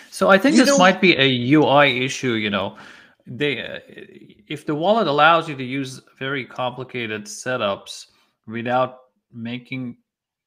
So 0.10 0.30
I 0.30 0.38
think 0.38 0.56
You 0.56 0.66
this 0.66 0.80
might 0.80 1.00
be 1.02 1.16
a 1.16 1.54
UI 1.54 2.04
issue. 2.04 2.34
You 2.34 2.50
know, 2.50 2.78
they 3.28 3.62
uh, 3.62 3.80
if 4.48 4.66
the 4.66 4.76
wallet 4.76 5.08
allows 5.08 5.48
you 5.48 5.56
to 5.56 5.64
use 5.64 6.02
very 6.18 6.46
complicated 6.46 7.26
setups 7.26 8.08
without 8.48 8.98
making 9.32 9.98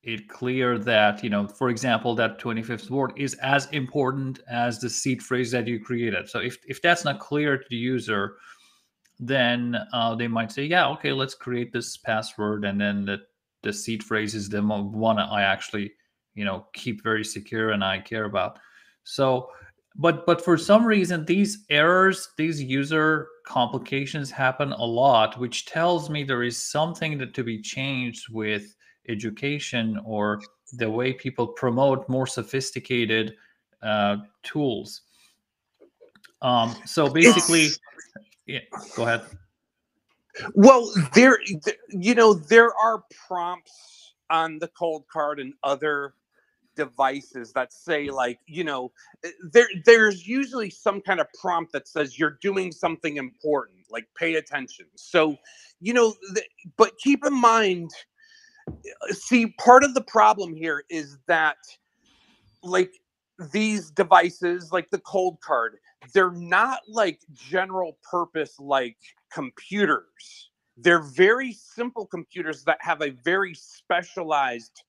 it 0.03 0.29
clear 0.29 0.79
that 0.79 1.23
you 1.25 1.31
know, 1.31 1.47
for 1.47 1.71
example, 1.71 2.15
that 2.15 2.39
25th 2.39 2.91
word 2.91 3.13
is 3.17 3.35
as 3.35 3.67
important 3.67 4.41
as 4.49 4.79
the 4.79 4.89
seed 4.89 5.23
phrase 5.23 5.51
that 5.51 5.67
you 5.67 5.81
created. 5.81 6.29
So 6.29 6.41
if 6.41 6.59
if 6.67 6.81
that's 6.81 7.05
not 7.05 7.21
clear 7.21 7.59
to 7.59 7.65
the 7.69 7.77
user, 7.77 8.37
then 9.19 9.77
uh, 9.93 10.15
they 10.15 10.29
might 10.29 10.53
say, 10.53 10.65
yeah, 10.65 10.89
okay, 10.89 11.13
let's 11.13 11.35
create 11.35 11.73
this 11.73 11.97
password, 11.97 12.65
and 12.65 12.81
then 12.81 13.05
the 13.05 13.19
the 13.63 13.73
seed 13.73 14.05
phrase 14.05 14.35
is 14.35 14.49
the 14.49 14.63
one 14.63 15.19
I 15.19 15.43
actually 15.43 15.93
you 16.35 16.45
know 16.45 16.67
keep 16.73 17.03
very 17.03 17.25
secure 17.25 17.71
and 17.71 17.83
I 17.83 17.99
care 17.99 18.25
about. 18.25 18.59
So, 19.03 19.51
but 19.97 20.27
but 20.27 20.45
for 20.45 20.57
some 20.57 20.85
reason, 20.85 21.25
these 21.25 21.65
errors, 21.71 22.29
these 22.37 22.63
user 22.63 23.27
complications 23.45 24.31
happen 24.31 24.73
a 24.73 24.85
lot, 24.85 25.39
which 25.41 25.67
tells 25.67 26.09
me 26.09 26.23
there 26.23 26.45
is 26.45 26.63
something 26.63 27.19
that 27.19 27.35
to 27.35 27.43
be 27.43 27.61
changed 27.61 28.27
with 28.31 28.77
education 29.09 29.99
or 30.05 30.41
the 30.75 30.91
way 30.91 31.13
people 31.13 31.47
promote 31.47 32.09
more 32.09 32.27
sophisticated 32.27 33.37
uh, 33.83 34.17
tools. 34.43 35.03
Um, 36.43 36.75
so 36.85 37.09
basically, 37.09 37.71
yeah, 38.47 38.61
go 38.95 39.05
ahead. 39.05 39.23
Well, 40.55 40.93
there, 41.15 41.39
you 41.89 42.15
know, 42.15 42.35
there 42.35 42.73
are 42.75 43.03
prompts 43.27 44.15
on 44.31 44.59
the 44.59 44.69
Coldcard 44.69 45.41
and 45.41 45.55
other 45.65 46.15
devices 46.77 47.53
that 47.53 47.73
say, 47.73 48.09
like, 48.09 48.39
you 48.47 48.63
know, 48.63 48.93
eh, 49.25 49.31
there, 49.53 49.69
there's 49.85 50.27
usually 50.29 50.71
some 50.71 51.01
kind 51.01 51.19
of 51.19 51.27
prompt 51.41 51.73
that 51.73 51.89
says 51.89 52.19
you're 52.19 52.39
doing 52.41 52.71
something 52.71 53.17
important, 53.17 53.79
like 53.91 54.07
pay 54.17 54.37
attention. 54.37 54.87
So, 54.95 55.37
you 55.81 55.93
know, 55.93 56.15
th- 56.35 56.47
but 56.77 56.97
keep 56.99 57.25
in 57.27 57.35
mind, 57.35 57.91
see, 59.11 59.49
part 59.59 59.85
of 59.85 59.95
the 59.95 60.03
problem 60.03 60.55
here 60.55 60.85
is 60.91 61.19
that, 61.27 61.59
like, 62.63 62.93
these 63.53 63.91
devices, 63.91 64.73
like 64.73 64.91
the 64.91 64.99
Coldcard, 64.99 65.71
they're 66.13 66.33
not 66.33 66.81
like 66.89 67.21
general 67.35 67.99
purpose, 68.09 68.59
like 68.59 68.97
computers. 69.33 70.51
They're 70.77 71.03
very 71.03 71.53
simple 71.53 72.07
computers 72.07 72.65
that 72.65 72.79
have 72.81 73.03
a 73.03 73.11
very 73.25 73.55
specialized 73.55 74.83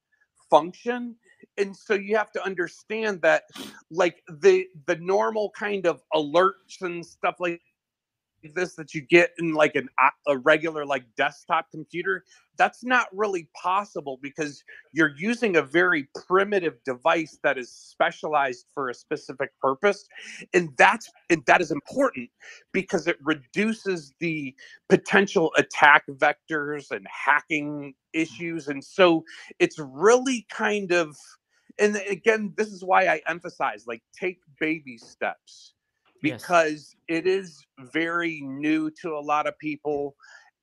function. 0.49 1.15
And 1.57 1.75
so 1.75 1.93
you 1.93 2.15
have 2.15 2.31
to 2.33 2.43
understand 2.43 3.21
that 3.21 3.43
like 3.91 4.23
the 4.41 4.67
the 4.87 4.95
normal 4.97 5.51
kind 5.57 5.85
of 5.85 6.01
alerts 6.13 6.81
and 6.81 7.05
stuff 7.05 7.35
like 7.39 7.61
this 8.55 8.75
that 8.75 8.93
you 8.93 9.01
get 9.01 9.31
in 9.39 9.53
like 9.53 9.75
an 9.75 9.89
a- 9.99 10.31
a 10.33 10.37
regular 10.39 10.85
like 10.85 11.05
desktop 11.17 11.71
computer 11.71 12.23
that's 12.57 12.83
not 12.83 13.07
really 13.13 13.49
possible 13.61 14.19
because 14.21 14.63
you're 14.93 15.13
using 15.17 15.57
a 15.57 15.61
very 15.63 16.09
primitive 16.27 16.75
device 16.85 17.39
that 17.43 17.57
is 17.57 17.71
specialized 17.71 18.67
for 18.73 18.89
a 18.89 18.93
specific 18.93 19.51
purpose 19.61 20.07
and 20.53 20.69
that's 20.77 21.09
and 21.29 21.43
that 21.47 21.61
is 21.61 21.71
important 21.71 22.29
because 22.73 23.07
it 23.07 23.17
reduces 23.23 24.13
the 24.19 24.55
potential 24.89 25.51
attack 25.57 26.05
vectors 26.09 26.91
and 26.91 27.07
hacking 27.09 27.93
issues 28.13 28.67
and 28.69 28.83
so 28.83 29.23
it's 29.59 29.79
really 29.79 30.45
kind 30.51 30.91
of 30.91 31.15
and 31.79 31.97
again 32.09 32.53
this 32.57 32.69
is 32.69 32.83
why 32.83 33.07
i 33.07 33.21
emphasize 33.27 33.85
like 33.87 34.03
take 34.19 34.39
baby 34.59 34.97
steps 34.97 35.73
Yes. 36.21 36.41
because 36.41 36.95
it 37.07 37.27
is 37.27 37.65
very 37.79 38.41
new 38.41 38.91
to 39.01 39.15
a 39.15 39.21
lot 39.21 39.47
of 39.47 39.57
people 39.59 40.15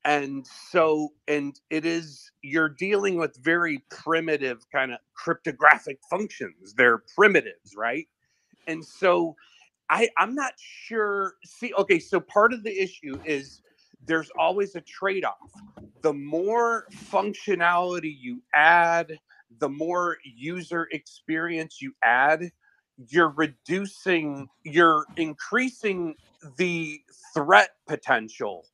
and 0.05 0.47
so 0.71 1.09
and 1.27 1.61
it 1.71 1.85
is 1.85 2.31
you're 2.43 2.69
dealing 2.69 3.17
with 3.17 3.37
very 3.43 3.83
primitive 3.91 4.65
kind 4.71 4.93
of 4.93 4.99
cryptographic 5.15 5.99
functions 6.09 6.75
they're 6.77 7.03
primitives 7.17 7.75
right 7.77 8.07
and 8.69 8.85
so 8.85 9.35
i 9.91 10.09
i'm 10.19 10.35
not 10.35 10.53
sure 10.59 11.35
see 11.45 11.73
okay 11.79 11.99
so 11.99 12.21
part 12.21 12.53
of 12.53 12.63
the 12.63 12.83
issue 12.83 13.21
is 13.25 13.63
there's 14.07 14.31
always 14.39 14.77
a 14.77 14.81
trade-off 14.83 15.53
the 16.03 16.13
more 16.13 16.87
functionality 17.11 18.15
you 18.19 18.41
add 18.55 19.19
the 19.59 19.69
more 19.69 20.19
user 20.25 20.89
experience 20.93 21.83
you 21.83 21.93
add 22.05 22.51
you're 23.09 23.31
reducing 23.37 24.49
you're 24.65 25.05
increasing 25.17 26.15
the 26.57 27.01
threat 27.35 27.71
potential. 27.87 28.67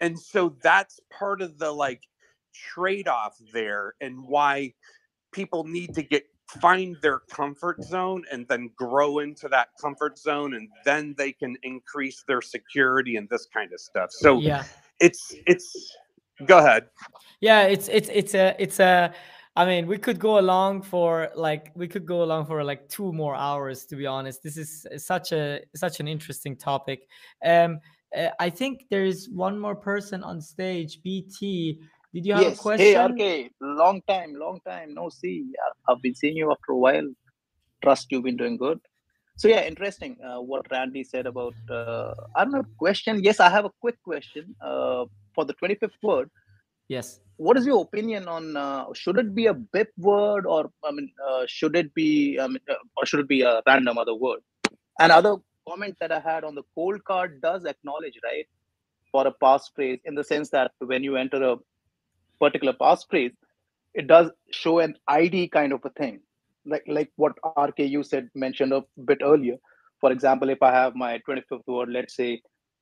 And 0.00 0.18
so 0.18 0.56
that's 0.62 1.00
part 1.10 1.40
of 1.42 1.58
the 1.58 1.70
like 1.70 2.02
trade-off 2.52 3.38
there 3.52 3.94
and 4.00 4.26
why 4.26 4.74
people 5.32 5.64
need 5.64 5.94
to 5.94 6.02
get 6.02 6.26
find 6.60 6.96
their 7.00 7.20
comfort 7.20 7.82
zone 7.82 8.24
and 8.30 8.46
then 8.48 8.70
grow 8.76 9.20
into 9.20 9.48
that 9.48 9.68
comfort 9.80 10.18
zone 10.18 10.54
and 10.54 10.68
then 10.84 11.14
they 11.16 11.32
can 11.32 11.56
increase 11.62 12.24
their 12.28 12.42
security 12.42 13.16
and 13.16 13.28
this 13.30 13.46
kind 13.46 13.72
of 13.72 13.80
stuff. 13.80 14.10
So 14.10 14.38
yeah. 14.38 14.64
it's 15.00 15.34
it's 15.46 15.96
go 16.46 16.58
ahead. 16.58 16.88
Yeah 17.40 17.62
it's 17.62 17.88
it's 17.88 18.10
it's 18.12 18.34
a 18.34 18.54
it's 18.58 18.80
a 18.80 19.14
i 19.56 19.64
mean 19.64 19.86
we 19.86 19.98
could 19.98 20.18
go 20.18 20.38
along 20.38 20.82
for 20.82 21.30
like 21.34 21.70
we 21.74 21.86
could 21.86 22.06
go 22.06 22.22
along 22.22 22.46
for 22.46 22.62
like 22.64 22.88
two 22.88 23.12
more 23.12 23.34
hours 23.34 23.84
to 23.84 23.96
be 23.96 24.06
honest 24.06 24.42
this 24.42 24.56
is 24.56 24.86
such 24.96 25.32
a 25.32 25.60
such 25.74 26.00
an 26.00 26.08
interesting 26.08 26.56
topic 26.56 27.08
um 27.44 27.78
uh, 28.16 28.28
i 28.40 28.48
think 28.48 28.84
there's 28.90 29.28
one 29.28 29.58
more 29.58 29.76
person 29.76 30.22
on 30.22 30.40
stage 30.40 31.02
bt 31.02 31.78
did 32.14 32.26
you 32.26 32.34
have 32.34 32.42
a 32.42 32.50
yes. 32.50 32.60
question 32.60 32.86
Hey, 33.16 33.44
RK, 33.46 33.52
long 33.60 34.02
time, 34.06 34.34
long 34.34 34.60
time 34.66 34.92
no 34.92 35.08
see. 35.08 35.46
I've 35.88 36.02
been 36.02 36.14
seeing 36.14 36.36
you 36.36 36.50
after 36.50 36.72
a 36.72 36.76
while. 36.76 37.08
Trust 37.82 38.08
you've 38.10 38.24
been 38.24 38.36
doing 38.36 38.58
good. 38.58 38.78
So 39.36 39.48
yeah, 39.48 39.64
interesting. 39.64 40.18
Uh, 40.22 40.40
what 40.42 40.66
Randy 40.70 41.04
said 41.04 41.26
about 41.26 41.54
uh, 41.70 42.14
I 42.36 42.44
don't 42.44 42.52
know 42.52 42.64
question. 42.76 43.24
Yes, 43.24 43.40
I 43.40 43.48
have 43.48 43.64
a 43.64 43.70
quick 43.80 43.96
question. 44.02 44.54
Uh, 44.60 45.06
for 45.34 45.46
the 45.46 45.54
twenty 45.54 45.74
fifth 45.74 45.96
word, 46.02 46.30
yes 46.88 47.20
what 47.46 47.58
is 47.58 47.66
your 47.66 47.80
opinion 47.82 48.28
on 48.28 48.56
uh, 48.56 48.84
should 48.94 49.18
it 49.18 49.34
be 49.34 49.46
a 49.46 49.54
BIP 49.54 49.88
word 49.98 50.46
or 50.46 50.70
I 50.88 50.92
mean 50.96 51.10
uh, 51.28 51.44
should 51.46 51.76
it 51.76 51.92
be 51.94 52.38
uh, 52.38 52.48
or 52.96 53.04
should 53.04 53.20
it 53.20 53.28
be 53.28 53.42
a 53.42 53.60
random 53.66 53.98
other 53.98 54.14
word? 54.14 54.40
And 55.00 55.10
other 55.10 55.36
comment 55.68 55.96
that 56.00 56.12
I 56.12 56.20
had 56.20 56.44
on 56.44 56.54
the 56.54 56.62
Coldcard 56.76 57.40
does 57.40 57.64
acknowledge 57.64 58.18
right 58.24 58.46
for 59.10 59.26
a 59.26 59.34
passphrase 59.44 60.00
in 60.04 60.14
the 60.14 60.24
sense 60.24 60.50
that 60.50 60.70
when 60.78 61.02
you 61.02 61.16
enter 61.16 61.42
a 61.42 61.56
particular 62.38 62.74
passphrase, 62.74 63.34
it 63.94 64.06
does 64.06 64.30
show 64.52 64.78
an 64.78 64.94
ID 65.08 65.48
kind 65.48 65.72
of 65.72 65.80
a 65.84 65.90
thing, 65.90 66.20
like 66.64 66.84
like 66.86 67.10
what 67.16 67.34
RKU 67.44 68.04
said 68.06 68.28
mentioned 68.34 68.72
a 68.72 68.84
bit 69.04 69.18
earlier. 69.22 69.56
For 70.00 70.12
example, 70.12 70.48
if 70.50 70.62
I 70.62 70.72
have 70.72 70.94
my 70.94 71.20
25th 71.28 71.66
word, 71.66 71.90
let's 71.90 72.16
say 72.16 72.40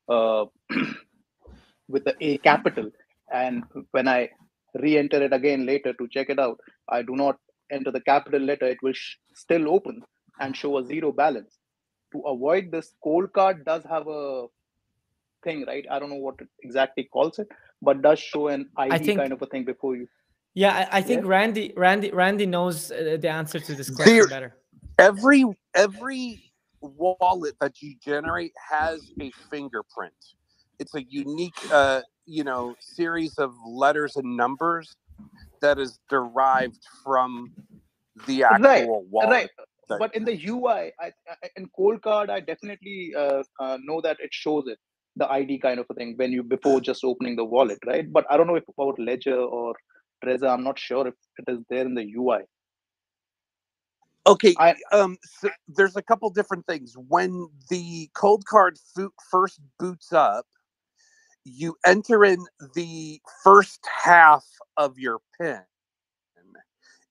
uh, 0.09 0.45
with 1.89 2.05
the 2.05 2.15
A 2.21 2.39
capital, 2.39 2.91
and 3.33 3.65
when 3.93 4.09
I 4.09 4.29
re-enter 4.75 5.23
it 5.23 5.33
again 5.33 5.67
later 5.67 5.93
to 5.95 6.09
check 6.09 6.31
it 6.31 6.39
out, 6.39 6.59
I 6.89 7.03
do 7.03 7.17
not 7.17 7.37
enter 7.71 7.91
the 7.91 8.01
capital 8.01 8.41
letter, 8.41 8.67
it 8.67 8.79
will 8.83 8.93
sh- 8.93 9.17
still 9.35 9.69
open 9.69 10.03
and 10.41 10.57
show 10.57 10.79
a 10.79 10.85
zero 10.85 11.13
balance. 11.13 11.59
To 12.13 12.21
avoid 12.21 12.71
this, 12.73 12.95
Coldcard 13.05 13.65
does 13.65 13.85
have 13.85 14.07
a 14.09 14.47
thing, 15.45 15.65
right? 15.67 15.87
I 15.91 15.99
don't 15.99 16.11
know 16.11 16.17
what 16.17 16.35
it 16.41 16.49
exactly 16.63 17.05
calls 17.05 17.39
it, 17.39 17.49
but 17.81 18.03
does 18.03 18.19
show 18.19 18.49
an 18.49 18.69
ID 18.77 19.05
think- 19.07 19.21
kind 19.21 19.33
of 19.33 19.41
a 19.43 19.47
thing 19.47 19.65
before 19.65 19.97
you. 19.97 20.07
yeah 20.55 20.73
i, 20.81 20.99
I 20.99 21.01
think 21.09 21.21
Yeah. 21.23 21.29
randy 21.37 21.65
randy 21.85 22.09
randy 22.21 22.47
knows 22.55 22.79
uh, 22.91 23.17
the 23.25 23.29
answer 23.41 23.59
to 23.69 23.73
this 23.81 23.89
question 23.97 24.15
There- 24.17 24.27
better 24.37 24.51
every 25.09 25.43
every 25.85 26.25
wallet 26.81 27.55
that 27.61 27.75
you 27.83 27.91
generate 28.11 28.53
has 28.73 28.99
a 29.27 29.29
fingerprint 29.51 30.21
it's 30.81 30.95
a 31.01 31.05
unique 31.09 31.61
uh, 31.81 32.01
you 32.31 32.45
know 32.45 32.75
series 32.81 33.39
of 33.39 33.53
letters 33.67 34.17
and 34.17 34.37
numbers 34.37 34.97
that 35.61 35.79
is 35.79 35.99
derived 36.09 36.83
from 37.05 37.51
the 38.27 38.45
actual 38.45 38.65
Right, 38.65 38.87
wallet. 39.11 39.31
right. 39.31 39.51
that- 39.89 39.99
But 39.99 40.15
in 40.15 40.25
the 40.25 40.37
UI, 40.49 40.93
I, 41.01 41.13
I, 41.29 41.49
in 41.57 41.69
Coldcard, 41.79 42.31
I 42.31 42.41
definitely 42.41 43.13
uh, 43.17 43.43
uh, 43.59 43.79
know 43.83 44.01
that 44.01 44.19
it 44.21 44.33
shows 44.33 44.65
it, 44.69 44.79
the 45.17 45.31
ID 45.31 45.59
kind 45.59 45.81
of 45.81 45.87
a 45.91 45.95
thing, 45.95 46.15
when 46.17 46.33
you 46.33 46.43
before 46.43 46.81
just 46.81 47.05
opening 47.05 47.37
the 47.37 47.45
wallet, 47.45 47.79
right? 47.87 48.11
But 48.13 48.25
I 48.31 48.37
don't 48.37 48.47
know 48.47 48.55
if 48.55 48.65
about 48.69 48.99
Ledger 48.99 49.37
or 49.37 49.75
Trezor. 50.25 50.49
I'm 50.49 50.65
not 50.65 50.79
sure 50.79 51.09
if 51.09 51.15
it 51.39 51.53
is 51.53 51.59
there 51.69 51.85
in 51.85 51.95
the 51.95 52.07
UI. 52.17 52.41
Okay, 54.27 54.55
I- 54.59 54.77
um, 54.93 55.19
so 55.25 55.51
there's 55.67 55.97
a 55.97 56.03
couple 56.03 56.31
different 56.31 56.67
things. 56.67 56.95
When 56.97 57.49
the 57.71 58.09
Coldcard 58.15 58.79
first 59.31 59.61
boots 59.79 60.13
up, 60.13 60.47
you 61.45 61.77
enter 61.87 62.25
in 62.25 62.45
the 62.75 63.21
first 63.43 63.81
half 63.87 64.45
of 64.77 64.99
your 64.99 65.21
PIN, 65.41 65.61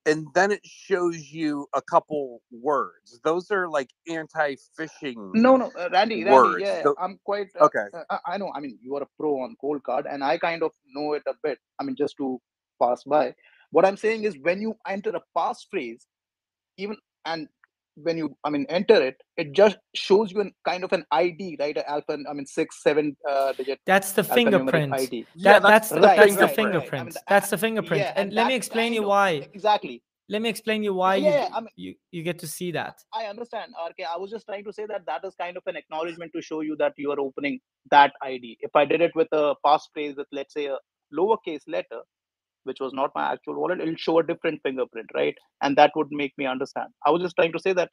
and 0.05 0.27
then 0.33 0.51
it 0.51 0.61
shows 0.65 1.31
you 1.31 1.67
a 1.73 1.81
couple 1.81 2.41
words. 2.51 3.19
Those 3.23 3.51
are 3.51 3.67
like 3.67 3.89
anti-phishing. 4.07 5.15
No, 5.33 5.57
no, 5.57 5.71
uh, 5.77 5.89
Randy, 5.91 6.23
Randy, 6.23 6.31
Words, 6.31 6.61
yeah, 6.61 6.83
so- 6.83 6.95
I'm 6.99 7.19
quite. 7.23 7.49
Uh, 7.59 7.65
Okay. 7.65 7.85
uh, 7.93 8.03
I- 8.09 8.33
I 8.33 8.37
know. 8.37 8.51
I 8.53 8.59
mean, 8.59 8.79
you 8.81 8.95
are 8.95 9.03
a 9.03 9.09
pro 9.19 9.41
on 9.41 9.55
Coldcard, 9.63 10.05
and 10.11 10.23
I 10.23 10.37
kind 10.37 10.63
of 10.63 10.71
know 10.93 11.13
it 11.13 11.23
a 11.27 11.33
bit. 11.43 11.59
I 11.79 11.83
mean, 11.83 11.95
just 11.95 12.17
to 12.17 12.41
pass 12.81 13.03
by. 13.03 13.35
What 13.71 13.85
I'm 13.85 13.97
saying 13.97 14.23
is, 14.23 14.37
when 14.39 14.61
you 14.61 14.75
enter 14.87 15.11
a 15.15 15.23
passphrase, 15.37 16.05
even 16.77 16.97
and 17.25 17.47
when 18.03 18.17
you, 18.17 18.35
I 18.43 18.49
mean, 18.49 18.65
enter 18.69 19.01
it, 19.01 19.15
it 19.37 19.51
just 19.53 19.77
shows 19.95 20.31
you 20.31 20.41
an 20.41 20.51
kind 20.65 20.83
of 20.83 20.91
an 20.93 21.05
ID, 21.11 21.57
right? 21.59 21.75
An 21.77 21.83
alpha, 21.87 22.17
I 22.29 22.33
mean, 22.33 22.45
six, 22.45 22.81
seven 22.83 23.15
uh, 23.29 23.53
digit 23.53 23.79
That's 23.85 24.11
the 24.13 24.23
fingerprint. 24.23 24.93
ID. 24.93 25.25
That, 25.37 25.61
that's, 25.61 25.89
the 25.89 25.95
the, 25.95 26.01
right, 26.01 26.17
that's 26.17 26.35
the 26.35 26.41
right, 26.41 26.41
right. 26.41 26.51
I 26.51 26.55
fingerprint. 26.55 27.05
mean, 27.05 27.13
the- 27.13 27.21
that's 27.27 27.49
the 27.49 27.57
fingerprint. 27.57 28.01
yeah, 28.01 28.13
and, 28.15 28.27
and 28.29 28.33
let 28.33 28.47
me 28.47 28.55
explain 28.55 28.93
you 28.93 29.03
why. 29.03 29.47
Exactly. 29.53 30.03
Let 30.31 30.43
me 30.43 30.49
explain 30.49 30.83
you 30.83 30.93
why 30.93 31.15
Yeah, 31.15 31.47
you, 31.47 31.55
I 31.55 31.59
mean- 31.59 31.69
you 31.75 31.95
you 32.11 32.21
get 32.23 32.37
to 32.39 32.47
see 32.47 32.71
that. 32.71 32.99
I 33.13 33.25
understand, 33.25 33.73
RK. 33.89 34.05
I 34.13 34.17
was 34.17 34.29
just 34.29 34.45
trying 34.45 34.63
to 34.65 34.71
say 34.73 34.85
that 34.85 35.05
that 35.07 35.25
is 35.25 35.33
kind 35.35 35.57
of 35.57 35.63
an 35.65 35.75
acknowledgement 35.75 36.31
to 36.35 36.41
show 36.41 36.61
you 36.61 36.75
that 36.77 36.93
you 36.97 37.09
are 37.11 37.19
opening 37.19 37.59
that 37.89 38.13
ID. 38.21 38.57
If 38.61 38.75
I 38.75 38.85
did 38.85 39.01
it 39.01 39.11
with 39.15 39.27
a 39.31 39.55
passphrase 39.65 40.15
with, 40.17 40.27
let's 40.31 40.53
say, 40.53 40.67
a 40.67 40.77
lowercase 41.11 41.63
letter, 41.67 42.01
which 42.69 42.79
was 42.79 42.93
not 42.93 43.11
my 43.15 43.25
actual 43.33 43.55
wallet, 43.59 43.81
it'll 43.81 43.95
show 44.07 44.19
a 44.19 44.23
different 44.31 44.61
fingerprint, 44.61 45.09
right? 45.15 45.35
And 45.63 45.75
that 45.79 45.91
would 45.95 46.11
make 46.11 46.33
me 46.37 46.45
understand. 46.45 46.89
I 47.05 47.09
was 47.09 47.21
just 47.23 47.35
trying 47.35 47.51
to 47.53 47.59
say 47.65 47.73
that 47.73 47.89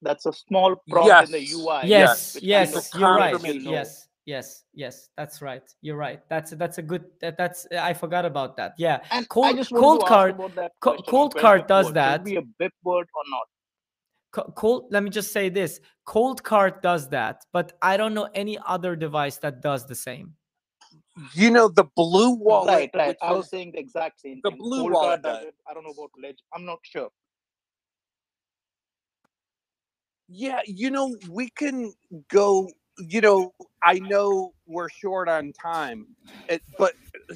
that's 0.00 0.24
a 0.24 0.32
small 0.32 0.76
prompt 0.88 1.26
in 1.26 1.32
the 1.32 1.44
UI. 1.54 1.82
Yes, 1.84 2.34
which 2.34 2.44
yes, 2.44 2.90
you're 2.98 3.14
right. 3.14 3.42
know. 3.42 3.70
Yes, 3.78 4.08
yes, 4.24 4.64
yes. 4.72 5.08
That's 5.18 5.42
right. 5.42 5.62
You're 5.82 6.00
right. 6.06 6.20
That's 6.30 6.52
that's 6.52 6.78
a 6.78 6.82
good. 6.82 7.04
That, 7.20 7.36
that's 7.36 7.66
I 7.78 7.92
forgot 7.92 8.24
about 8.24 8.56
that. 8.56 8.74
Yeah. 8.78 9.00
And 9.10 9.28
Cold- 9.28 9.58
Coldcard- 9.58 10.54
that 10.54 10.72
co- 10.80 10.96
Coldcard 10.96 11.66
does 11.66 11.86
word. 11.86 11.94
That. 11.94 12.20
it 12.20 12.24
be 12.24 12.36
a 12.36 12.42
BIP 12.42 12.72
word 12.82 13.06
or 13.18 13.24
not? 13.34 13.46
Co- 14.32 14.52
Cold. 14.56 14.86
Let 14.90 15.02
me 15.02 15.10
just 15.10 15.32
say 15.32 15.50
this: 15.50 15.80
Coldcard 16.08 16.80
does 16.80 17.08
that, 17.10 17.44
but 17.52 17.76
I 17.82 17.98
don't 17.98 18.14
know 18.14 18.28
any 18.34 18.58
other 18.66 18.96
device 18.96 19.36
that 19.44 19.60
does 19.60 19.86
the 19.86 19.94
same. 19.94 20.34
You 21.34 21.50
know 21.50 21.68
the 21.68 21.84
BlueWallet. 21.96 22.66
right, 22.66 22.90
right. 22.94 23.16
I 23.22 23.32
was 23.32 23.48
saying 23.48 23.72
the 23.72 23.78
exact 23.78 24.20
same 24.20 24.34
thing. 24.34 24.40
the 24.44 24.50
thing. 24.50 24.58
blue 24.58 24.80
Cold 24.80 24.92
wallet 24.92 25.22
does 25.22 25.38
does. 25.38 25.48
it. 25.48 25.54
I 25.68 25.74
don't 25.74 25.84
know 25.84 25.90
about 25.90 26.10
Ledge. 26.20 26.38
I'm 26.52 26.64
not 26.64 26.78
sure. 26.82 27.10
Yeah, 30.28 30.60
you 30.66 30.90
know, 30.90 31.16
we 31.30 31.50
can 31.50 31.92
go. 32.28 32.68
You 32.98 33.20
know, 33.20 33.54
I 33.82 33.98
know 33.98 34.54
we're 34.66 34.88
short 34.88 35.28
on 35.28 35.52
time, 35.52 36.06
it, 36.48 36.62
but 36.78 36.94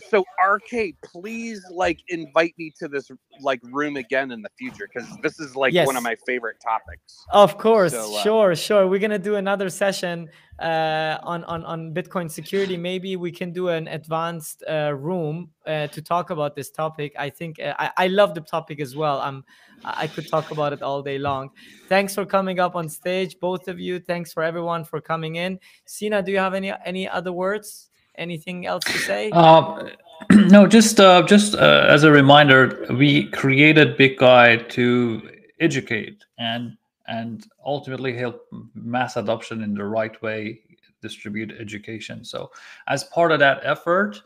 so 0.08 0.24
RK, 0.44 0.94
please 1.02 1.64
like 1.70 2.00
invite 2.08 2.54
me 2.58 2.72
to 2.78 2.88
this 2.88 3.10
like 3.40 3.60
room 3.64 3.96
again 3.96 4.30
in 4.30 4.42
the 4.42 4.50
future 4.58 4.88
because 4.92 5.08
this 5.22 5.40
is 5.40 5.56
like 5.56 5.74
one 5.86 5.96
of 5.96 6.02
my 6.02 6.16
favorite 6.26 6.56
topics. 6.62 7.24
Of 7.30 7.58
course, 7.58 7.92
So, 7.92 8.16
uh, 8.16 8.22
sure, 8.22 8.54
sure. 8.54 8.86
We're 8.86 9.00
gonna 9.00 9.18
do 9.18 9.36
another 9.36 9.68
session 9.70 10.28
uh, 10.58 11.18
on 11.22 11.44
on 11.44 11.64
on 11.64 11.94
Bitcoin 11.94 12.30
security. 12.30 12.76
Maybe 12.76 13.16
we 13.16 13.30
can 13.30 13.52
do 13.52 13.68
an 13.68 13.88
advanced 13.88 14.62
uh, 14.68 14.94
room 14.94 15.50
uh, 15.66 15.86
to 15.88 16.02
talk 16.02 16.30
about 16.30 16.54
this 16.54 16.70
topic. 16.70 17.12
I 17.18 17.30
think 17.30 17.60
uh, 17.60 17.74
I, 17.78 17.90
I 17.96 18.06
love 18.08 18.34
the 18.34 18.40
topic 18.40 18.80
as 18.80 18.96
well. 18.96 19.20
I'm 19.20 19.44
I 19.84 20.04
I 20.04 20.06
could 20.06 20.28
talk 20.28 20.50
about 20.50 20.72
it 20.72 20.82
all 20.82 21.02
day 21.02 21.18
long. 21.18 21.50
Thanks 21.88 22.14
for 22.14 22.26
coming 22.26 22.60
up 22.60 22.76
on 22.76 22.88
stage, 22.88 23.38
both 23.40 23.68
of 23.68 23.78
you. 23.78 24.00
Thanks 24.00 24.32
for 24.32 24.42
everyone 24.42 24.84
for 24.84 25.00
coming 25.00 25.36
in. 25.36 25.58
Sina, 25.86 26.22
do 26.22 26.32
you 26.32 26.38
have 26.38 26.54
any 26.54 26.72
any 26.84 27.08
other 27.08 27.32
words? 27.32 27.90
Anything 28.18 28.66
else 28.66 28.84
to 28.84 28.98
say? 28.98 29.30
Uh, 29.32 29.90
no, 30.30 30.66
just 30.66 31.00
uh, 31.00 31.22
just 31.22 31.54
uh, 31.54 31.86
as 31.88 32.02
a 32.02 32.10
reminder, 32.10 32.86
we 32.90 33.30
created 33.30 33.96
Big 33.96 34.18
Guy 34.18 34.56
to 34.56 35.30
educate 35.60 36.24
and 36.38 36.76
and 37.06 37.46
ultimately 37.64 38.14
help 38.14 38.42
mass 38.74 39.16
adoption 39.16 39.62
in 39.62 39.72
the 39.72 39.84
right 39.84 40.20
way, 40.20 40.60
distribute 41.00 41.52
education. 41.58 42.24
So, 42.24 42.50
as 42.88 43.04
part 43.04 43.32
of 43.32 43.38
that 43.38 43.60
effort, 43.62 44.20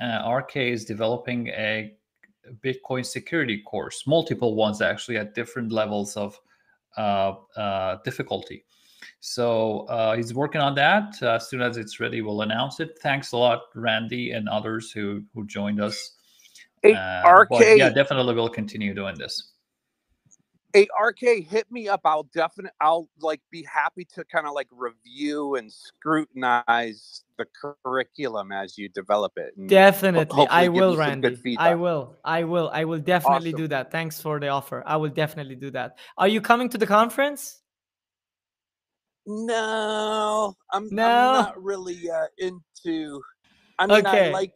uh, 0.00 0.30
RK 0.30 0.56
is 0.56 0.84
developing 0.84 1.48
a 1.48 1.94
Bitcoin 2.64 3.04
security 3.04 3.62
course, 3.62 4.06
multiple 4.06 4.54
ones 4.54 4.80
actually 4.80 5.16
at 5.16 5.34
different 5.34 5.72
levels 5.72 6.16
of 6.16 6.38
uh, 6.96 7.34
uh, 7.56 7.98
difficulty. 8.04 8.64
So 9.20 9.80
uh, 9.80 10.16
he's 10.16 10.32
working 10.32 10.60
on 10.62 10.74
that. 10.76 11.14
Uh, 11.22 11.32
as 11.32 11.48
soon 11.48 11.60
as 11.60 11.76
it's 11.76 12.00
ready, 12.00 12.22
we'll 12.22 12.40
announce 12.42 12.80
it. 12.80 12.98
Thanks 13.02 13.32
a 13.32 13.36
lot, 13.36 13.60
Randy 13.74 14.32
and 14.32 14.48
others 14.48 14.90
who 14.90 15.22
who 15.34 15.46
joined 15.46 15.80
us. 15.80 16.16
Hey, 16.82 16.94
Uh, 16.94 17.44
but 17.50 17.60
RK. 17.60 17.76
yeah, 17.76 17.90
definitely 17.90 18.34
we'll 18.34 18.48
continue 18.48 18.94
doing 18.94 19.16
this. 19.18 19.52
Hey, 20.72 20.86
RK, 20.98 21.44
hit 21.46 21.66
me 21.70 21.88
up. 21.88 22.00
I'll 22.04 22.28
definitely, 22.32 22.70
I'll 22.80 23.08
like 23.20 23.40
be 23.50 23.64
happy 23.64 24.06
to 24.14 24.24
kind 24.24 24.46
of 24.46 24.52
like 24.54 24.68
review 24.70 25.56
and 25.56 25.70
scrutinize 25.70 27.24
the 27.36 27.44
curriculum 27.84 28.52
as 28.52 28.78
you 28.78 28.88
develop 28.88 29.32
it. 29.36 29.52
Definitely, 29.66 30.46
I 30.48 30.68
will, 30.68 30.92
you 30.92 30.96
some 31.04 31.20
good 31.20 31.38
Randy. 31.44 31.56
I 31.58 31.74
will. 31.74 32.16
I 32.24 32.44
will. 32.44 32.70
I 32.72 32.84
will 32.84 33.00
definitely 33.00 33.50
Awesome. 33.50 33.62
do 33.64 33.68
that. 33.68 33.90
Thanks 33.90 34.20
for 34.22 34.38
the 34.38 34.48
offer. 34.48 34.82
I 34.86 34.96
will 34.96 35.10
definitely 35.10 35.56
do 35.56 35.70
that. 35.72 35.98
Are 36.16 36.28
you 36.28 36.40
coming 36.40 36.68
to 36.70 36.78
the 36.78 36.86
conference? 36.86 37.60
No, 39.30 40.56
I'm, 40.72 40.88
No? 40.90 41.04
I'm 41.04 41.44
not 41.44 41.62
really 41.62 42.10
uh, 42.10 42.26
into. 42.38 43.22
I 43.78 43.86
mean, 43.86 44.06
Okay. 44.06 44.28
I 44.28 44.32
like 44.32 44.54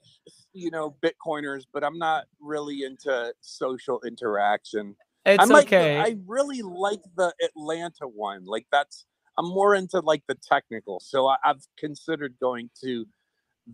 you 0.52 0.70
know 0.70 0.96
Bitcoiners, 1.02 1.62
but 1.72 1.84
I'm 1.84 1.98
not 1.98 2.24
really 2.40 2.82
into 2.82 3.32
social 3.40 4.01
interaction. 4.05 4.96
It's 5.24 5.48
I 5.48 5.60
okay. 5.60 5.98
I 5.98 6.16
really 6.26 6.62
like 6.62 7.01
the 7.16 7.32
Atlanta 7.42 8.09
one. 8.09 8.44
Like 8.44 8.66
that's. 8.72 9.06
I'm 9.36 9.48
more 9.48 9.74
into 9.74 10.01
like 10.01 10.22
the 10.28 10.36
technical, 10.36 11.01
so 11.01 11.26
I, 11.26 11.36
I've 11.44 11.66
considered 11.76 12.34
going 12.40 12.70
to 12.84 13.05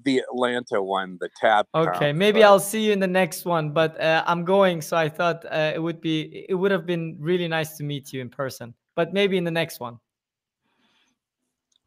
the 0.04 0.18
Atlanta 0.18 0.82
one, 0.82 1.18
the 1.20 1.28
tab. 1.38 1.66
Okay, 1.74 2.12
maybe 2.12 2.42
I'll 2.42 2.60
see 2.60 2.86
you 2.86 2.92
in 2.92 3.00
the 3.00 3.06
next 3.06 3.44
one, 3.44 3.70
but 3.70 4.00
uh, 4.00 4.22
I'm 4.26 4.44
going, 4.44 4.80
so 4.80 4.96
I 4.96 5.08
thought 5.08 5.44
uh, 5.50 5.72
it 5.74 5.78
would 5.78 6.00
be 6.00 6.46
it 6.48 6.54
would 6.54 6.70
have 6.70 6.86
been 6.86 7.16
really 7.18 7.48
nice 7.48 7.76
to 7.78 7.84
meet 7.84 8.12
you 8.12 8.20
in 8.20 8.30
person, 8.30 8.74
but 8.96 9.12
maybe 9.12 9.36
in 9.36 9.44
the 9.44 9.50
next 9.50 9.80
one. 9.80 9.98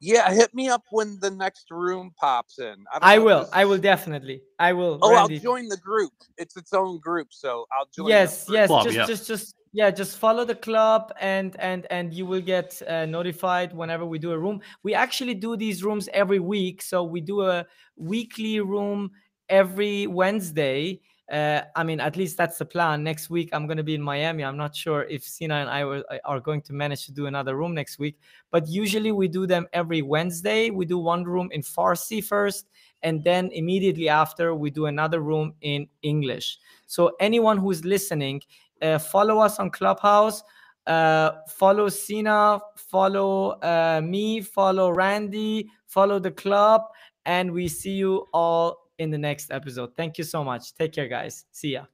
Yeah, 0.03 0.33
hit 0.33 0.53
me 0.53 0.67
up 0.67 0.83
when 0.91 1.17
the 1.21 1.31
next 1.31 1.71
room 1.71 2.11
pops 2.19 2.59
in. 2.59 2.65
don't 2.65 2.99
I 3.01 3.19
will. 3.19 3.49
I 3.53 3.63
will 3.63 3.77
definitely. 3.77 4.41
I 4.59 4.73
will. 4.73 4.99
Oh, 5.01 5.11
Randy. 5.11 5.35
I'll 5.35 5.41
join 5.41 5.69
the 5.69 5.77
group. 5.77 6.11
It's 6.37 6.57
its 6.57 6.73
own 6.73 6.99
group, 6.99 7.29
so 7.31 7.65
I'll 7.71 7.87
join. 7.95 8.09
Yes, 8.09 8.45
group. 8.45 8.55
yes. 8.55 8.67
Club, 8.67 8.83
just, 8.83 8.97
yeah. 8.97 9.05
just, 9.05 9.27
just, 9.27 9.55
yeah. 9.71 9.91
Just 9.91 10.17
follow 10.17 10.43
the 10.43 10.55
club, 10.55 11.13
and 11.21 11.55
and 11.57 11.87
and 11.89 12.13
you 12.13 12.25
will 12.25 12.41
get 12.41 12.81
uh, 12.85 13.05
notified 13.05 13.73
whenever 13.73 14.05
we 14.05 14.19
do 14.19 14.33
a 14.33 14.37
room. 14.37 14.59
We 14.83 14.93
actually 14.93 15.35
do 15.35 15.55
these 15.55 15.85
rooms 15.85 16.09
every 16.13 16.39
week, 16.39 16.81
so 16.81 17.05
we 17.05 17.21
do 17.21 17.43
a 17.43 17.65
weekly 17.95 18.59
room 18.59 19.11
every 19.47 20.07
Wednesday. 20.07 20.99
Uh, 21.33 21.63
I 21.75 21.83
mean, 21.83 21.99
at 21.99 22.15
least 22.15 22.37
that's 22.37 22.59
the 22.59 22.65
plan. 22.65 23.03
Next 23.03 23.31
week, 23.31 23.49
I'm 23.53 23.65
going 23.65 23.77
to 23.77 23.83
be 23.83 23.95
in 23.95 24.03
Miami. 24.03 24.43
I'm 24.45 24.55
not 24.57 24.75
sure 24.75 25.03
if 25.05 25.23
Sina 25.23 25.55
and 25.55 25.69
I 25.69 25.83
were, 25.83 26.03
are 26.25 26.39
going 26.39 26.61
to 26.63 26.73
manage 26.73 27.07
to 27.07 27.11
do 27.11 27.25
another 27.25 27.57
room 27.57 27.73
next 27.73 27.97
week, 27.97 28.19
but 28.51 28.67
usually 28.69 29.11
we 29.11 29.27
do 29.27 29.47
them 29.47 29.67
every 29.73 30.03
Wednesday. 30.03 30.69
We 30.69 30.85
do 30.85 30.99
one 30.99 31.23
room 31.23 31.49
in 31.51 31.63
Farsi 31.63 32.23
first, 32.23 32.67
and 33.01 33.23
then 33.23 33.49
immediately 33.51 34.09
after, 34.09 34.53
we 34.53 34.69
do 34.69 34.85
another 34.85 35.21
room 35.21 35.55
in 35.61 35.87
English. 36.03 36.59
So, 36.85 37.13
anyone 37.19 37.57
who's 37.57 37.83
listening, 37.83 38.43
uh, 38.83 38.99
follow 38.99 39.39
us 39.39 39.57
on 39.59 39.71
Clubhouse. 39.71 40.43
Uh, 40.85 41.31
follow 41.47 41.89
Sina, 41.89 42.59
follow 42.75 43.51
uh, 43.61 44.01
me, 44.03 44.41
follow 44.41 44.91
Randy, 44.91 45.69
follow 45.87 46.19
the 46.19 46.31
club, 46.31 46.83
and 47.25 47.51
we 47.51 47.67
see 47.69 47.93
you 47.93 48.27
all 48.33 48.82
in 48.97 49.09
the 49.11 49.17
next 49.17 49.51
episode. 49.51 49.95
Thank 49.95 50.17
you 50.17 50.23
so 50.23 50.43
much. 50.43 50.73
Take 50.75 50.93
care, 50.93 51.07
guys. 51.07 51.45
See 51.51 51.73
ya. 51.73 51.92